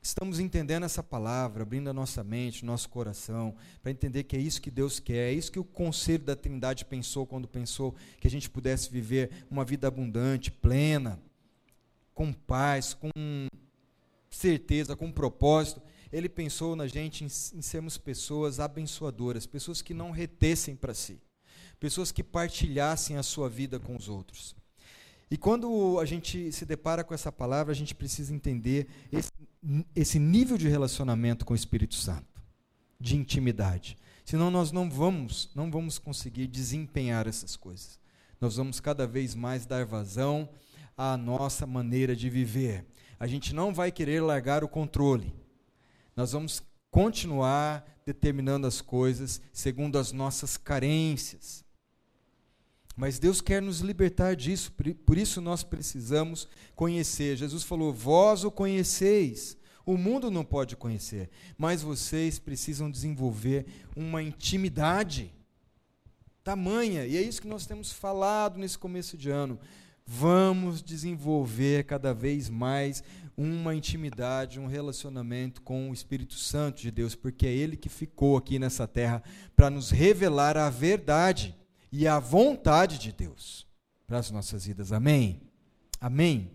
estamos 0.00 0.38
entendendo 0.38 0.84
essa 0.84 1.02
palavra, 1.02 1.62
abrindo 1.62 1.90
a 1.90 1.92
nossa 1.92 2.22
mente, 2.22 2.64
nosso 2.64 2.88
coração, 2.88 3.54
para 3.82 3.90
entender 3.90 4.24
que 4.24 4.36
é 4.36 4.40
isso 4.40 4.62
que 4.62 4.70
Deus 4.70 5.00
quer, 5.00 5.30
é 5.30 5.32
isso 5.32 5.52
que 5.52 5.58
o 5.58 5.64
conselho 5.64 6.24
da 6.24 6.36
Trindade 6.36 6.84
pensou 6.84 7.26
quando 7.26 7.48
pensou 7.48 7.94
que 8.20 8.26
a 8.26 8.30
gente 8.30 8.48
pudesse 8.48 8.90
viver 8.90 9.46
uma 9.50 9.64
vida 9.64 9.88
abundante, 9.88 10.50
plena, 10.50 11.20
com 12.18 12.32
paz, 12.32 12.94
com 12.94 13.10
certeza, 14.28 14.96
com 14.96 15.12
propósito. 15.12 15.80
Ele 16.10 16.28
pensou 16.28 16.74
na 16.74 16.88
gente 16.88 17.22
em, 17.22 17.28
em 17.28 17.62
sermos 17.62 17.96
pessoas 17.96 18.58
abençoadoras, 18.58 19.46
pessoas 19.46 19.80
que 19.80 19.94
não 19.94 20.10
retessem 20.10 20.74
para 20.74 20.92
si, 20.92 21.20
pessoas 21.78 22.10
que 22.10 22.24
partilhassem 22.24 23.16
a 23.16 23.22
sua 23.22 23.48
vida 23.48 23.78
com 23.78 23.94
os 23.94 24.08
outros. 24.08 24.56
E 25.30 25.36
quando 25.36 26.00
a 26.00 26.04
gente 26.04 26.50
se 26.50 26.66
depara 26.66 27.04
com 27.04 27.14
essa 27.14 27.30
palavra, 27.30 27.70
a 27.70 27.76
gente 27.76 27.94
precisa 27.94 28.34
entender 28.34 28.88
esse, 29.12 29.30
esse 29.94 30.18
nível 30.18 30.58
de 30.58 30.66
relacionamento 30.66 31.46
com 31.46 31.52
o 31.52 31.56
Espírito 31.56 31.94
Santo, 31.94 32.42
de 32.98 33.14
intimidade. 33.14 33.96
Senão 34.24 34.50
nós 34.50 34.72
não 34.72 34.90
vamos, 34.90 35.50
não 35.54 35.70
vamos 35.70 36.00
conseguir 36.00 36.48
desempenhar 36.48 37.28
essas 37.28 37.54
coisas. 37.54 37.96
Nós 38.40 38.56
vamos 38.56 38.80
cada 38.80 39.06
vez 39.06 39.36
mais 39.36 39.66
dar 39.66 39.86
vazão 39.86 40.48
à 40.98 41.16
nossa 41.16 41.64
maneira 41.64 42.16
de 42.16 42.28
viver. 42.28 42.84
A 43.20 43.26
gente 43.28 43.54
não 43.54 43.72
vai 43.72 43.92
querer 43.92 44.20
largar 44.20 44.64
o 44.64 44.68
controle. 44.68 45.32
Nós 46.16 46.32
vamos 46.32 46.60
continuar 46.90 47.86
determinando 48.04 48.66
as 48.66 48.80
coisas 48.80 49.40
segundo 49.52 49.96
as 49.96 50.10
nossas 50.10 50.56
carências. 50.56 51.64
Mas 52.96 53.20
Deus 53.20 53.40
quer 53.40 53.62
nos 53.62 53.78
libertar 53.78 54.34
disso, 54.34 54.72
por 55.06 55.16
isso 55.16 55.40
nós 55.40 55.62
precisamos 55.62 56.48
conhecer. 56.74 57.36
Jesus 57.36 57.62
falou: 57.62 57.92
Vós 57.92 58.42
o 58.42 58.50
conheceis. 58.50 59.56
O 59.86 59.96
mundo 59.96 60.30
não 60.30 60.44
pode 60.44 60.76
conhecer, 60.76 61.30
mas 61.56 61.80
vocês 61.80 62.38
precisam 62.38 62.90
desenvolver 62.90 63.64
uma 63.96 64.22
intimidade 64.22 65.32
tamanha, 66.44 67.06
e 67.06 67.16
é 67.16 67.22
isso 67.22 67.40
que 67.40 67.48
nós 67.48 67.66
temos 67.66 67.92
falado 67.92 68.58
nesse 68.58 68.78
começo 68.78 69.16
de 69.16 69.30
ano. 69.30 69.58
Vamos 70.10 70.82
desenvolver 70.82 71.84
cada 71.84 72.14
vez 72.14 72.48
mais 72.48 73.04
uma 73.36 73.74
intimidade, 73.74 74.58
um 74.58 74.66
relacionamento 74.66 75.60
com 75.60 75.90
o 75.90 75.92
Espírito 75.92 76.32
Santo 76.32 76.80
de 76.80 76.90
Deus, 76.90 77.14
porque 77.14 77.46
é 77.46 77.52
Ele 77.52 77.76
que 77.76 77.90
ficou 77.90 78.34
aqui 78.34 78.58
nessa 78.58 78.88
terra 78.88 79.22
para 79.54 79.68
nos 79.68 79.90
revelar 79.90 80.56
a 80.56 80.70
verdade 80.70 81.54
e 81.92 82.08
a 82.08 82.18
vontade 82.18 82.98
de 82.98 83.12
Deus 83.12 83.66
para 84.06 84.18
as 84.18 84.30
nossas 84.30 84.64
vidas. 84.64 84.92
Amém? 84.92 85.42
Amém? 86.00 86.52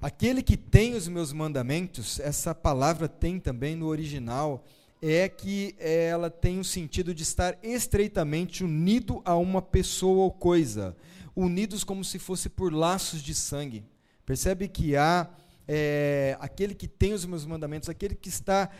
Aquele 0.00 0.40
que 0.40 0.56
tem 0.56 0.94
os 0.94 1.08
meus 1.08 1.32
mandamentos, 1.32 2.20
essa 2.20 2.54
palavra 2.54 3.08
tem 3.08 3.40
também 3.40 3.74
no 3.74 3.86
original, 3.86 4.64
é 5.02 5.28
que 5.28 5.74
ela 5.80 6.30
tem 6.30 6.60
o 6.60 6.64
sentido 6.64 7.12
de 7.12 7.24
estar 7.24 7.58
estreitamente 7.60 8.62
unido 8.62 9.20
a 9.24 9.34
uma 9.34 9.60
pessoa 9.60 10.24
ou 10.24 10.30
coisa, 10.30 10.96
unidos 11.34 11.84
como 11.84 12.04
se 12.04 12.18
fosse 12.18 12.48
por 12.48 12.72
laços 12.72 13.22
de 13.22 13.34
sangue. 13.34 13.84
Percebe 14.24 14.68
que 14.68 14.96
há 14.96 15.28
é, 15.66 16.36
aquele 16.40 16.74
que 16.74 16.88
tem 16.88 17.12
os 17.12 17.24
meus 17.24 17.46
mandamentos, 17.46 17.88
aquele 17.88 18.14
que 18.14 18.28
está 18.28 18.70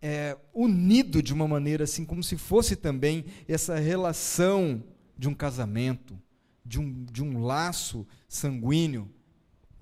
é, 0.00 0.36
unido 0.52 1.22
de 1.22 1.32
uma 1.32 1.46
maneira 1.46 1.84
assim, 1.84 2.04
como 2.04 2.22
se 2.22 2.36
fosse 2.36 2.76
também 2.76 3.24
essa 3.46 3.76
relação 3.78 4.82
de 5.16 5.28
um 5.28 5.34
casamento, 5.34 6.18
de 6.64 6.80
um, 6.80 7.04
de 7.04 7.22
um 7.22 7.42
laço 7.42 8.06
sanguíneo. 8.28 9.10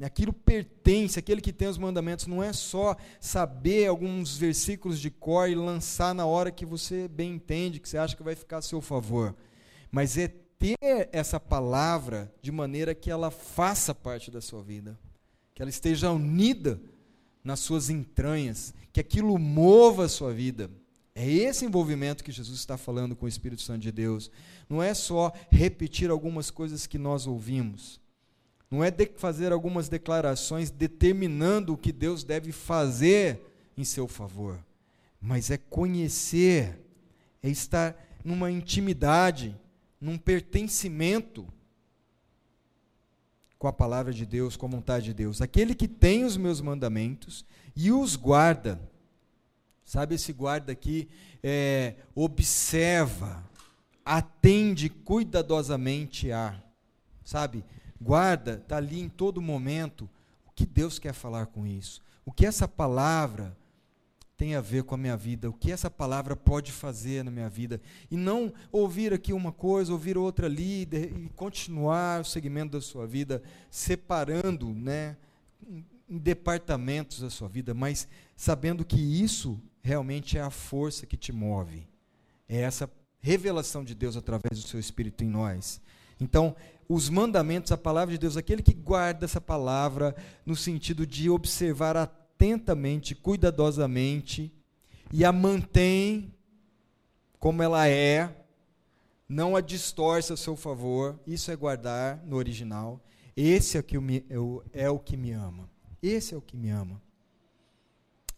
Aquilo 0.01 0.33
pertence, 0.33 1.19
aquele 1.19 1.41
que 1.41 1.53
tem 1.53 1.67
os 1.67 1.77
mandamentos, 1.77 2.27
não 2.27 2.41
é 2.41 2.53
só 2.53 2.97
saber 3.21 3.89
alguns 3.89 4.37
versículos 4.37 5.01
de 5.01 5.11
cor 5.11 5.49
e 5.49 5.57
lançar 5.57 6.15
na 6.15 6.25
hora 6.25 6.53
que 6.53 6.65
você 6.65 7.09
bem 7.09 7.35
entende, 7.35 7.81
que 7.81 7.89
você 7.89 7.99
acha 7.99 8.17
que 8.17 8.23
vai 8.23 8.37
ficar 8.37 8.59
a 8.59 8.63
seu 8.63 8.81
favor, 8.81 9.35
mas 9.91 10.17
é 10.17 10.33
ter 10.59 11.09
essa 11.13 11.39
palavra 11.39 12.33
de 12.43 12.51
maneira 12.51 12.95
que 12.95 13.11
ela 13.11 13.31
faça 13.31 13.95
parte 13.95 14.31
da 14.31 14.41
sua 14.41 14.63
vida, 14.63 14.99
que 15.55 15.63
ela 15.63 15.71
esteja 15.71 16.11
unida 16.11 16.81
nas 17.45 17.61
suas 17.61 17.89
entranhas, 17.89 18.75
que 18.93 19.01
aquilo 19.01 19.39
mova 19.39 20.05
a 20.05 20.09
sua 20.09 20.33
vida. 20.33 20.71
É 21.15 21.29
esse 21.29 21.65
envolvimento 21.65 22.23
que 22.23 22.31
Jesus 22.31 22.59
está 22.59 22.77
falando 22.77 23.17
com 23.17 23.27
o 23.27 23.29
Espírito 23.29 23.63
Santo 23.63 23.81
de 23.81 23.91
Deus. 23.91 24.31
Não 24.69 24.83
é 24.83 24.95
só 24.95 25.33
repetir 25.51 26.11
algumas 26.11 26.51
coisas 26.51 26.87
que 26.87 26.99
nós 26.99 27.27
ouvimos. 27.27 28.01
Não 28.71 28.85
é 28.85 28.93
fazer 29.17 29.51
algumas 29.51 29.89
declarações 29.89 30.71
determinando 30.71 31.73
o 31.73 31.77
que 31.79 31.91
Deus 31.91 32.23
deve 32.23 32.53
fazer 32.53 33.41
em 33.77 33.85
seu 33.85 34.07
favor. 34.07 34.63
Mas 35.21 35.51
é 35.51 35.57
conhecer, 35.57 36.79
é 37.43 37.49
estar 37.49 37.97
numa 38.23 38.51
intimidade, 38.51 39.57
num 40.01 40.17
pertencimento 40.17 41.47
com 43.59 43.67
a 43.67 43.73
palavra 43.73 44.13
de 44.13 44.25
Deus, 44.25 44.57
com 44.57 44.67
a 44.67 44.71
vontade 44.71 45.07
de 45.07 45.15
Deus. 45.15 45.43
Aquele 45.43 45.75
que 45.75 45.89
tem 45.89 46.25
os 46.25 46.37
meus 46.37 46.61
mandamentos 46.61 47.45
e 47.75 47.91
os 47.91 48.15
guarda. 48.15 48.81
Sabe, 49.85 50.15
esse 50.15 50.33
guarda 50.33 50.71
aqui 50.71 51.09
é, 51.43 51.95
observa, 52.15 53.45
atende 54.05 54.89
cuidadosamente 54.89 56.31
a. 56.31 56.63
Sabe, 57.25 57.65
guarda, 58.01 58.61
está 58.63 58.77
ali 58.77 59.01
em 59.01 59.09
todo 59.09 59.43
momento. 59.43 60.09
O 60.47 60.53
que 60.53 60.65
Deus 60.65 60.99
quer 60.99 61.13
falar 61.13 61.47
com 61.47 61.67
isso? 61.67 62.01
O 62.25 62.31
que 62.33 62.47
essa 62.47 62.69
palavra 62.69 63.57
tem 64.39 64.55
a 64.55 64.61
ver 64.61 64.85
com 64.85 64.95
a 64.95 64.99
minha 64.99 65.17
vida, 65.17 65.51
o 65.51 65.53
que 65.53 65.73
essa 65.73 65.91
palavra 65.91 66.37
pode 66.37 66.71
fazer 66.71 67.25
na 67.25 67.31
minha 67.31 67.49
vida. 67.49 67.81
E 68.09 68.17
não 68.17 68.55
ouvir 68.71 69.13
aqui 69.13 69.33
uma 69.33 69.51
coisa, 69.51 69.93
ouvir 69.93 70.17
outra 70.17 70.47
ali, 70.47 70.83
e 70.83 71.29
continuar 71.35 72.21
o 72.21 72.25
segmento 72.25 72.71
da 72.71 72.81
sua 72.81 73.05
vida, 73.05 73.43
separando 73.69 74.73
né, 74.73 75.17
em 76.09 76.17
departamentos 76.19 77.21
da 77.21 77.29
sua 77.29 77.49
vida, 77.49 77.75
mas 77.75 78.07
sabendo 78.37 78.85
que 78.85 79.01
isso 79.01 79.61
realmente 79.83 80.39
é 80.39 80.41
a 80.41 80.51
força 80.51 81.05
que 81.05 81.17
te 81.17 81.33
move. 81.33 81.89
É 82.49 82.61
essa 82.61 82.89
revelação 83.19 83.83
de 83.83 83.93
Deus 83.93 84.17
através 84.17 84.63
do 84.63 84.69
seu 84.69 84.79
Espírito 84.79 85.25
em 85.25 85.29
nós. 85.29 85.81
Então, 86.21 86.55
os 86.89 87.09
mandamentos, 87.09 87.73
a 87.73 87.77
palavra 87.77 88.13
de 88.13 88.19
Deus, 88.19 88.37
aquele 88.37 88.63
que 88.63 88.73
guarda 88.73 89.25
essa 89.25 89.41
palavra 89.41 90.15
no 90.47 90.55
sentido 90.55 91.05
de 91.05 91.29
observar 91.29 91.97
a 91.97 92.09
atentamente, 92.39 93.17
cuidadosamente 93.17 94.53
e 95.13 95.25
a 95.25 95.33
mantém 95.33 96.33
como 97.41 97.63
ela 97.63 97.89
é, 97.89 98.33
não 99.29 99.57
a 99.57 99.61
distorce 99.61 100.33
a 100.33 100.37
seu 100.37 100.55
favor. 100.55 101.19
Isso 101.27 101.51
é 101.51 101.57
guardar 101.57 102.23
no 102.25 102.37
original. 102.37 103.01
Esse 103.37 103.77
é, 103.77 103.83
que 103.83 103.99
me, 103.99 104.25
é, 104.73 104.85
é 104.85 104.91
o 104.91 104.99
que 104.99 105.17
me 105.17 105.33
ama. 105.33 105.69
Esse 106.01 106.35
é 106.35 106.37
o 106.37 106.41
que 106.41 106.57
me 106.57 106.71
ama. 106.71 107.03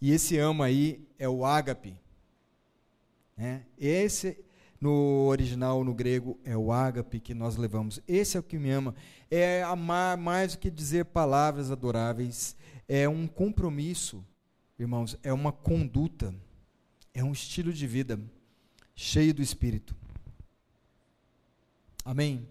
E 0.00 0.12
esse 0.12 0.38
ama 0.38 0.64
aí 0.64 1.06
é 1.18 1.28
o 1.28 1.44
ágape. 1.44 1.94
Né? 3.36 3.64
Esse, 3.78 4.38
no 4.80 5.26
original, 5.26 5.84
no 5.84 5.94
grego, 5.94 6.38
é 6.42 6.56
o 6.56 6.72
ágape 6.72 7.20
que 7.20 7.34
nós 7.34 7.56
levamos. 7.56 8.00
Esse 8.08 8.36
é 8.36 8.40
o 8.40 8.42
que 8.42 8.58
me 8.58 8.70
ama. 8.70 8.94
É 9.30 9.62
amar 9.62 10.16
mais 10.16 10.52
do 10.52 10.58
que 10.58 10.70
dizer 10.70 11.06
palavras 11.06 11.70
adoráveis 11.70 12.56
é 12.92 13.08
um 13.08 13.28
compromisso, 13.28 14.26
irmãos, 14.76 15.16
é 15.22 15.32
uma 15.32 15.52
conduta, 15.52 16.34
é 17.14 17.22
um 17.22 17.30
estilo 17.30 17.72
de 17.72 17.86
vida 17.86 18.20
cheio 18.96 19.32
do 19.32 19.40
Espírito. 19.40 19.94
Amém? 22.04 22.48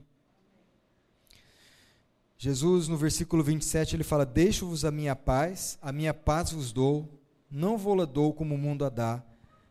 Jesus, 2.38 2.88
no 2.88 2.96
versículo 2.96 3.44
27, 3.44 3.98
ele 3.98 4.04
fala: 4.06 4.26
Deixo-vos 4.26 4.86
a 4.86 4.92
minha 4.92 5.14
paz, 5.14 5.78
a 5.82 5.92
minha 5.92 6.14
paz 6.14 6.54
vos 6.54 6.72
dou, 6.72 7.22
não 7.52 7.78
vou-la 7.78 8.06
dou 8.06 8.34
como 8.34 8.56
o 8.56 8.58
mundo 8.58 8.86
a 8.86 8.90
dá, 8.90 9.22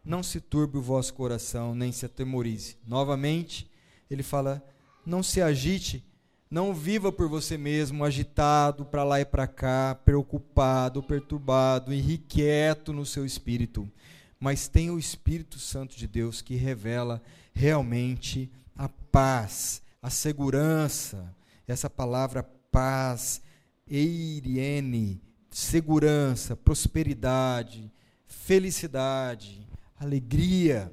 não 0.05 0.23
se 0.23 0.39
turbe 0.39 0.77
o 0.77 0.83
vosso 0.83 1.15
coração, 1.15 1.75
nem 1.75 1.93
se 1.93 2.05
atemorize. 2.05 2.77
Novamente, 2.87 3.71
ele 4.11 4.23
fala: 4.23 4.63
Não 5.07 5.23
se 5.23 5.41
agite, 5.41 6.05
não 6.51 6.75
viva 6.75 7.13
por 7.13 7.29
você 7.29 7.59
mesmo, 7.59 8.05
agitado 8.05 8.85
para 8.85 9.05
lá 9.05 9.21
e 9.21 9.25
para 9.25 9.47
cá, 9.47 9.95
preocupado, 10.05 11.03
perturbado, 11.03 11.93
irrequieto 11.93 12.93
no 12.93 13.05
seu 13.05 13.27
espírito, 13.27 13.91
mas 14.41 14.69
tenha 14.69 14.93
o 14.93 14.99
Espírito 14.99 15.59
Santo 15.59 15.97
de 15.97 16.07
Deus 16.07 16.41
que 16.41 16.55
revela 16.55 17.21
realmente 17.53 18.51
a 18.77 18.89
paz, 18.89 19.83
a 20.01 20.09
segurança. 20.09 21.35
Essa 21.67 21.91
palavra 21.91 22.43
paz, 22.71 23.43
eirene, 23.87 25.21
segurança, 25.51 26.57
prosperidade, 26.57 27.93
felicidade, 28.27 29.67
alegria, 29.99 30.93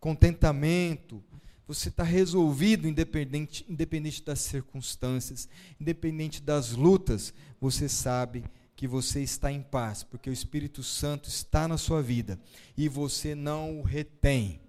contentamento. 0.00 1.22
Você 1.66 1.88
está 1.88 2.04
resolvido, 2.04 2.86
independente, 2.86 3.64
independente 3.68 4.22
das 4.22 4.38
circunstâncias, 4.38 5.48
independente 5.80 6.40
das 6.40 6.72
lutas, 6.72 7.34
você 7.60 7.88
sabe 7.88 8.44
que 8.76 8.86
você 8.86 9.22
está 9.22 9.50
em 9.50 9.62
paz, 9.62 10.04
porque 10.04 10.30
o 10.30 10.32
Espírito 10.32 10.82
Santo 10.82 11.28
está 11.28 11.66
na 11.66 11.76
sua 11.76 12.00
vida 12.00 12.38
e 12.76 12.88
você 12.88 13.34
não 13.34 13.80
o 13.80 13.82
retém. 13.82 14.60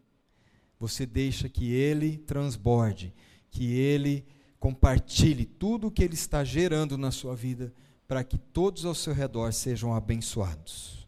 Você 0.79 1.05
deixa 1.05 1.47
que 1.47 1.71
ele 1.71 2.17
transborde, 2.17 3.13
que 3.51 3.73
ele 3.73 4.25
compartilhe 4.59 5.45
tudo 5.45 5.87
o 5.87 5.91
que 5.91 6.03
ele 6.03 6.15
está 6.15 6.43
gerando 6.43 6.97
na 6.97 7.11
sua 7.11 7.35
vida 7.35 7.73
para 8.07 8.23
que 8.23 8.37
todos 8.37 8.85
ao 8.85 8.95
seu 8.95 9.13
redor 9.13 9.51
sejam 9.51 9.93
abençoados. 9.93 11.07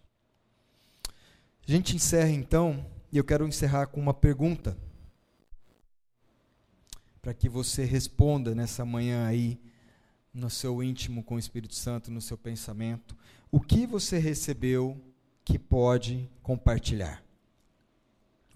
A 1.68 1.72
gente 1.72 1.96
encerra 1.96 2.30
então, 2.30 2.86
e 3.12 3.18
eu 3.18 3.24
quero 3.24 3.48
encerrar 3.48 3.88
com 3.88 4.00
uma 4.00 4.14
pergunta 4.14 4.78
para 7.30 7.34
que 7.36 7.48
você 7.48 7.86
responda 7.86 8.56
nessa 8.56 8.84
manhã 8.84 9.28
aí 9.28 9.62
no 10.34 10.50
seu 10.50 10.82
íntimo 10.82 11.24
com 11.24 11.36
o 11.36 11.40
Espírito 11.40 11.76
Santo, 11.76 12.10
no 12.10 12.20
seu 12.20 12.36
pensamento, 12.36 13.16
o 13.52 13.62
que 13.62 13.86
você 13.86 14.18
recebeu 14.18 15.00
que 15.46 15.60
pode 15.60 16.28
compartilhar? 16.42 17.24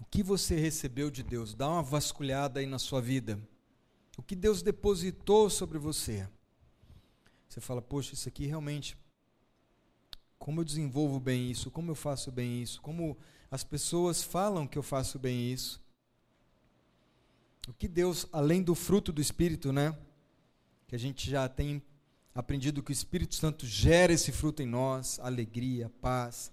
O 0.00 0.04
que 0.04 0.24
você 0.24 0.56
recebeu 0.56 1.08
de 1.08 1.22
Deus? 1.22 1.54
Dá 1.54 1.68
uma 1.68 1.84
vasculhada 1.84 2.58
aí 2.58 2.66
na 2.66 2.80
sua 2.80 3.00
vida 3.00 3.38
o 4.18 4.24
que 4.24 4.34
Deus 4.34 4.60
depositou 4.60 5.48
sobre 5.48 5.78
você. 5.78 6.28
Você 7.48 7.60
fala, 7.60 7.80
poxa, 7.80 8.14
isso 8.14 8.28
aqui 8.28 8.44
realmente. 8.44 8.98
Como 10.36 10.60
eu 10.60 10.64
desenvolvo 10.64 11.20
bem 11.20 11.48
isso? 11.48 11.70
Como 11.70 11.92
eu 11.92 11.94
faço 11.94 12.32
bem 12.32 12.60
isso? 12.60 12.82
Como 12.82 13.16
as 13.52 13.62
pessoas 13.62 14.24
falam 14.24 14.66
que 14.66 14.76
eu 14.76 14.82
faço 14.82 15.16
bem 15.16 15.52
isso? 15.52 15.80
O 17.68 17.72
que 17.72 17.88
Deus, 17.88 18.26
além 18.32 18.62
do 18.62 18.74
fruto 18.74 19.12
do 19.12 19.20
Espírito, 19.20 19.72
né? 19.72 19.96
Que 20.86 20.94
a 20.94 20.98
gente 20.98 21.30
já 21.30 21.48
tem 21.48 21.82
aprendido 22.34 22.82
que 22.82 22.90
o 22.90 22.92
Espírito 22.92 23.34
Santo 23.34 23.66
gera 23.66 24.12
esse 24.12 24.32
fruto 24.32 24.62
em 24.62 24.66
nós: 24.66 25.18
a 25.20 25.26
alegria, 25.26 25.86
a 25.86 25.90
paz, 25.90 26.52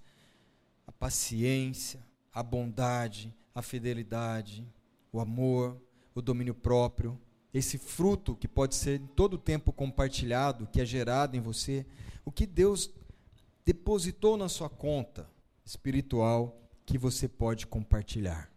a 0.88 0.92
paciência, 0.92 2.06
a 2.34 2.42
bondade, 2.42 3.34
a 3.54 3.62
fidelidade, 3.62 4.66
o 5.12 5.20
amor, 5.20 5.82
o 6.16 6.22
domínio 6.22 6.54
próprio 6.54 7.20
esse 7.54 7.78
fruto 7.78 8.36
que 8.36 8.48
pode 8.48 8.76
ser 8.76 9.02
em 9.02 9.08
todo 9.08 9.38
tempo 9.38 9.74
compartilhado, 9.74 10.68
que 10.68 10.80
é 10.80 10.86
gerado 10.86 11.36
em 11.36 11.42
você, 11.42 11.86
o 12.24 12.32
que 12.32 12.46
Deus 12.46 12.90
depositou 13.66 14.38
na 14.38 14.48
sua 14.48 14.70
conta 14.70 15.30
espiritual 15.66 16.58
que 16.86 16.98
você 16.98 17.28
pode 17.28 17.68
compartilhar. 17.68 18.51